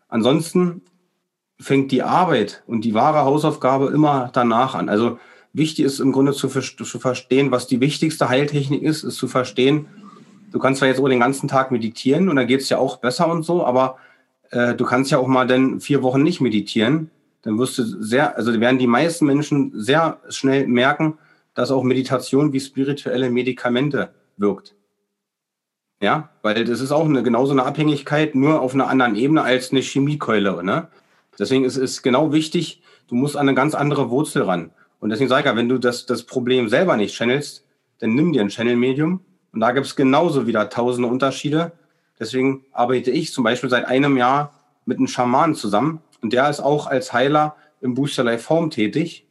Ansonsten 0.09 0.83
fängt 1.59 1.91
die 1.93 2.03
Arbeit 2.03 2.63
und 2.67 2.83
die 2.83 2.95
wahre 2.95 3.25
Hausaufgabe 3.25 3.87
immer 3.87 4.31
danach 4.33 4.75
an. 4.75 4.89
Also 4.89 5.19
wichtig 5.55 5.87
ist 5.87 6.01
im 6.01 6.13
Grunde 6.13 6.33
zu, 6.33 6.49
zu 6.49 6.99
verstehen, 6.99 7.51
was 7.51 7.67
die 7.67 7.81
wichtigste 7.81 8.29
Heiltechnik 8.29 8.83
ist, 8.83 9.05
ist 9.05 9.17
zu 9.17 9.29
verstehen, 9.29 9.87
du 10.53 10.59
kannst 10.59 10.81
zwar 10.81 10.89
jetzt 10.89 11.01
auch 11.01 11.09
den 11.09 11.21
ganzen 11.21 11.49
Tag 11.49 11.71
meditieren 11.71 12.29
und 12.29 12.37
dann 12.37 12.47
geht 12.47 12.61
es 12.61 12.69
ja 12.69 12.79
auch 12.79 12.99
besser 12.99 13.31
und 13.31 13.45
so, 13.45 13.65
aber 13.65 13.97
äh, 14.51 14.75
du 14.75 14.85
kannst 14.85 15.11
ja 15.11 15.19
auch 15.19 15.27
mal 15.27 15.47
dann 15.47 15.81
vier 15.81 16.03
Wochen 16.03 16.23
nicht 16.23 16.41
meditieren. 16.41 17.11
Dann 17.43 17.59
wirst 17.59 17.79
du 17.79 17.85
sehr, 17.85 18.37
also 18.37 18.59
werden 18.59 18.79
die 18.79 18.87
meisten 18.87 19.27
Menschen 19.27 19.73
sehr 19.75 20.19
schnell 20.29 20.67
merken, 20.67 21.19
dass 21.55 21.71
auch 21.71 21.83
Meditation 21.83 22.53
wie 22.53 22.61
spirituelle 22.61 23.31
Medikamente 23.31 24.11
wirkt. 24.37 24.75
Ja, 26.01 26.31
weil 26.43 26.65
das 26.65 26.81
ist 26.81 26.91
auch 26.91 27.05
eine, 27.05 27.23
genauso 27.23 27.53
eine 27.53 27.65
Abhängigkeit, 27.65 28.35
nur 28.35 28.61
auf 28.61 28.75
einer 28.75 28.89
anderen 28.89 29.15
Ebene 29.15 29.43
als 29.43 29.71
eine 29.71 29.81
Chemiekeule. 29.81 30.63
Ne? 30.65 30.89
Deswegen 31.39 31.65
ist 31.65 31.77
es 31.77 32.03
genau 32.03 32.33
wichtig, 32.33 32.83
du 33.09 33.15
musst 33.15 33.37
an 33.37 33.49
eine 33.49 33.55
ganz 33.55 33.75
andere 33.75 34.11
Wurzel 34.11 34.43
ran. 34.43 34.71
Und 35.05 35.11
deswegen 35.11 35.29
sage 35.29 35.41
ich 35.41 35.47
ja, 35.47 35.55
wenn 35.55 35.69
du 35.69 35.77
das, 35.77 36.07
das 36.07 36.23
Problem 36.23 36.71
selber 36.71 36.97
nicht 36.97 37.15
channelst, 37.15 37.67
dann 37.99 38.15
nimm 38.15 38.33
dir 38.33 38.41
ein 38.41 38.49
Channel-Medium. 38.49 39.21
Und 39.53 39.61
da 39.61 39.73
gibt 39.73 39.85
es 39.85 39.97
genauso 39.97 40.47
wieder 40.47 40.71
tausende 40.71 41.11
Unterschiede. 41.11 41.73
Deswegen 42.19 42.65
arbeite 42.73 43.11
ich 43.11 43.31
zum 43.31 43.45
Beispiel 43.45 43.69
seit 43.69 43.85
einem 43.85 44.17
Jahr 44.17 44.55
mit 44.87 44.97
einem 44.97 45.07
Schamanen 45.07 45.55
zusammen. 45.57 46.01
Und 46.23 46.33
der 46.33 46.49
ist 46.49 46.61
auch 46.61 46.87
als 46.87 47.13
Heiler 47.13 47.55
im 47.83 47.93
Booster 47.93 48.25
Life 48.25 48.49
Home 48.49 48.71
tätig. 48.71 49.27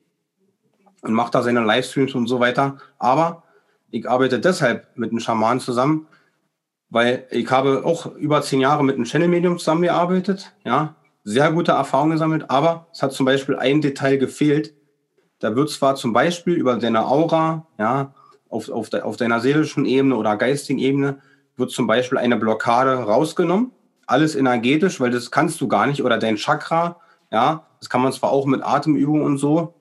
und 1.01 1.13
macht 1.13 1.33
da 1.33 1.41
seine 1.41 1.61
Livestreams 1.61 2.13
und 2.13 2.27
so 2.27 2.39
weiter. 2.39 2.77
Aber 2.99 3.41
ich 3.89 4.07
arbeite 4.07 4.39
deshalb 4.39 4.95
mit 4.95 5.09
einem 5.09 5.21
Schaman 5.21 5.59
zusammen, 5.59 6.05
weil 6.91 7.25
ich 7.31 7.49
habe 7.49 7.83
auch 7.83 8.15
über 8.15 8.43
zehn 8.43 8.61
Jahre 8.61 8.83
mit 8.83 8.93
einem 8.93 9.05
Channel-Medium 9.05 9.57
zusammengearbeitet, 9.57 10.53
ja, 10.65 10.97
sehr 11.23 11.51
gute 11.51 11.71
Erfahrungen 11.71 12.11
gesammelt, 12.11 12.51
aber 12.51 12.85
es 12.93 13.01
hat 13.01 13.11
zum 13.11 13.25
Beispiel 13.25 13.55
ein 13.55 13.81
Detail 13.81 14.17
gefehlt. 14.17 14.75
Da 15.43 15.57
wird 15.57 15.69
zwar 15.69 15.95
zum 15.95 16.13
Beispiel 16.13 16.53
über 16.53 16.77
deine 16.77 17.05
Aura, 17.05 17.67
ja, 17.77 18.13
auf, 18.47 18.69
auf, 18.69 18.89
de, 18.89 19.01
auf 19.01 19.17
deiner 19.17 19.41
seelischen 19.41 19.83
Ebene 19.83 20.15
oder 20.15 20.37
geistigen 20.37 20.79
Ebene, 20.79 21.17
wird 21.57 21.71
zum 21.71 21.85
Beispiel 21.85 22.17
eine 22.17 22.37
Blockade 22.37 22.93
rausgenommen. 22.93 23.71
Alles 24.07 24.37
energetisch, 24.37 25.01
weil 25.01 25.11
das 25.11 25.31
kannst 25.31 25.59
du 25.59 25.67
gar 25.67 25.85
nicht. 25.85 26.01
Oder 26.01 26.17
dein 26.17 26.37
Chakra, 26.37 27.01
ja, 27.29 27.67
das 27.81 27.89
kann 27.89 28.01
man 28.01 28.13
zwar 28.13 28.31
auch 28.31 28.45
mit 28.45 28.63
Atemübungen 28.63 29.21
und 29.21 29.37
so 29.37 29.73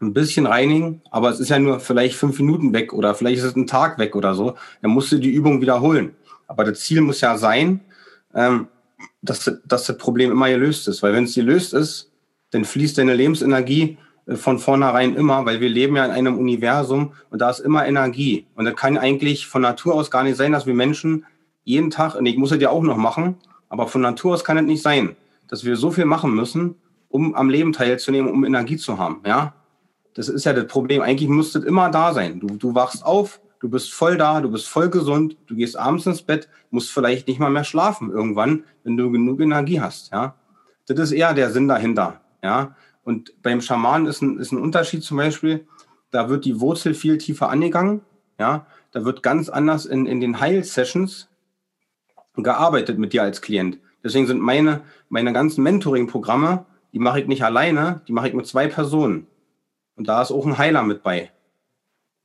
ein 0.00 0.14
bisschen 0.14 0.46
reinigen, 0.46 1.02
aber 1.10 1.28
es 1.28 1.40
ist 1.40 1.50
ja 1.50 1.58
nur 1.58 1.78
vielleicht 1.78 2.14
fünf 2.14 2.38
Minuten 2.38 2.72
weg 2.72 2.94
oder 2.94 3.14
vielleicht 3.14 3.40
ist 3.40 3.44
es 3.44 3.56
ein 3.56 3.66
Tag 3.66 3.98
weg 3.98 4.16
oder 4.16 4.34
so. 4.34 4.54
Dann 4.80 4.92
musst 4.92 5.12
du 5.12 5.18
die 5.18 5.28
Übung 5.28 5.60
wiederholen. 5.60 6.16
Aber 6.46 6.64
das 6.64 6.80
Ziel 6.80 7.02
muss 7.02 7.20
ja 7.20 7.36
sein, 7.36 7.80
ähm, 8.34 8.68
dass, 9.20 9.44
dass 9.66 9.84
das 9.84 9.98
Problem 9.98 10.30
immer 10.30 10.48
gelöst 10.48 10.88
ist. 10.88 11.02
Weil 11.02 11.12
wenn 11.12 11.24
es 11.24 11.34
gelöst 11.34 11.74
ist, 11.74 12.10
dann 12.50 12.64
fließt 12.64 12.96
deine 12.96 13.14
Lebensenergie 13.14 13.98
von 14.36 14.58
vornherein 14.58 15.14
immer, 15.16 15.44
weil 15.46 15.60
wir 15.60 15.68
leben 15.68 15.96
ja 15.96 16.04
in 16.04 16.10
einem 16.10 16.38
Universum 16.38 17.12
und 17.30 17.40
da 17.40 17.50
ist 17.50 17.60
immer 17.60 17.86
Energie. 17.86 18.46
Und 18.54 18.64
das 18.64 18.76
kann 18.76 18.98
eigentlich 18.98 19.46
von 19.46 19.62
Natur 19.62 19.94
aus 19.94 20.10
gar 20.10 20.22
nicht 20.22 20.36
sein, 20.36 20.52
dass 20.52 20.66
wir 20.66 20.74
Menschen 20.74 21.26
jeden 21.64 21.90
Tag, 21.90 22.14
und 22.14 22.26
ich 22.26 22.36
muss 22.36 22.52
es 22.52 22.60
ja 22.60 22.70
auch 22.70 22.82
noch 22.82 22.96
machen, 22.96 23.36
aber 23.68 23.86
von 23.86 24.00
Natur 24.00 24.34
aus 24.34 24.44
kann 24.44 24.58
es 24.58 24.64
nicht 24.64 24.82
sein, 24.82 25.16
dass 25.48 25.64
wir 25.64 25.76
so 25.76 25.90
viel 25.90 26.04
machen 26.04 26.34
müssen, 26.34 26.76
um 27.08 27.34
am 27.34 27.50
Leben 27.50 27.72
teilzunehmen, 27.72 28.30
um 28.30 28.44
Energie 28.44 28.76
zu 28.76 28.98
haben. 28.98 29.20
Ja, 29.26 29.54
das 30.14 30.28
ist 30.28 30.44
ja 30.44 30.52
das 30.52 30.66
Problem. 30.66 31.02
Eigentlich 31.02 31.28
muss 31.28 31.52
das 31.52 31.64
immer 31.64 31.90
da 31.90 32.12
sein. 32.12 32.40
Du, 32.40 32.48
du 32.48 32.74
wachst 32.74 33.04
auf, 33.04 33.40
du 33.60 33.68
bist 33.68 33.92
voll 33.92 34.16
da, 34.16 34.40
du 34.40 34.50
bist 34.50 34.68
voll 34.68 34.90
gesund, 34.90 35.36
du 35.46 35.54
gehst 35.54 35.76
abends 35.76 36.06
ins 36.06 36.22
Bett, 36.22 36.48
musst 36.70 36.90
vielleicht 36.90 37.28
nicht 37.28 37.40
mal 37.40 37.50
mehr 37.50 37.64
schlafen 37.64 38.10
irgendwann, 38.10 38.64
wenn 38.84 38.96
du 38.96 39.10
genug 39.10 39.40
Energie 39.40 39.80
hast. 39.80 40.12
Ja, 40.12 40.34
das 40.86 40.98
ist 40.98 41.12
eher 41.12 41.34
der 41.34 41.50
Sinn 41.50 41.68
dahinter. 41.68 42.20
Ja, 42.42 42.74
und 43.02 43.42
beim 43.42 43.60
Schaman 43.60 44.06
ist 44.06 44.22
ein, 44.22 44.38
ist 44.38 44.52
ein 44.52 44.60
Unterschied 44.60 45.02
zum 45.02 45.16
Beispiel, 45.16 45.66
da 46.10 46.28
wird 46.28 46.44
die 46.44 46.60
Wurzel 46.60 46.94
viel 46.94 47.18
tiefer 47.18 47.48
angegangen. 47.48 48.02
Ja, 48.38 48.66
da 48.92 49.04
wird 49.04 49.22
ganz 49.22 49.48
anders 49.48 49.86
in, 49.86 50.06
in 50.06 50.20
den 50.20 50.40
Heil-Sessions 50.40 51.28
gearbeitet 52.36 52.98
mit 52.98 53.12
dir 53.12 53.22
als 53.22 53.42
Klient. 53.42 53.78
Deswegen 54.02 54.26
sind 54.26 54.40
meine, 54.40 54.82
meine 55.08 55.32
ganzen 55.32 55.62
Mentoring-Programme, 55.62 56.64
die 56.92 56.98
mache 56.98 57.20
ich 57.20 57.26
nicht 57.26 57.44
alleine, 57.44 58.00
die 58.08 58.12
mache 58.12 58.28
ich 58.28 58.34
mit 58.34 58.46
zwei 58.46 58.66
Personen. 58.66 59.26
Und 59.94 60.08
da 60.08 60.22
ist 60.22 60.30
auch 60.30 60.46
ein 60.46 60.56
Heiler 60.56 60.82
mit 60.82 61.02
bei. 61.02 61.30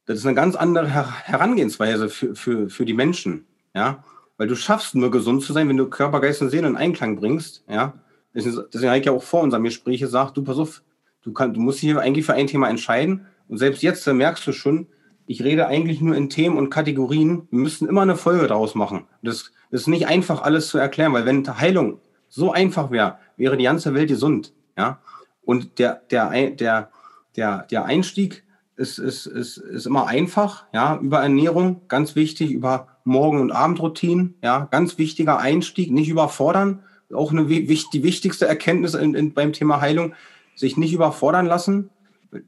Das 0.05 0.19
ist 0.19 0.25
eine 0.25 0.35
ganz 0.35 0.55
andere 0.55 0.87
Herangehensweise 0.87 2.09
für, 2.09 2.35
für, 2.35 2.69
für 2.69 2.85
die 2.85 2.93
Menschen. 2.93 3.45
Ja, 3.73 4.03
weil 4.37 4.47
du 4.47 4.55
schaffst 4.55 4.95
nur 4.95 5.11
gesund 5.11 5.43
zu 5.43 5.51
sein, 5.51 5.67
wenn 5.67 5.77
du 5.77 5.89
Körper, 5.89 6.21
Geist 6.21 6.41
und 6.41 6.49
Seele 6.49 6.67
in 6.67 6.77
Einklang 6.77 7.17
bringst. 7.17 7.65
Ja, 7.67 7.93
deswegen 8.35 8.89
habe 8.89 8.99
ich 8.99 9.05
ja 9.05 9.11
auch 9.11 9.23
vor 9.23 9.41
unserem 9.41 9.63
Gespräch 9.63 9.99
gesagt, 9.99 10.37
du 10.37 10.43
pass 10.43 10.57
auf, 10.57 10.83
du, 11.23 11.31
kann, 11.33 11.53
du 11.53 11.61
musst 11.61 11.79
hier 11.79 11.99
eigentlich 11.99 12.25
für 12.25 12.33
ein 12.33 12.47
Thema 12.47 12.69
entscheiden. 12.69 13.25
Und 13.47 13.57
selbst 13.57 13.81
jetzt 13.81 14.05
merkst 14.05 14.45
du 14.45 14.51
schon, 14.51 14.87
ich 15.27 15.43
rede 15.43 15.67
eigentlich 15.67 16.01
nur 16.01 16.15
in 16.15 16.29
Themen 16.29 16.57
und 16.57 16.69
Kategorien. 16.69 17.47
Wir 17.49 17.59
müssen 17.59 17.87
immer 17.87 18.01
eine 18.01 18.15
Folge 18.15 18.47
daraus 18.47 18.75
machen. 18.75 19.05
Das, 19.23 19.51
ist 19.71 19.87
nicht 19.87 20.07
einfach 20.07 20.41
alles 20.41 20.69
zu 20.69 20.77
erklären, 20.77 21.13
weil 21.13 21.25
wenn 21.25 21.45
Heilung 21.59 21.99
so 22.29 22.51
einfach 22.51 22.91
wäre, 22.91 23.17
wäre 23.37 23.57
die 23.57 23.65
ganze 23.65 23.93
Welt 23.93 24.09
gesund. 24.09 24.53
Ja, 24.77 24.99
und 25.43 25.79
der, 25.79 26.01
der, 26.11 26.29
der, 26.51 26.89
der, 27.35 27.63
der 27.69 27.85
Einstieg 27.85 28.43
ist, 28.75 28.97
ist, 28.97 29.25
ist, 29.25 29.57
ist 29.57 29.85
immer 29.85 30.07
einfach, 30.07 30.65
ja, 30.73 30.97
über 30.97 31.19
Ernährung, 31.21 31.81
ganz 31.87 32.15
wichtig, 32.15 32.51
über 32.51 32.87
Morgen- 33.03 33.39
und 33.39 33.51
Abendroutinen, 33.51 34.35
ja, 34.43 34.67
ganz 34.71 34.97
wichtiger 34.97 35.39
Einstieg, 35.39 35.91
nicht 35.91 36.09
überfordern, 36.09 36.83
auch 37.15 37.31
eine, 37.31 37.45
die 37.45 38.03
wichtigste 38.03 38.47
Erkenntnis 38.47 38.93
in, 38.93 39.15
in, 39.15 39.33
beim 39.33 39.53
Thema 39.53 39.81
Heilung, 39.81 40.13
sich 40.55 40.77
nicht 40.77 40.93
überfordern 40.93 41.45
lassen, 41.45 41.89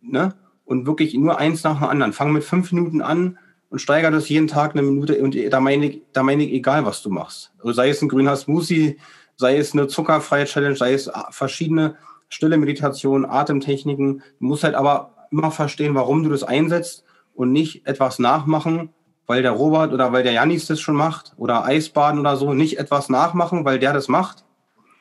ne, 0.01 0.33
und 0.65 0.85
wirklich 0.85 1.13
nur 1.13 1.37
eins 1.37 1.63
nach 1.63 1.79
dem 1.79 1.87
anderen. 1.87 2.13
Fang 2.13 2.31
mit 2.31 2.43
fünf 2.43 2.71
Minuten 2.71 3.01
an 3.01 3.37
und 3.69 3.79
steigere 3.79 4.11
das 4.11 4.29
jeden 4.29 4.47
Tag 4.47 4.73
eine 4.73 4.81
Minute 4.81 5.21
und 5.21 5.35
da 5.49 5.59
meine 5.59 5.85
ich, 5.87 6.01
da 6.13 6.23
meine 6.23 6.43
ich, 6.43 6.53
egal 6.53 6.85
was 6.85 7.01
du 7.01 7.09
machst. 7.09 7.53
Also 7.59 7.71
sei 7.71 7.89
es 7.89 8.01
ein 8.01 8.09
grüner 8.09 8.35
Smoothie, 8.35 8.97
sei 9.35 9.57
es 9.57 9.73
eine 9.73 9.87
zuckerfreie 9.87 10.45
Challenge, 10.45 10.75
sei 10.75 10.93
es 10.93 11.09
verschiedene 11.31 11.95
stille 12.29 12.57
Meditation, 12.57 13.25
Atemtechniken. 13.25 14.21
Du 14.39 14.45
musst 14.45 14.63
halt 14.63 14.75
aber 14.75 15.13
immer 15.31 15.51
verstehen, 15.51 15.95
warum 15.95 16.23
du 16.23 16.29
das 16.29 16.43
einsetzt 16.43 17.03
und 17.33 17.51
nicht 17.51 17.85
etwas 17.85 18.19
nachmachen, 18.19 18.89
weil 19.25 19.41
der 19.41 19.51
Robert 19.51 19.93
oder 19.93 20.11
weil 20.11 20.23
der 20.23 20.33
Janis 20.33 20.67
das 20.67 20.79
schon 20.79 20.95
macht 20.95 21.33
oder 21.37 21.65
Eisbaden 21.65 22.19
oder 22.19 22.37
so, 22.37 22.53
nicht 22.53 22.79
etwas 22.79 23.09
nachmachen, 23.09 23.65
weil 23.65 23.79
der 23.79 23.93
das 23.93 24.07
macht, 24.07 24.45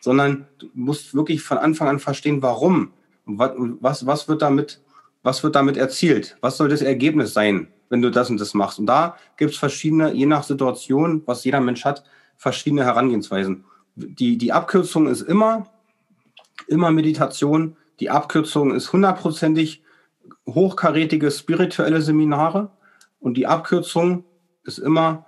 sondern 0.07 0.47
du 0.59 0.69
musst 0.73 1.17
wirklich 1.17 1.43
von 1.43 1.59
Anfang 1.59 1.89
an 1.89 1.99
verstehen, 1.99 2.41
warum. 2.41 2.93
Was, 3.25 3.51
was, 3.81 4.07
was, 4.07 4.29
wird 4.29 4.41
damit, 4.41 4.81
was 5.25 5.43
wird 5.43 5.57
damit 5.57 5.77
erzielt? 5.77 6.37
Was 6.41 6.59
soll 6.59 6.69
das 6.69 6.81
Ergebnis 6.81 7.35
sein, 7.35 7.67
wenn 7.89 8.03
du 8.03 8.13
das 8.13 8.31
und 8.31 8.41
das 8.41 8.55
machst? 8.55 8.79
Und 8.79 8.87
da 8.87 9.17
gibt 9.37 9.51
es 9.51 9.59
verschiedene, 9.59 10.13
je 10.13 10.27
nach 10.27 10.45
Situation, 10.45 11.25
was 11.27 11.43
jeder 11.43 11.61
Mensch 11.61 11.85
hat, 11.85 12.05
verschiedene 12.37 12.85
Herangehensweisen. 12.85 13.65
Die, 13.97 14.39
die 14.39 14.53
Abkürzung 14.53 15.09
ist 15.09 15.23
immer, 15.23 15.67
immer 16.69 16.93
Meditation. 16.93 17.77
Die 17.99 18.09
Abkürzung 18.09 18.73
ist 18.77 18.93
hundertprozentig 18.93 19.83
hochkarätige 20.49 21.33
spirituelle 21.33 22.01
Seminare. 22.01 22.71
Und 23.19 23.35
die 23.35 23.49
Abkürzung 23.49 24.23
ist 24.63 24.79
immer 24.79 25.27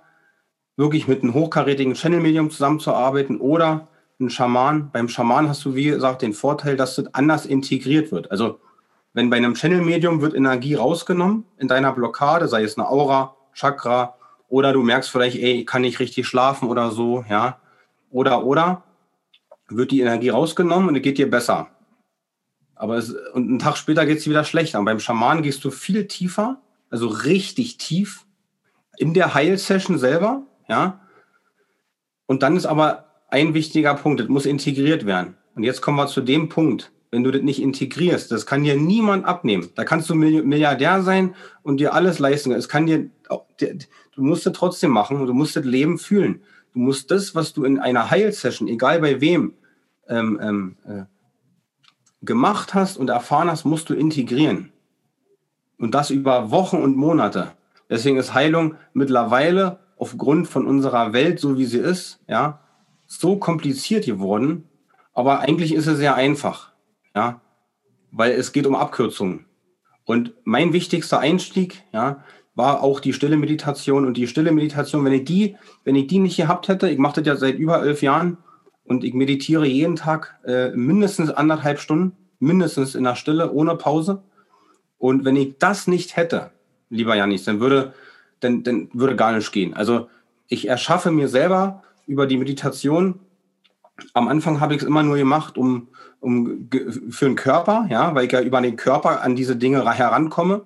wirklich 0.77 1.09
mit 1.09 1.21
einem 1.21 1.33
hochkarätigen 1.33 1.95
Channel-Medium 1.95 2.49
zusammenzuarbeiten 2.49 3.41
oder 3.41 3.88
ein 4.19 4.29
Schaman. 4.29 4.91
Beim 4.91 5.07
Schaman 5.07 5.47
hast 5.49 5.63
du, 5.65 5.75
wie 5.75 5.85
gesagt, 5.85 6.21
den 6.21 6.33
Vorteil, 6.33 6.75
dass 6.75 6.95
das 6.95 7.13
anders 7.13 7.45
integriert 7.45 8.11
wird. 8.11 8.31
Also 8.31 8.59
wenn 9.13 9.29
bei 9.29 9.37
einem 9.37 9.55
Channel-Medium 9.55 10.21
wird 10.21 10.35
Energie 10.35 10.75
rausgenommen 10.75 11.45
in 11.57 11.67
deiner 11.67 11.93
Blockade, 11.93 12.47
sei 12.47 12.63
es 12.63 12.77
eine 12.77 12.89
Aura, 12.89 13.35
Chakra, 13.53 14.15
oder 14.47 14.73
du 14.73 14.81
merkst 14.81 15.09
vielleicht, 15.09 15.37
ey, 15.37 15.61
ich 15.61 15.67
kann 15.67 15.81
nicht 15.81 15.99
richtig 15.99 16.27
schlafen 16.27 16.69
oder 16.69 16.91
so, 16.91 17.23
ja. 17.29 17.59
Oder, 18.09 18.43
oder, 18.45 18.83
wird 19.67 19.91
die 19.91 20.01
Energie 20.01 20.29
rausgenommen 20.29 20.89
und 20.89 20.95
es 20.95 21.01
geht 21.01 21.17
dir 21.17 21.29
besser. 21.29 21.67
Aber 22.75 22.97
es, 22.97 23.11
und 23.11 23.47
einen 23.47 23.59
Tag 23.59 23.77
später 23.77 24.05
geht 24.05 24.17
es 24.17 24.23
dir 24.23 24.31
wieder 24.31 24.43
schlechter. 24.43 24.79
Und 24.79 24.85
beim 24.85 24.99
Schaman 24.99 25.43
gehst 25.43 25.63
du 25.63 25.71
viel 25.71 26.07
tiefer, 26.07 26.61
also 26.89 27.07
richtig 27.07 27.77
tief 27.77 28.25
in 28.97 29.13
der 29.13 29.33
Heilsession 29.33 29.97
selber, 29.97 30.43
ja. 30.67 31.01
Und 32.25 32.43
dann 32.43 32.55
ist 32.55 32.65
aber 32.65 33.08
ein 33.31 33.53
wichtiger 33.53 33.93
Punkt, 33.95 34.19
das 34.19 34.27
muss 34.27 34.45
integriert 34.45 35.05
werden. 35.05 35.35
Und 35.55 35.63
jetzt 35.63 35.81
kommen 35.81 35.97
wir 35.97 36.07
zu 36.07 36.21
dem 36.21 36.49
Punkt, 36.49 36.91
wenn 37.11 37.23
du 37.23 37.31
das 37.31 37.41
nicht 37.41 37.61
integrierst, 37.61 38.31
das 38.31 38.45
kann 38.45 38.63
dir 38.63 38.75
niemand 38.75 39.25
abnehmen. 39.25 39.69
Da 39.75 39.83
kannst 39.83 40.09
du 40.09 40.15
Milliardär 40.15 41.01
sein 41.01 41.35
und 41.63 41.77
dir 41.79 41.93
alles 41.93 42.19
leisten. 42.19 42.51
Es 42.51 42.69
kann 42.69 42.85
dir, 42.85 43.09
du 43.27 44.23
musst 44.23 44.45
es 44.45 44.53
trotzdem 44.53 44.91
machen 44.91 45.19
und 45.19 45.27
du 45.27 45.33
musst 45.33 45.55
das 45.55 45.65
Leben 45.65 45.97
fühlen. 45.97 46.41
Du 46.73 46.79
musst 46.79 47.09
das, 47.09 47.33
was 47.33 47.53
du 47.53 47.63
in 47.63 47.79
einer 47.79 48.11
Heilsession, 48.11 48.67
egal 48.67 48.99
bei 48.99 49.21
wem, 49.21 49.53
ähm, 50.07 50.39
ähm, 50.41 50.75
äh, 50.85 51.03
gemacht 52.21 52.73
hast 52.73 52.97
und 52.97 53.09
erfahren 53.09 53.49
hast, 53.49 53.65
musst 53.65 53.89
du 53.89 53.95
integrieren. 53.95 54.71
Und 55.79 55.95
das 55.95 56.11
über 56.11 56.51
Wochen 56.51 56.77
und 56.77 56.95
Monate. 56.95 57.53
Deswegen 57.89 58.17
ist 58.17 58.33
Heilung 58.33 58.75
mittlerweile 58.93 59.79
aufgrund 59.97 60.47
von 60.47 60.67
unserer 60.67 61.13
Welt, 61.13 61.39
so 61.39 61.57
wie 61.57 61.65
sie 61.65 61.79
ist, 61.79 62.19
ja, 62.27 62.59
so 63.09 63.35
kompliziert 63.35 64.05
geworden. 64.05 64.69
Aber 65.13 65.39
eigentlich 65.39 65.73
ist 65.73 65.87
es 65.87 65.97
sehr 65.97 66.15
einfach, 66.15 66.71
ja, 67.13 67.41
weil 68.11 68.31
es 68.31 68.53
geht 68.53 68.67
um 68.67 68.75
Abkürzungen. 68.75 69.45
Und 70.05 70.33
mein 70.45 70.71
wichtigster 70.71 71.19
Einstieg, 71.19 71.83
ja, 71.91 72.23
war 72.55 72.81
auch 72.83 72.99
die 72.99 73.13
stille 73.13 73.37
Meditation. 73.37 74.05
Und 74.05 74.15
die 74.15 74.27
stille 74.27 74.51
Meditation, 74.51 75.03
wenn 75.03 75.13
ich 75.13 75.25
die, 75.25 75.57
wenn 75.83 75.95
ich 75.95 76.07
die 76.07 76.19
nicht 76.19 76.37
gehabt 76.37 76.67
hätte, 76.67 76.89
ich 76.89 76.97
mache 76.97 77.21
das 77.21 77.27
ja 77.27 77.35
seit 77.35 77.55
über 77.59 77.81
elf 77.83 78.01
Jahren 78.01 78.37
und 78.85 79.03
ich 79.03 79.13
meditiere 79.13 79.65
jeden 79.65 79.95
Tag 79.95 80.39
äh, 80.45 80.69
mindestens 80.71 81.29
anderthalb 81.29 81.79
Stunden, 81.79 82.15
mindestens 82.39 82.95
in 82.95 83.03
der 83.03 83.15
Stille, 83.15 83.51
ohne 83.51 83.75
Pause. 83.75 84.23
Und 84.97 85.25
wenn 85.25 85.35
ich 85.35 85.57
das 85.57 85.87
nicht 85.87 86.15
hätte, 86.15 86.51
lieber 86.89 87.15
Janis, 87.15 87.45
dann 87.45 87.59
würde, 87.59 87.93
dann, 88.39 88.63
dann 88.63 88.89
würde 88.93 89.15
gar 89.15 89.31
nichts 89.31 89.51
gehen. 89.51 89.73
Also 89.73 90.09
ich 90.47 90.67
erschaffe 90.67 91.11
mir 91.11 91.27
selber 91.27 91.83
über 92.09 92.25
die 92.25 92.37
Meditation. 92.37 93.19
Am 94.13 94.27
Anfang 94.27 94.59
habe 94.59 94.73
ich 94.73 94.81
es 94.81 94.87
immer 94.87 95.03
nur 95.03 95.17
gemacht, 95.17 95.57
um, 95.57 95.89
um 96.19 96.69
für 97.09 97.25
den 97.25 97.35
Körper, 97.35 97.87
ja, 97.89 98.15
weil 98.15 98.25
ich 98.25 98.31
ja 98.31 98.41
über 98.41 98.59
den 98.61 98.75
Körper 98.75 99.21
an 99.21 99.35
diese 99.35 99.55
Dinge 99.55 99.89
herankomme. 99.89 100.63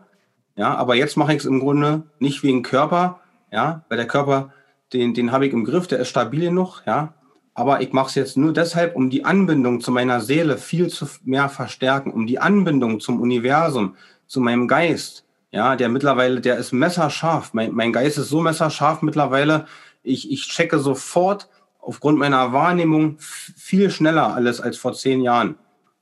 Ja, 0.55 0.75
aber 0.75 0.95
jetzt 0.95 1.17
mache 1.17 1.33
ich 1.33 1.39
es 1.39 1.45
im 1.45 1.59
Grunde 1.59 2.03
nicht 2.19 2.43
wegen 2.43 2.63
Körper, 2.63 3.19
ja, 3.51 3.83
weil 3.89 3.97
der 3.97 4.07
Körper, 4.07 4.53
den, 4.93 5.13
den 5.13 5.31
habe 5.31 5.47
ich 5.47 5.53
im 5.53 5.65
Griff, 5.65 5.87
der 5.87 5.99
ist 5.99 6.09
stabil 6.09 6.41
genug, 6.41 6.83
ja. 6.85 7.13
Aber 7.55 7.81
ich 7.81 7.91
mache 7.91 8.07
es 8.07 8.15
jetzt 8.15 8.37
nur 8.37 8.53
deshalb, 8.53 8.95
um 8.95 9.09
die 9.09 9.25
Anbindung 9.25 9.81
zu 9.81 9.91
meiner 9.91 10.21
Seele 10.21 10.57
viel 10.57 10.87
zu 10.87 11.05
mehr 11.23 11.49
verstärken, 11.49 12.11
um 12.11 12.25
die 12.25 12.39
Anbindung 12.39 12.99
zum 12.99 13.21
Universum 13.21 13.95
zu 14.27 14.41
meinem 14.41 14.67
Geist, 14.67 15.23
ja, 15.53 15.75
der 15.75 15.87
mittlerweile, 15.87 16.41
der 16.41 16.57
ist 16.57 16.71
messerscharf. 16.71 17.53
Mein, 17.53 17.73
mein 17.73 17.93
Geist 17.93 18.17
ist 18.17 18.29
so 18.29 18.41
messerscharf 18.41 19.03
mittlerweile. 19.03 19.67
Ich, 20.03 20.31
ich 20.31 20.47
checke 20.47 20.79
sofort 20.79 21.49
aufgrund 21.79 22.17
meiner 22.17 22.53
Wahrnehmung 22.53 23.17
viel 23.19 23.89
schneller 23.89 24.33
alles 24.33 24.61
als 24.61 24.77
vor 24.77 24.93
zehn 24.93 25.21
Jahren. 25.21 25.55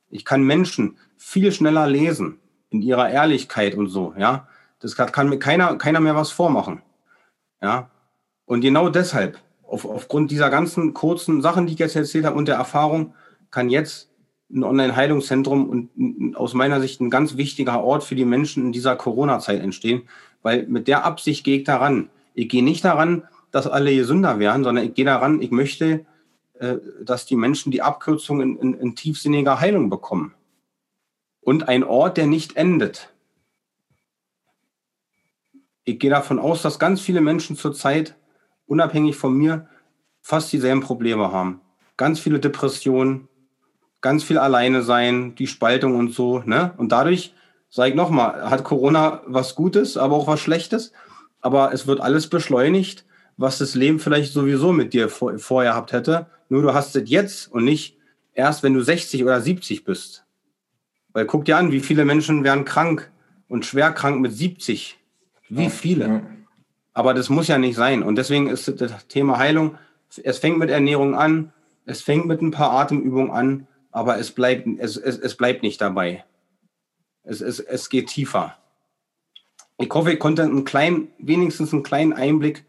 Ich 0.10 0.26
kann 0.26 0.43
Menschen 0.43 0.97
viel 1.18 1.52
schneller 1.52 1.88
lesen 1.88 2.39
in 2.70 2.82
ihrer 2.82 3.10
Ehrlichkeit 3.10 3.76
und 3.76 3.88
so, 3.88 4.14
ja. 4.18 4.47
Das 4.80 4.95
kann 4.95 5.30
mir 5.30 5.38
keiner, 5.38 5.76
keiner 5.76 5.99
mehr 5.99 6.16
was 6.16 6.32
vormachen. 6.32 6.82
Ja. 7.62 7.91
Und 8.45 8.62
genau 8.62 8.89
deshalb, 8.89 9.38
auf, 9.62 9.86
aufgrund 9.86 10.32
dieser 10.32 10.49
ganzen 10.49 10.93
kurzen 10.95 11.41
Sachen, 11.43 11.68
die 11.68 11.74
ich 11.74 11.80
jetzt 11.80 11.95
erzählt 11.95 12.26
habe 12.26 12.36
und 12.36 12.47
der 12.47 12.56
Erfahrung, 12.56 13.14
kann 13.52 13.70
jetzt 13.70 14.10
ein 14.54 14.64
Online-Heilungszentrum 14.64 15.70
und 15.70 16.36
aus 16.36 16.54
meiner 16.54 16.82
Sicht 16.82 16.99
ein 16.99 17.10
ganz 17.10 17.38
wichtiger 17.38 17.84
Ort 17.84 18.04
für 18.04 18.16
die 18.16 18.26
Menschen 18.26 18.66
in 18.66 18.72
dieser 18.72 18.95
Corona-Zeit 18.95 19.62
entstehen, 19.62 20.10
weil 20.41 20.66
mit 20.68 20.88
der 20.88 21.06
Absicht 21.06 21.43
gehe 21.43 21.60
ich 21.60 21.64
daran. 21.64 22.10
Ich 22.34 22.49
gehe 22.49 22.64
nicht 22.64 22.84
daran, 22.84 23.24
dass 23.52 23.68
alle 23.68 23.93
gesünder 23.95 24.39
werden, 24.39 24.64
sondern 24.64 24.86
ich 24.86 24.93
gehe 24.93 25.06
daran, 25.06 25.41
ich 25.41 25.52
möchte, 25.52 26.06
äh, 26.56 26.78
dass 27.04 27.26
die 27.26 27.36
Menschen 27.36 27.72
die 27.72 27.82
Abkürzung 27.82 28.41
in, 28.41 28.58
in, 28.58 28.74
in 28.74 28.95
tiefsinniger 28.95 29.60
Heilung 29.60 29.89
bekommen. 29.89 30.34
Und 31.41 31.68
ein 31.68 31.84
Ort, 31.84 32.18
der 32.18 32.28
nicht 32.28 32.56
endet. 32.56 33.14
Ich 35.84 35.99
gehe 35.99 36.12
davon 36.12 36.39
aus, 36.39 36.62
dass 36.62 36.80
ganz 36.80 37.02
viele 37.02 37.22
Menschen 37.22 37.56
zurzeit, 37.56 38.16
unabhängig 38.68 39.18
von 39.18 39.34
mir, 39.34 39.68
fast 40.22 40.54
dieselben 40.54 40.82
Probleme 40.82 41.32
haben. 41.32 41.62
Ganz 41.97 42.20
viele 42.20 42.39
Depressionen, 42.39 43.28
ganz 43.99 44.24
viel 44.24 44.38
alleine 44.38 44.84
sein, 44.84 45.36
die 45.36 45.47
Spaltung 45.47 45.95
und 45.95 46.14
so. 46.14 46.39
Ne? 46.45 46.74
Und 46.78 46.91
dadurch, 46.91 47.34
sage 47.70 47.89
ich 47.89 47.95
nochmal, 47.95 48.49
hat 48.49 48.64
Corona 48.64 49.22
was 49.26 49.56
Gutes, 49.56 49.97
aber 49.97 50.16
auch 50.16 50.28
was 50.28 50.39
Schlechtes. 50.39 50.93
Aber 51.41 51.74
es 51.74 51.88
wird 51.88 52.02
alles 52.02 52.28
beschleunigt, 52.30 53.06
was 53.42 53.58
das 53.58 53.76
Leben 53.76 54.00
vielleicht 54.00 54.34
sowieso 54.34 54.72
mit 54.72 54.94
dir 54.94 55.10
vor, 55.10 55.38
vorher 55.39 55.72
gehabt 55.72 55.92
hätte. 55.92 56.28
Nur 56.50 56.62
du 56.62 56.74
hast 56.74 56.96
es 56.96 57.10
jetzt 57.10 57.52
und 57.52 57.66
nicht 57.66 57.98
erst, 58.34 58.64
wenn 58.64 58.74
du 58.74 58.82
60 58.82 59.24
oder 59.24 59.42
70 59.42 59.84
bist. 59.84 60.26
Weil 61.14 61.26
guck 61.26 61.46
dir 61.46 61.58
an, 61.58 61.72
wie 61.72 61.80
viele 61.80 62.06
Menschen 62.06 62.44
werden 62.44 62.66
krank 62.66 63.12
und 63.48 63.66
schwer 63.66 63.92
krank 63.92 64.22
mit 64.22 64.32
70. 64.32 64.98
Wie 65.50 65.70
viele? 65.70 66.24
Aber 66.94 67.14
das 67.14 67.30
muss 67.30 67.48
ja 67.48 67.58
nicht 67.58 67.76
sein. 67.76 68.04
Und 68.04 68.16
deswegen 68.16 68.48
ist 68.48 68.80
das 68.80 69.08
Thema 69.08 69.38
Heilung, 69.38 69.78
es 70.24 70.38
fängt 70.39 70.58
mit 70.58 70.70
Ernährung 70.70 71.16
an, 71.16 71.52
es 71.86 72.02
fängt 72.02 72.26
mit 72.26 72.42
ein 72.42 72.52
paar 72.52 72.72
Atemübungen 72.72 73.32
an, 73.32 73.68
aber 73.92 74.18
es 74.18 74.32
bleibt, 74.32 74.68
es, 74.80 74.98
es, 74.98 75.18
es 75.18 75.36
bleibt 75.36 75.64
nicht 75.64 75.82
dabei. 75.82 76.24
Es, 77.24 77.42
es, 77.42 77.60
es 77.60 77.89
geht 77.89 78.08
tiefer. 78.08 78.58
Ich 79.78 79.89
hoffe, 79.92 80.14
ich 80.14 80.20
konnte 80.20 80.44
einen 80.44 80.64
kleinen, 80.64 81.10
wenigstens 81.18 81.74
einen 81.74 81.84
kleinen 81.84 82.14
Einblick 82.14 82.66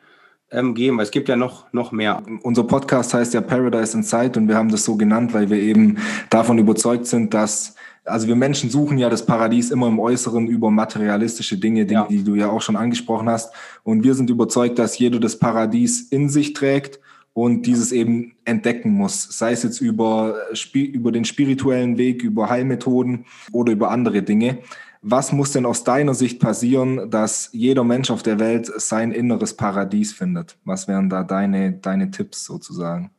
ähm, 0.53 0.75
geben, 0.75 0.99
weil 0.99 1.05
es 1.05 1.11
gibt 1.11 1.29
ja 1.29 1.37
noch, 1.37 1.73
noch 1.73 1.93
mehr. 1.93 2.23
Unser 2.43 2.65
Podcast 2.65 3.15
heißt 3.15 3.35
ja 3.35 3.41
Paradise 3.41 3.97
Inside 3.97 4.39
und 4.39 4.49
wir 4.49 4.57
haben 4.57 4.71
das 4.71 4.85
so 4.85 4.97
genannt, 4.97 5.35
weil 5.35 5.51
wir 5.51 5.59
eben 5.59 5.99
davon 6.31 6.59
überzeugt 6.59 7.07
sind, 7.07 7.35
dass 7.35 7.75
also 8.05 8.27
wir 8.27 8.35
Menschen 8.35 8.69
suchen 8.69 8.99
ja 8.99 9.09
das 9.09 9.25
Paradies 9.25 9.71
immer 9.71 9.87
im 9.87 10.01
Äußeren 10.01 10.49
über 10.49 10.71
materialistische 10.71 11.57
Dinge, 11.57 11.87
Dinge, 11.87 12.01
ja. 12.01 12.07
die 12.09 12.25
du 12.25 12.35
ja 12.35 12.51
auch 12.51 12.61
schon 12.61 12.77
angesprochen 12.77 13.29
hast. 13.29 13.55
Und 13.85 14.03
wir 14.03 14.15
sind 14.15 14.29
überzeugt, 14.29 14.79
dass 14.79 14.99
jeder 14.99 15.21
das 15.21 15.39
Paradies 15.39 16.09
in 16.11 16.29
sich 16.29 16.53
trägt 16.53 16.99
und 17.33 17.65
dieses 17.67 17.93
eben 17.93 18.35
entdecken 18.45 18.91
muss, 18.91 19.39
sei 19.39 19.53
es 19.53 19.63
jetzt 19.63 19.81
über, 19.81 20.35
über 20.75 21.13
den 21.13 21.25
spirituellen 21.25 21.97
Weg, 21.97 22.23
über 22.23 22.51
Heilmethoden 22.51 23.25
oder 23.53 23.73
über 23.73 23.91
andere 23.91 24.23
Dinge. 24.23 24.59
Was 25.03 25.33
muss 25.33 25.53
denn 25.53 25.67
aus 25.67 25.85
deiner 25.85 26.15
Sicht 26.15 26.41
passieren, 26.41 27.11
dass 27.11 27.51
jeder 27.53 27.83
Mensch 27.83 28.11
auf 28.11 28.23
der 28.23 28.39
Welt 28.39 28.71
sein 28.77 29.11
inneres 29.11 29.55
Paradies 29.55 30.13
findet? 30.13 30.57
Was 30.65 30.87
wären 30.87 31.11
da 31.11 31.25
deine, 31.25 31.73
deine 31.73 32.11
Tipps 32.11 32.45
sozusagen? 32.45 33.11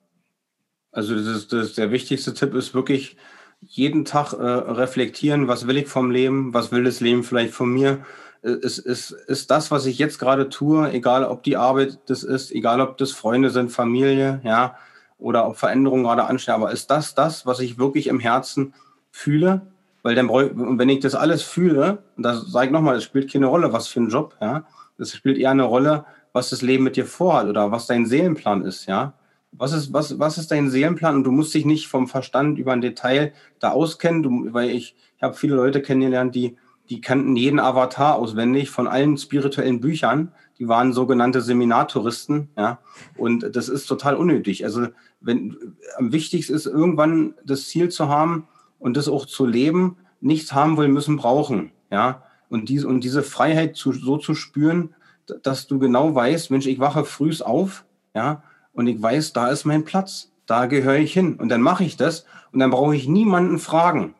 Also 0.91 1.15
das 1.15 1.27
ist, 1.27 1.51
das, 1.51 1.73
der 1.73 1.91
wichtigste 1.91 2.33
Tipp 2.33 2.53
ist 2.53 2.73
wirklich 2.73 3.17
jeden 3.61 4.05
Tag 4.05 4.33
äh, 4.33 4.43
reflektieren, 4.43 5.47
was 5.47 5.67
will 5.67 5.77
ich 5.77 5.87
vom 5.87 6.11
Leben, 6.11 6.53
was 6.53 6.71
will 6.71 6.83
das 6.83 6.99
Leben 6.99 7.23
vielleicht 7.23 7.53
von 7.53 7.73
mir 7.73 8.05
ist, 8.43 8.77
ist, 8.77 9.11
ist 9.11 9.49
das, 9.51 9.71
was 9.71 9.85
ich 9.85 9.97
jetzt 9.97 10.19
gerade 10.19 10.49
tue, 10.49 10.91
egal 10.91 11.23
ob 11.23 11.43
die 11.43 11.57
Arbeit 11.57 11.99
das 12.07 12.23
ist, 12.23 12.51
egal 12.51 12.81
ob 12.81 12.97
das 12.97 13.11
Freunde 13.11 13.49
sind, 13.49 13.71
Familie, 13.71 14.41
ja, 14.43 14.75
oder 15.17 15.47
ob 15.47 15.57
Veränderungen 15.57 16.03
gerade 16.03 16.25
anstehen, 16.25 16.55
aber 16.55 16.71
ist 16.71 16.91
das 16.91 17.15
das, 17.15 17.45
was 17.45 17.61
ich 17.61 17.77
wirklich 17.77 18.07
im 18.07 18.19
Herzen 18.19 18.73
fühle? 19.11 19.72
Weil 20.03 20.15
dann 20.15 20.29
wenn 20.29 20.89
ich 20.89 20.99
das 20.99 21.15
alles 21.15 21.41
fühle, 21.41 22.03
und 22.17 22.23
da 22.23 22.35
sage 22.35 22.67
ich 22.67 22.71
nochmal, 22.71 22.95
das 22.95 23.03
spielt 23.03 23.31
keine 23.31 23.47
Rolle, 23.47 23.73
was 23.73 23.87
für 23.87 24.01
ein 24.01 24.09
Job, 24.09 24.35
ja, 24.39 24.65
das 24.97 25.13
spielt 25.13 25.37
eher 25.37 25.51
eine 25.51 25.63
Rolle, 25.63 26.05
was 26.33 26.49
das 26.49 26.61
Leben 26.61 26.83
mit 26.83 26.95
dir 26.95 27.05
vorhat 27.05 27.47
oder 27.47 27.71
was 27.71 27.87
dein 27.87 28.05
Seelenplan 28.05 28.63
ist, 28.63 28.85
ja. 28.85 29.13
Was 29.55 29.71
ist, 29.71 29.93
was, 29.93 30.19
was 30.19 30.37
ist 30.37 30.51
dein 30.51 30.69
Seelenplan? 30.69 31.15
Und 31.17 31.23
du 31.25 31.31
musst 31.31 31.53
dich 31.53 31.63
nicht 31.63 31.87
vom 31.87 32.07
Verstand 32.07 32.57
über 32.57 32.73
ein 32.73 32.81
Detail 32.81 33.33
da 33.59 33.69
auskennen, 33.71 34.23
du, 34.23 34.53
weil 34.53 34.71
ich, 34.71 34.95
ich 35.15 35.23
habe 35.23 35.35
viele 35.35 35.55
Leute 35.55 35.81
kennengelernt, 35.81 36.33
die 36.33 36.57
die 36.89 37.01
kannten 37.01 37.35
jeden 37.35 37.59
Avatar 37.59 38.15
auswendig 38.15 38.69
von 38.69 38.87
allen 38.87 39.17
spirituellen 39.17 39.79
Büchern. 39.79 40.31
Die 40.59 40.67
waren 40.67 40.93
sogenannte 40.93 41.41
Seminartouristen, 41.41 42.49
ja. 42.57 42.79
Und 43.17 43.55
das 43.55 43.69
ist 43.69 43.85
total 43.85 44.15
unnötig. 44.15 44.65
Also, 44.65 44.87
wenn, 45.21 45.75
am 45.97 46.11
wichtigsten 46.11 46.53
ist, 46.53 46.65
irgendwann 46.65 47.33
das 47.45 47.67
Ziel 47.67 47.89
zu 47.89 48.09
haben 48.09 48.47
und 48.83 48.97
das 48.97 49.07
auch 49.07 49.25
zu 49.25 49.45
leben, 49.45 49.95
nichts 50.19 50.51
haben 50.51 50.77
will, 50.77 50.89
müssen 50.89 51.15
brauchen, 51.15 51.71
ja. 51.89 52.23
Und 52.49 52.67
diese, 52.67 52.85
und 52.87 53.01
diese 53.01 53.23
Freiheit 53.23 53.77
zu, 53.77 53.93
so 53.93 54.17
zu 54.17 54.35
spüren, 54.35 54.93
dass 55.41 55.67
du 55.67 55.79
genau 55.79 56.13
weißt, 56.13 56.51
Mensch, 56.51 56.67
ich 56.67 56.79
wache 56.79 57.05
früh 57.05 57.31
auf, 57.41 57.85
ja, 58.13 58.43
und 58.73 58.87
ich 58.87 59.01
weiß, 59.01 59.31
da 59.31 59.47
ist 59.47 59.63
mein 59.63 59.85
Platz, 59.85 60.33
da 60.45 60.65
gehöre 60.65 60.97
ich 60.97 61.13
hin. 61.13 61.35
Und 61.35 61.47
dann 61.47 61.61
mache 61.61 61.85
ich 61.85 61.95
das 61.95 62.25
und 62.51 62.59
dann 62.59 62.71
brauche 62.71 62.93
ich 62.93 63.07
niemanden 63.07 63.57
fragen. 63.57 64.15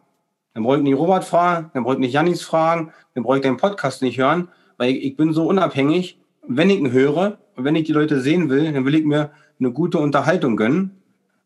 Dann 0.54 0.64
brauche 0.64 0.78
ich 0.78 0.84
nicht 0.84 0.98
Robert 0.98 1.26
fragen, 1.26 1.70
dann 1.74 1.84
brauche 1.84 1.96
ich 1.96 2.00
nicht 2.00 2.14
Janis 2.14 2.42
fragen, 2.42 2.94
dann 3.16 3.24
brauche 3.24 3.38
ich 3.38 3.44
den 3.44 3.58
Podcast 3.58 4.02
nicht 4.02 4.18
hören, 4.18 4.48
weil 4.78 4.92
ich, 4.92 5.04
ich 5.04 5.18
bin 5.18 5.34
so 5.34 5.46
unabhängig. 5.46 6.20
Wenn 6.48 6.70
ich 6.70 6.80
ihn 6.80 6.92
höre 6.94 7.38
und 7.58 7.66
wenn 7.66 7.76
ich 7.76 7.84
die 7.84 7.94
Leute 7.94 8.22
sehen 8.22 8.50
will, 8.50 8.72
dann 8.72 8.86
will 8.86 8.96
ich 8.96 9.04
mir 9.04 9.32
eine 9.60 9.72
gute 9.72 9.98
Unterhaltung 9.98 10.56
gönnen. 10.56 11.02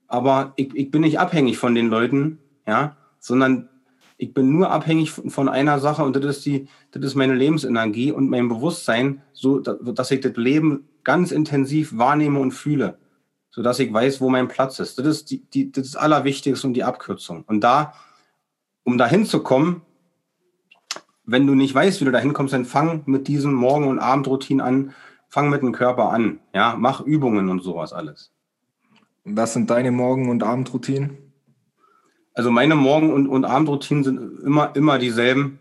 Aber 0.07 0.53
ich, 0.55 0.76
ich 0.76 0.91
bin 0.91 1.01
nicht 1.01 1.20
abhängig 1.20 1.57
von 1.57 1.74
den 1.74 1.88
Leuten, 1.88 2.38
ja, 2.68 2.97
sondern 3.20 3.70
ich 4.18 4.34
bin 4.34 4.51
nur 4.51 4.72
abhängig 4.72 5.11
von 5.11 5.47
einer 5.47 5.80
Sache 5.80 6.03
und 6.03 6.15
das 6.15 6.26
ist 6.26 6.45
die, 6.45 6.68
das 6.91 7.03
ist 7.03 7.15
meine 7.15 7.36
Lebensenergie 7.36 8.11
und 8.11 8.30
mein 8.30 8.47
Bewusstsein, 8.47 9.22
so 9.32 9.59
dass 9.59 10.11
ich 10.11 10.22
das 10.22 10.36
Leben 10.36 10.88
ganz 11.03 11.32
intensiv 11.32 11.97
wahrnehme 11.97 12.39
und 12.39 12.51
fühle, 12.51 12.97
so 13.51 13.61
dass 13.61 13.80
ich 13.80 13.93
weiß, 13.93 14.20
wo 14.20 14.30
mein 14.30 14.47
Platz 14.47 14.80
ist. 14.80 14.97
Das 14.97 15.05
ist 15.05 15.30
die, 15.30 15.45
die 15.45 15.72
das, 15.72 15.95
Allerwichtigste 15.95 16.65
und 16.65 16.74
die 16.74 16.84
Abkürzung. 16.84 17.43
Und 17.47 17.61
da 17.61 17.93
um 18.84 18.97
dahin 18.97 19.26
zu 19.26 19.43
kommen, 19.43 19.82
wenn 21.26 21.45
du 21.45 21.53
nicht 21.53 21.76
weißt, 21.76 21.99
wie 21.99 22.05
du 22.05 22.11
dahin 22.11 22.34
kommst, 22.34 22.53
dann 22.53 22.65
fang 22.65 23.03
mit 23.05 23.28
diesen 23.28 23.53
Morgen- 23.53 23.88
und 23.88 23.99
Abendroutinen 23.99 24.65
an, 24.65 24.93
fang 25.28 25.49
mit 25.49 25.61
dem 25.61 25.74
Körper 25.74 26.09
an, 26.09 26.39
ja, 26.55 26.76
mach 26.78 27.01
Übungen 27.01 27.49
und 27.49 27.61
sowas 27.61 27.93
alles. 27.93 28.32
Was 29.26 29.53
sind 29.53 29.70
deine 29.70 29.91
Morgen- 29.91 30.30
und 30.30 30.41
Abendroutinen? 30.41 31.27
Also 32.38 32.52
meine 32.52 32.76
Morgen- 32.76 33.12
und, 33.12 33.28
und 33.28 33.46
Abendroutinen 33.46 34.04
sind 34.04 34.44
immer, 34.44 34.70
immer 34.76 35.00
dieselben. 35.00 35.58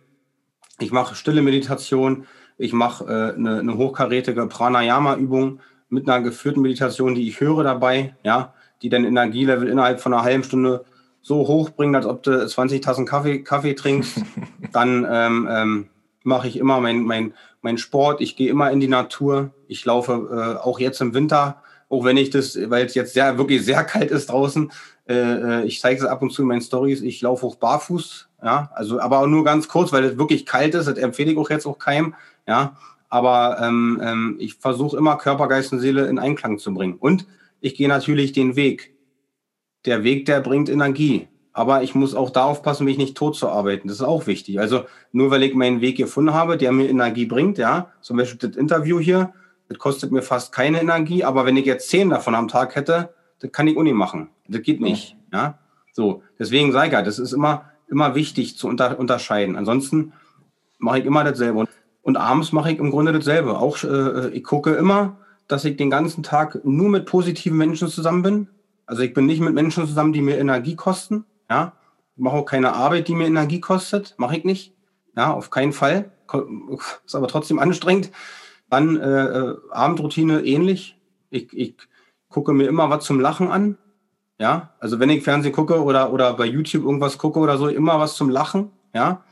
Ich 0.79 0.93
mache 0.93 1.15
stille 1.15 1.41
Meditation, 1.41 2.27
ich 2.59 2.75
mache 2.75 3.05
äh, 3.05 3.35
eine, 3.35 3.61
eine 3.61 3.79
hochkarätige 3.79 4.47
Pranayama-Übung 4.47 5.61
mit 5.89 6.07
einer 6.07 6.23
geführten 6.23 6.61
Meditation, 6.61 7.15
die 7.15 7.27
ich 7.27 7.41
höre 7.41 7.65
dabei, 7.65 8.15
ja, 8.25 8.53
die 8.83 8.91
dann 8.91 9.07
Energielevel 9.07 9.69
innerhalb 9.69 10.01
von 10.01 10.13
einer 10.13 10.23
halben 10.23 10.45
Stunde 10.45 10.85
so 11.23 11.49
hoch 11.49 11.71
bringen, 11.71 11.95
als 11.95 12.05
ob 12.05 12.23
du 12.23 12.47
20 12.47 12.83
Tassen 12.83 13.07
Kaffee, 13.07 13.39
Kaffee 13.39 13.73
trinkst, 13.73 14.21
dann 14.75 15.07
ähm, 15.11 15.49
ähm, 15.51 15.87
mache 16.25 16.47
ich 16.47 16.59
immer 16.59 16.79
mein, 16.81 17.05
mein, 17.05 17.33
mein 17.63 17.79
Sport. 17.79 18.21
Ich 18.21 18.37
gehe 18.37 18.51
immer 18.51 18.71
in 18.71 18.81
die 18.81 18.89
Natur. 18.89 19.51
Ich 19.67 19.83
laufe 19.87 20.13
äh, 20.13 20.63
auch 20.63 20.79
jetzt 20.79 21.01
im 21.01 21.15
Winter, 21.15 21.63
auch 21.89 22.05
wenn 22.05 22.19
ich 22.19 22.29
das, 22.29 22.59
weil 22.69 22.85
es 22.85 22.95
jetzt 22.95 23.15
sehr, 23.15 23.39
wirklich 23.39 23.65
sehr 23.65 23.83
kalt 23.83 24.11
ist 24.11 24.29
draußen. 24.29 24.71
Äh, 25.09 25.15
äh 25.15 25.65
ich 25.65 25.81
zeige 25.81 26.01
es 26.01 26.07
ab 26.07 26.23
und 26.23 26.31
zu 26.31 26.43
in 26.43 26.49
meinen 26.49 26.61
Stories. 26.61 27.03
Ich 27.03 27.21
laufe 27.21 27.47
hoch 27.47 27.57
barfuß, 27.57 28.29
ja, 28.43 28.71
also 28.75 29.01
aber 29.01 29.21
auch 29.21 29.27
nur 29.27 29.45
ganz 29.45 29.69
kurz, 29.69 29.93
weil 29.93 30.05
es 30.05 30.19
wirklich 30.19 30.47
kalt 30.47 30.75
ist. 30.75 30.87
Das 30.87 30.99
empfehle 30.99 31.33
ich 31.33 31.39
auch 31.39 31.51
jetzt 31.51 31.67
auch 31.67 31.79
keinem, 31.79 32.15
ja. 32.47 32.77
Aber 33.09 33.59
ähm, 33.63 34.01
ähm, 34.03 34.37
ich 34.41 34.55
versuche 34.55 34.97
immer 34.97 35.17
Körper, 35.17 35.49
Geist 35.49 35.73
und 35.73 35.79
Seele 35.79 36.07
in 36.07 36.19
Einklang 36.19 36.59
zu 36.59 36.75
bringen. 36.75 36.97
Und 36.99 37.27
ich 37.61 37.77
gehe 37.77 37.89
natürlich 37.89 38.33
den 38.33 38.57
Weg 38.57 38.97
der 39.87 40.05
Weg, 40.05 40.27
der 40.27 40.41
bringt 40.41 40.69
Energie. 40.69 41.29
Aber 41.53 41.83
ich 41.83 41.95
muss 41.95 42.15
auch 42.15 42.31
da 42.31 42.45
aufpassen, 42.45 42.85
mich 42.85 42.99
nicht 42.99 43.17
tot 43.17 43.37
zu 43.37 43.49
arbeiten. 43.49 43.89
Das 43.89 43.99
ist 43.99 44.03
auch 44.03 44.27
wichtig. 44.27 44.61
Also 44.61 44.85
nur 45.13 45.31
weil 45.31 45.43
ich 45.43 45.55
meinen 45.55 45.81
Weg 45.81 45.97
gefunden 45.97 46.35
habe, 46.35 46.59
der 46.59 46.73
mir 46.73 46.89
Energie 46.89 47.25
bringt, 47.25 47.57
ja, 47.57 47.93
zum 48.03 48.19
Beispiel 48.19 48.51
das 48.51 48.59
Interview 48.59 49.01
hier, 49.01 49.33
das 49.69 49.79
kostet 49.79 50.13
mir 50.13 50.23
fast 50.23 50.53
keine 50.53 50.81
Energie, 50.81 51.25
aber 51.25 51.47
wenn 51.47 51.57
ich 51.57 51.65
jetzt 51.65 51.89
zehn 51.89 52.11
davon 52.11 52.35
am 52.35 52.49
Tag 52.49 52.77
hätte, 52.77 53.15
das 53.41 53.53
kann 53.53 53.69
ich 53.69 53.77
auch 53.77 53.83
nicht 53.83 53.95
machen. 53.95 54.29
Das 54.49 54.63
geht 54.63 54.81
nicht. 54.81 55.17
Ja. 55.33 55.59
So, 55.93 56.23
deswegen 56.39 56.69
ich 56.69 56.93
ja, 56.93 57.03
das 57.03 57.19
ist 57.19 57.33
immer, 57.33 57.71
immer 57.89 58.15
wichtig 58.15 58.57
zu 58.57 58.69
unter, 58.69 58.99
unterscheiden. 58.99 59.57
Ansonsten 59.57 60.13
mache 60.79 60.99
ich 60.99 61.05
immer 61.05 61.25
dasselbe. 61.25 61.61
Und, 61.61 61.71
und 62.03 62.17
abends 62.17 62.53
mache 62.53 62.73
ich 62.73 62.79
im 62.79 62.91
Grunde 62.91 63.13
dasselbe. 63.13 63.59
Auch 63.59 63.83
äh, 63.83 64.29
ich 64.29 64.45
gucke 64.45 64.75
immer, 64.75 65.17
dass 65.49 65.65
ich 65.65 65.77
den 65.77 65.91
ganzen 65.91 66.23
Tag 66.23 66.65
nur 66.65 66.89
mit 66.89 67.07
positiven 67.07 67.57
Menschen 67.57 67.89
zusammen 67.89 68.23
bin. 68.23 68.49
Also 68.87 69.03
ich 69.03 69.15
bin 69.15 69.27
nicht 69.27 69.41
mit 69.41 69.55
Menschen 69.55 69.87
zusammen, 69.87 70.13
die 70.13 70.23
mir 70.23 70.39
Energie 70.39 70.77
kosten. 70.77 71.25
Ja, 71.51 71.73
ich 72.17 72.23
mache 72.23 72.37
auch 72.37 72.45
keine 72.45 72.73
Arbeit, 72.73 73.09
die 73.09 73.15
mir 73.15 73.27
Energie 73.27 73.61
kostet. 73.61 74.15
Mache 74.19 74.37
ich 74.37 74.45
nicht. 74.45 74.75
Ja, 75.17 75.33
auf 75.33 75.51
keinen 75.51 75.73
Fall. 75.73 76.11
Ist 77.05 77.15
aber 77.15 77.29
trotzdem 77.29 77.59
anstrengend. 77.59 78.11
Dann 78.69 78.97
äh, 78.97 79.25
äh, 79.25 79.57
Abendroutine 79.71 80.45
ähnlich. 80.45 80.99
Ich, 81.31 81.53
ich 81.53 81.77
gucke 82.37 82.53
mir 82.53 82.69
immer 82.69 82.91
was 82.91 83.07
zum 83.07 83.19
Lachen 83.19 83.49
an. 83.51 83.79
Ja, 84.39 84.75
also 84.79 85.01
wenn 85.01 85.09
ich 85.09 85.25
Fernsehen 85.25 85.55
gucke 85.55 85.83
oder, 85.83 86.13
oder 86.13 86.35
bei 86.35 86.45
YouTube 86.45 86.85
irgendwas 86.85 87.17
gucke 87.17 87.39
oder 87.39 87.57
so, 87.57 87.69
immer 87.69 87.99
was 87.99 88.15
zum 88.15 88.29
Lachen. 88.29 88.73
Ja, 88.95 89.25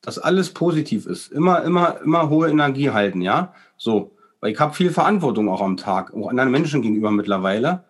dass 0.00 0.20
alles 0.20 0.54
positiv 0.54 1.06
ist. 1.06 1.32
Immer, 1.32 1.64
immer, 1.64 2.00
immer 2.02 2.28
hohe 2.28 2.48
Energie 2.48 2.90
halten. 2.90 3.22
Ja, 3.22 3.54
so. 3.76 4.12
Weil 4.38 4.52
ich 4.52 4.60
habe 4.60 4.72
viel 4.72 4.90
Verantwortung 4.90 5.48
auch 5.48 5.62
am 5.62 5.76
Tag, 5.76 6.14
auch 6.14 6.28
anderen 6.28 6.52
Menschen 6.52 6.80
gegenüber 6.80 7.10
mittlerweile. 7.10 7.82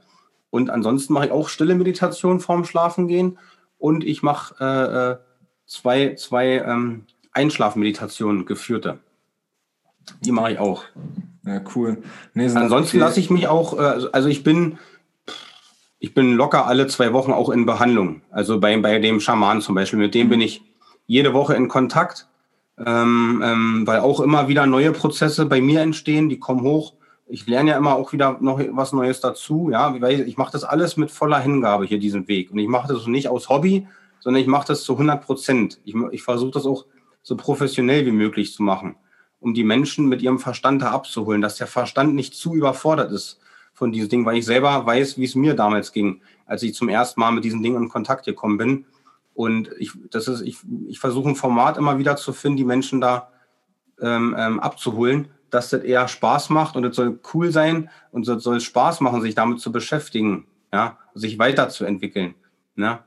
Und 0.48 0.70
ansonsten 0.70 1.12
mache 1.12 1.26
ich 1.26 1.32
auch 1.32 1.50
stille 1.50 1.74
Meditation 1.74 2.40
vorm 2.40 2.64
Schlafengehen 2.64 3.38
und 3.76 4.02
ich 4.02 4.22
mache 4.22 4.54
äh, 4.60 5.10
äh, 5.10 5.16
zwei, 5.66 6.14
zwei 6.14 6.64
ähm, 6.64 7.04
Einschlafmeditationen 7.32 8.46
geführte. 8.46 8.98
Die 10.20 10.32
mache 10.32 10.52
ich 10.52 10.58
auch. 10.58 10.84
Ja, 11.46 11.60
cool. 11.74 12.02
Nee, 12.32 12.48
ansonsten 12.54 12.98
lasse 12.98 13.20
ich 13.20 13.30
mich 13.30 13.48
auch, 13.48 13.78
äh, 13.78 14.06
also 14.12 14.28
ich 14.28 14.42
bin, 14.42 14.78
ich 15.98 16.14
bin 16.14 16.34
locker 16.34 16.66
alle 16.66 16.86
zwei 16.86 17.12
Wochen 17.12 17.32
auch 17.32 17.50
in 17.50 17.66
Behandlung. 17.66 18.22
Also 18.30 18.60
bei, 18.60 18.76
bei 18.78 18.98
dem 18.98 19.20
Schaman 19.20 19.60
zum 19.60 19.74
Beispiel, 19.74 19.98
mit 19.98 20.14
dem 20.14 20.28
bin 20.28 20.40
ich 20.40 20.62
jede 21.06 21.34
Woche 21.34 21.54
in 21.54 21.68
Kontakt, 21.68 22.28
ähm, 22.78 23.42
ähm, 23.44 23.86
weil 23.86 24.00
auch 24.00 24.20
immer 24.20 24.48
wieder 24.48 24.66
neue 24.66 24.92
Prozesse 24.92 25.46
bei 25.46 25.60
mir 25.60 25.82
entstehen, 25.82 26.28
die 26.28 26.38
kommen 26.38 26.62
hoch. 26.62 26.94
Ich 27.26 27.46
lerne 27.46 27.70
ja 27.70 27.76
immer 27.76 27.94
auch 27.94 28.12
wieder 28.12 28.38
noch 28.40 28.60
was 28.72 28.92
Neues 28.92 29.20
dazu. 29.20 29.70
Ja, 29.70 29.94
ich 29.94 30.36
mache 30.36 30.52
das 30.52 30.64
alles 30.64 30.96
mit 30.96 31.10
voller 31.10 31.40
Hingabe 31.40 31.86
hier 31.86 31.98
diesen 31.98 32.28
Weg 32.28 32.50
und 32.50 32.58
ich 32.58 32.68
mache 32.68 32.92
das 32.92 33.06
nicht 33.06 33.28
aus 33.28 33.48
Hobby, 33.48 33.86
sondern 34.20 34.42
ich 34.42 34.48
mache 34.48 34.66
das 34.66 34.82
zu 34.82 34.92
100 34.92 35.24
Prozent. 35.24 35.80
Ich, 35.84 35.94
ich 36.12 36.22
versuche 36.22 36.52
das 36.52 36.66
auch 36.66 36.86
so 37.22 37.36
professionell 37.36 38.04
wie 38.04 38.12
möglich 38.12 38.52
zu 38.52 38.62
machen, 38.62 38.96
um 39.44 39.52
die 39.52 39.62
Menschen 39.62 40.08
mit 40.08 40.22
ihrem 40.22 40.38
Verstand 40.38 40.80
da 40.80 40.92
abzuholen, 40.92 41.42
dass 41.42 41.56
der 41.56 41.66
Verstand 41.66 42.14
nicht 42.14 42.34
zu 42.34 42.54
überfordert 42.54 43.12
ist 43.12 43.38
von 43.74 43.92
diesem 43.92 44.08
Ding, 44.08 44.24
weil 44.24 44.38
ich 44.38 44.46
selber 44.46 44.86
weiß, 44.86 45.18
wie 45.18 45.24
es 45.24 45.34
mir 45.34 45.54
damals 45.54 45.92
ging, 45.92 46.22
als 46.46 46.62
ich 46.62 46.72
zum 46.72 46.88
ersten 46.88 47.20
Mal 47.20 47.30
mit 47.30 47.44
diesen 47.44 47.62
Dingen 47.62 47.82
in 47.82 47.88
Kontakt 47.90 48.24
gekommen 48.24 48.56
bin. 48.56 48.86
Und 49.34 49.70
ich, 49.78 49.92
das 50.10 50.28
ist, 50.28 50.40
ich, 50.40 50.60
ich 50.88 50.98
versuche 50.98 51.28
ein 51.28 51.36
Format 51.36 51.76
immer 51.76 51.98
wieder 51.98 52.16
zu 52.16 52.32
finden, 52.32 52.56
die 52.56 52.64
Menschen 52.64 53.02
da 53.02 53.28
ähm, 54.00 54.34
ähm, 54.38 54.60
abzuholen, 54.60 55.28
dass 55.50 55.68
das 55.68 55.82
eher 55.82 56.08
Spaß 56.08 56.48
macht 56.48 56.74
und 56.74 56.84
es 56.84 56.96
soll 56.96 57.20
cool 57.34 57.52
sein 57.52 57.90
und 58.12 58.26
es 58.26 58.42
soll 58.42 58.60
Spaß 58.60 59.02
machen, 59.02 59.20
sich 59.20 59.34
damit 59.34 59.60
zu 59.60 59.70
beschäftigen, 59.70 60.46
ja, 60.72 60.96
sich 61.12 61.38
weiterzuentwickeln. 61.38 62.34
Ne? 62.76 63.00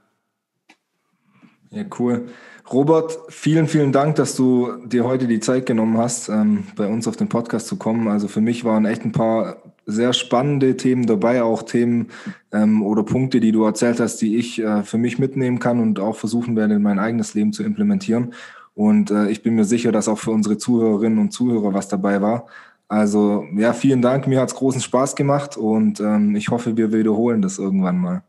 Ja, 1.72 1.84
cool. 1.98 2.30
Robert, 2.72 3.18
vielen, 3.30 3.68
vielen 3.68 3.92
Dank, 3.94 4.16
dass 4.16 4.36
du 4.36 4.86
dir 4.86 5.06
heute 5.06 5.28
die 5.28 5.40
Zeit 5.40 5.66
genommen 5.66 5.98
hast, 5.98 6.28
ähm, 6.28 6.66
bei 6.76 6.88
uns 6.88 7.08
auf 7.08 7.16
den 7.16 7.30
Podcast 7.30 7.68
zu 7.68 7.78
kommen. 7.78 8.08
Also 8.10 8.28
für 8.28 8.42
mich 8.42 8.66
waren 8.66 8.86
echt 8.86 9.06
ein 9.06 9.14
paar 9.14 9.58
sehr 9.86 10.12
spannende 10.12 10.76
Themen 10.76 11.06
dabei, 11.06 11.44
auch 11.44 11.64
Themen 11.64 12.08
ähm, 12.52 12.84
oder 12.84 13.04
Punkte, 13.04 13.40
die 13.40 13.54
du 13.54 13.64
erzählt 13.64 14.02
hast, 14.02 14.18
die 14.18 14.36
ich 14.36 14.60
äh, 14.60 14.84
für 14.84 14.98
mich 14.98 15.18
mitnehmen 15.18 15.60
kann 15.60 15.80
und 15.80 16.00
auch 16.00 16.18
versuchen 16.18 16.58
werde, 16.58 16.76
in 16.76 16.82
mein 16.82 17.00
eigenes 17.00 17.34
Leben 17.34 17.54
zu 17.54 17.64
implementieren. 17.64 18.34
Und 18.76 19.12
äh, 19.12 19.30
ich 19.30 19.44
bin 19.44 19.56
mir 19.56 19.66
sicher, 19.66 19.94
dass 19.94 20.10
auch 20.10 20.20
für 20.20 20.32
unsere 20.32 20.58
Zuhörerinnen 20.58 21.20
und 21.20 21.32
Zuhörer 21.32 21.74
was 21.74 21.88
dabei 21.88 22.22
war. 22.22 22.48
Also 22.90 23.46
ja, 23.56 23.72
vielen 23.74 24.02
Dank. 24.02 24.28
Mir 24.28 24.42
hat 24.42 24.50
es 24.50 24.56
großen 24.56 24.82
Spaß 24.82 25.16
gemacht 25.16 25.56
und 25.56 26.02
ähm, 26.02 26.36
ich 26.36 26.50
hoffe, 26.50 26.76
wir 26.76 26.92
wiederholen 26.92 27.42
das 27.42 27.60
irgendwann 27.60 27.98
mal. 27.98 28.24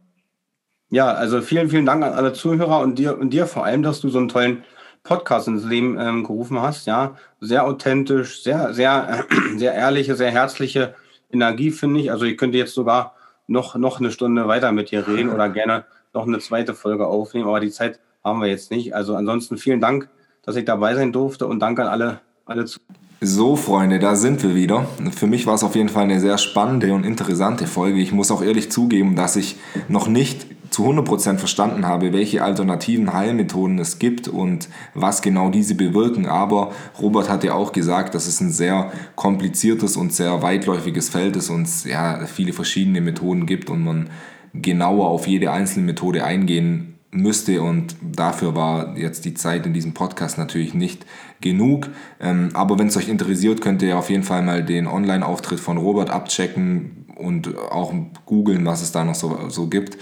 Ja, 0.91 1.13
also 1.13 1.43
vielen, 1.43 1.69
vielen 1.69 1.87
Dank 1.87 2.03
an 2.03 2.15
alle 2.15 2.33
Zuhörer 2.33 2.81
und 2.81 2.99
dir 2.99 3.19
und 3.19 3.31
dir 3.31 3.47
vor 3.47 3.65
allem, 3.65 3.83
dass 3.83 4.01
du 4.01 4.09
so 4.09 4.19
einen 4.19 4.29
tollen 4.29 4.65
Podcast 5.03 5.49
ins 5.49 5.65
Leben 5.65 5.99
ähm, 6.01 6.25
gerufen 6.25 6.61
hast. 6.61 6.87
Ja, 6.87 7.17
sehr 7.41 7.67
authentisch, 7.67 8.43
sehr, 8.43 8.73
sehr, 8.73 9.27
äh, 9.31 9.57
sehr 9.59 9.75
ehrliche, 9.75 10.17
sehr 10.17 10.31
herzliche 10.31 10.95
Energie, 11.31 11.71
finde 11.71 12.01
ich. 12.01 12.11
Also 12.11 12.25
ich 12.25 12.39
könnte 12.39 12.59
jetzt 12.59 12.75
sogar 12.75 13.15
noch, 13.47 13.75
noch 13.77 14.01
eine 14.01 14.11
Stunde 14.11 14.49
weiter 14.49 14.73
mit 14.73 14.91
dir 14.91 15.07
reden 15.07 15.31
oder 15.31 15.49
gerne 15.49 15.85
noch 16.15 16.27
eine 16.27 16.39
zweite 16.39 16.75
Folge 16.75 17.07
aufnehmen, 17.07 17.49
aber 17.49 17.61
die 17.61 17.71
Zeit 17.71 18.01
haben 18.25 18.41
wir 18.41 18.49
jetzt 18.49 18.71
nicht. 18.71 18.95
Also 18.95 19.15
ansonsten 19.15 19.59
vielen 19.59 19.81
Dank, 19.81 20.09
dass 20.43 20.57
ich 20.57 20.65
dabei 20.65 20.95
sein 20.95 21.13
durfte 21.13 21.47
und 21.47 21.61
danke 21.61 21.83
an 21.83 21.89
alle, 21.89 22.21
alle 22.47 22.65
Zuhörer. 22.65 22.95
So, 23.21 23.57
Freunde, 23.57 23.99
da 23.99 24.15
sind 24.15 24.43
wir 24.45 24.55
wieder. 24.55 24.87
Für 25.11 25.27
mich 25.27 25.45
war 25.47 25.57
es 25.57 25.65
auf 25.65 25.75
jeden 25.75 25.89
Fall 25.89 26.05
eine 26.05 26.21
sehr 26.21 26.39
spannende 26.39 26.95
und 26.95 27.05
interessante 27.05 27.67
Folge. 27.67 27.99
Ich 27.99 28.13
muss 28.13 28.31
auch 28.31 28.43
ehrlich 28.43 28.71
zugeben, 28.71 29.17
dass 29.17 29.35
ich 29.35 29.57
noch 29.89 30.07
nicht 30.07 30.47
zu 30.71 30.85
100% 30.85 31.39
verstanden 31.39 31.87
habe, 31.87 32.13
welche 32.13 32.43
alternativen 32.43 33.13
Heilmethoden 33.13 33.79
es 33.79 33.99
gibt 33.99 34.29
und 34.29 34.69
was 34.95 35.23
genau 35.23 35.51
diese 35.51 35.75
bewirken. 35.75 36.27
Aber 36.27 36.73
Robert 37.01 37.29
hat 37.29 37.45
ja 37.45 37.55
auch 37.55 37.73
gesagt, 37.73 38.15
dass 38.15 38.27
es 38.27 38.41
ein 38.41 38.51
sehr 38.51 38.93
kompliziertes 39.15 39.97
und 39.97 40.13
sehr 40.13 40.43
weitläufiges 40.43 41.09
Feld 41.09 41.37
ist 41.37 41.51
und 41.51 41.63
es 41.63 41.85
ja, 41.85 42.27
viele 42.27 42.53
verschiedene 42.53 43.01
Methoden 43.01 43.47
gibt 43.47 43.71
und 43.71 43.85
man 43.85 44.11
genauer 44.55 45.09
auf 45.09 45.27
jede 45.27 45.53
einzelne 45.53 45.87
Methode 45.87 46.25
eingehen 46.25 46.95
müsste 47.11 47.63
und 47.63 47.97
dafür 48.03 48.55
war 48.55 48.97
jetzt 48.97 49.25
die 49.25 49.35
Zeit 49.35 49.65
in 49.65 49.73
diesem 49.73 49.95
Podcast 49.95 50.37
natürlich 50.37 50.75
nicht 50.75 51.07
genug. 51.41 51.89
Ähm, 52.21 52.51
aber 52.53 52.79
wenn 52.79 52.89
es 52.89 52.97
euch 52.97 53.09
interessiert, 53.09 53.61
könnt 53.61 53.83
ihr 53.83 53.97
auf 53.97 54.11
jeden 54.11 54.25
Fall 54.25 54.43
mal 54.43 54.63
den 54.63 54.87
Online-Auftritt 54.87 55.61
von 55.61 55.79
Robert 55.79 56.11
abchecken 56.11 57.07
und 57.17 57.57
auch 57.57 57.93
googeln, 58.27 58.65
was 58.67 58.83
es 58.83 58.93
da 58.93 59.05
noch 59.05 59.15
so, 59.15 59.49
so 59.49 59.69
gibt. 59.69 59.97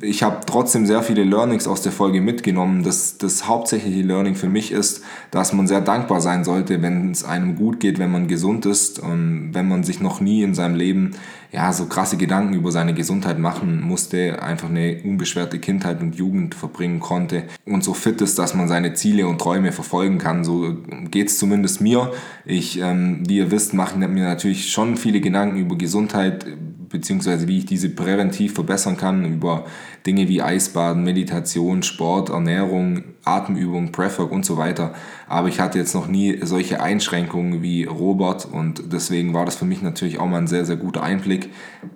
Ich 0.00 0.22
habe 0.22 0.44
trotzdem 0.46 0.86
sehr 0.86 1.02
viele 1.02 1.24
Learnings 1.24 1.66
aus 1.66 1.82
der 1.82 1.92
Folge 1.92 2.20
mitgenommen. 2.20 2.82
Das, 2.82 3.18
das 3.18 3.48
hauptsächliche 3.48 4.02
Learning 4.02 4.34
für 4.34 4.48
mich 4.48 4.72
ist, 4.72 5.02
dass 5.30 5.52
man 5.52 5.66
sehr 5.66 5.80
dankbar 5.80 6.20
sein 6.20 6.44
sollte, 6.44 6.82
wenn 6.82 7.10
es 7.10 7.24
einem 7.24 7.56
gut 7.56 7.80
geht, 7.80 7.98
wenn 7.98 8.10
man 8.10 8.28
gesund 8.28 8.66
ist 8.66 8.98
und 8.98 9.50
wenn 9.52 9.68
man 9.68 9.84
sich 9.84 10.00
noch 10.00 10.20
nie 10.20 10.42
in 10.42 10.54
seinem 10.54 10.76
Leben 10.76 11.12
ja, 11.52 11.70
so 11.72 11.84
krasse 11.84 12.16
Gedanken 12.16 12.54
über 12.54 12.72
seine 12.72 12.94
Gesundheit 12.94 13.38
machen 13.38 13.82
musste, 13.82 14.42
einfach 14.42 14.70
eine 14.70 15.02
unbeschwerte 15.04 15.58
Kindheit 15.58 16.00
und 16.00 16.14
Jugend 16.14 16.54
verbringen 16.54 16.98
konnte 16.98 17.44
und 17.66 17.84
so 17.84 17.92
fit 17.92 18.22
ist, 18.22 18.38
dass 18.38 18.54
man 18.54 18.68
seine 18.68 18.94
Ziele 18.94 19.26
und 19.26 19.38
Träume 19.38 19.70
verfolgen 19.70 20.16
kann. 20.16 20.44
So 20.44 20.78
geht 21.10 21.28
es 21.28 21.38
zumindest 21.38 21.82
mir. 21.82 22.10
Ich, 22.46 22.80
ähm, 22.80 23.22
wie 23.28 23.36
ihr 23.36 23.50
wisst, 23.50 23.74
mache 23.74 23.98
mir 23.98 24.24
natürlich 24.24 24.70
schon 24.70 24.96
viele 24.96 25.20
Gedanken 25.20 25.58
über 25.58 25.76
Gesundheit, 25.76 26.46
beziehungsweise 26.92 27.48
wie 27.48 27.58
ich 27.58 27.66
diese 27.66 27.88
präventiv 27.88 28.54
verbessern 28.54 28.96
kann 28.96 29.24
über 29.24 29.64
Dinge 30.06 30.28
wie 30.28 30.42
Eisbaden, 30.42 31.02
Meditation, 31.02 31.82
Sport, 31.82 32.28
Ernährung, 32.28 33.02
Atemübung, 33.24 33.90
Breathwork 33.90 34.30
und 34.30 34.44
so 34.44 34.56
weiter. 34.58 34.94
Aber 35.26 35.48
ich 35.48 35.58
hatte 35.58 35.78
jetzt 35.78 35.94
noch 35.94 36.06
nie 36.06 36.38
solche 36.42 36.80
Einschränkungen 36.80 37.62
wie 37.62 37.84
Robert 37.84 38.44
und 38.44 38.92
deswegen 38.92 39.32
war 39.32 39.44
das 39.44 39.56
für 39.56 39.64
mich 39.64 39.82
natürlich 39.82 40.20
auch 40.20 40.26
mal 40.26 40.38
ein 40.38 40.46
sehr, 40.46 40.66
sehr 40.66 40.76
guter 40.76 41.02
Einblick, 41.02 41.50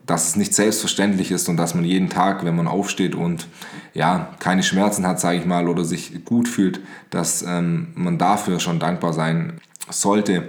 dass 0.06 0.28
es 0.28 0.36
nicht 0.36 0.54
selbstverständlich 0.54 1.30
ist 1.30 1.48
und 1.48 1.56
dass 1.56 1.74
man 1.74 1.84
jeden 1.84 2.08
Tag, 2.08 2.44
wenn 2.44 2.56
man 2.56 2.66
aufsteht 2.66 3.14
und 3.14 3.46
ja, 3.94 4.34
keine 4.38 4.62
Schmerzen 4.62 5.06
hat, 5.06 5.20
sage 5.20 5.38
ich 5.38 5.46
mal, 5.46 5.68
oder 5.68 5.84
sich 5.84 6.24
gut 6.24 6.48
fühlt, 6.48 6.80
dass 7.10 7.44
ähm, 7.46 7.88
man 7.94 8.18
dafür 8.18 8.60
schon 8.60 8.78
dankbar 8.78 9.12
sein 9.12 9.54
sollte. 9.90 10.48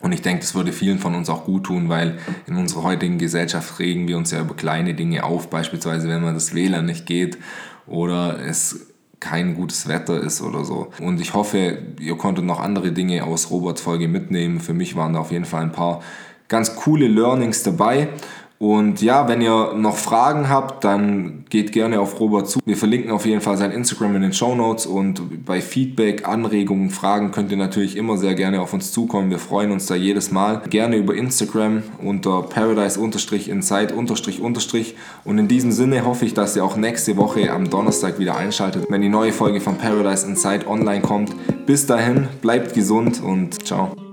Und 0.00 0.12
ich 0.12 0.22
denke, 0.22 0.40
das 0.40 0.54
würde 0.54 0.72
vielen 0.72 0.98
von 0.98 1.14
uns 1.14 1.28
auch 1.28 1.44
gut 1.44 1.64
tun, 1.64 1.88
weil 1.88 2.18
in 2.46 2.56
unserer 2.56 2.82
heutigen 2.82 3.18
Gesellschaft 3.18 3.78
regen 3.78 4.08
wir 4.08 4.16
uns 4.16 4.30
ja 4.30 4.40
über 4.40 4.54
kleine 4.54 4.94
Dinge 4.94 5.24
auf, 5.24 5.50
beispielsweise 5.50 6.08
wenn 6.08 6.22
man 6.22 6.34
das 6.34 6.54
WLAN 6.54 6.86
nicht 6.86 7.06
geht 7.06 7.38
oder 7.86 8.40
es 8.40 8.86
kein 9.20 9.54
gutes 9.54 9.86
Wetter 9.86 10.18
ist 10.18 10.40
oder 10.40 10.64
so. 10.64 10.88
Und 10.98 11.20
ich 11.20 11.34
hoffe, 11.34 11.78
ihr 12.00 12.16
konntet 12.16 12.46
noch 12.46 12.58
andere 12.58 12.92
Dinge 12.92 13.24
aus 13.24 13.50
Roberts 13.50 13.82
Folge 13.82 14.08
mitnehmen. 14.08 14.60
Für 14.60 14.72
mich 14.72 14.96
waren 14.96 15.12
da 15.12 15.20
auf 15.20 15.30
jeden 15.30 15.44
Fall 15.44 15.62
ein 15.62 15.72
paar 15.72 16.00
ganz 16.48 16.74
coole 16.74 17.06
Learnings 17.06 17.62
dabei. 17.62 18.08
Und 18.62 19.00
ja, 19.00 19.26
wenn 19.26 19.40
ihr 19.40 19.72
noch 19.74 19.96
Fragen 19.96 20.50
habt, 20.50 20.84
dann 20.84 21.46
geht 21.48 21.72
gerne 21.72 21.98
auf 21.98 22.20
Robert 22.20 22.46
zu. 22.46 22.60
Wir 22.66 22.76
verlinken 22.76 23.10
auf 23.10 23.24
jeden 23.24 23.40
Fall 23.40 23.56
sein 23.56 23.70
Instagram 23.70 24.16
in 24.16 24.20
den 24.20 24.34
Show 24.34 24.54
Notes 24.54 24.84
und 24.84 25.46
bei 25.46 25.62
Feedback, 25.62 26.28
Anregungen, 26.28 26.90
Fragen 26.90 27.30
könnt 27.30 27.50
ihr 27.50 27.56
natürlich 27.56 27.96
immer 27.96 28.18
sehr 28.18 28.34
gerne 28.34 28.60
auf 28.60 28.74
uns 28.74 28.92
zukommen. 28.92 29.30
Wir 29.30 29.38
freuen 29.38 29.70
uns 29.70 29.86
da 29.86 29.94
jedes 29.94 30.30
Mal. 30.30 30.60
Gerne 30.68 30.96
über 30.96 31.14
Instagram 31.14 31.82
unter 32.04 32.42
paradise-inside- 32.42 33.94
und 35.24 35.38
in 35.38 35.48
diesem 35.48 35.72
Sinne 35.72 36.04
hoffe 36.04 36.26
ich, 36.26 36.34
dass 36.34 36.54
ihr 36.54 36.62
auch 36.62 36.76
nächste 36.76 37.16
Woche 37.16 37.50
am 37.50 37.70
Donnerstag 37.70 38.18
wieder 38.18 38.36
einschaltet, 38.36 38.84
wenn 38.90 39.00
die 39.00 39.08
neue 39.08 39.32
Folge 39.32 39.62
von 39.62 39.78
Paradise 39.78 40.26
Inside 40.26 40.66
online 40.68 41.00
kommt. 41.00 41.32
Bis 41.64 41.86
dahin, 41.86 42.28
bleibt 42.42 42.74
gesund 42.74 43.22
und 43.22 43.66
ciao. 43.66 44.09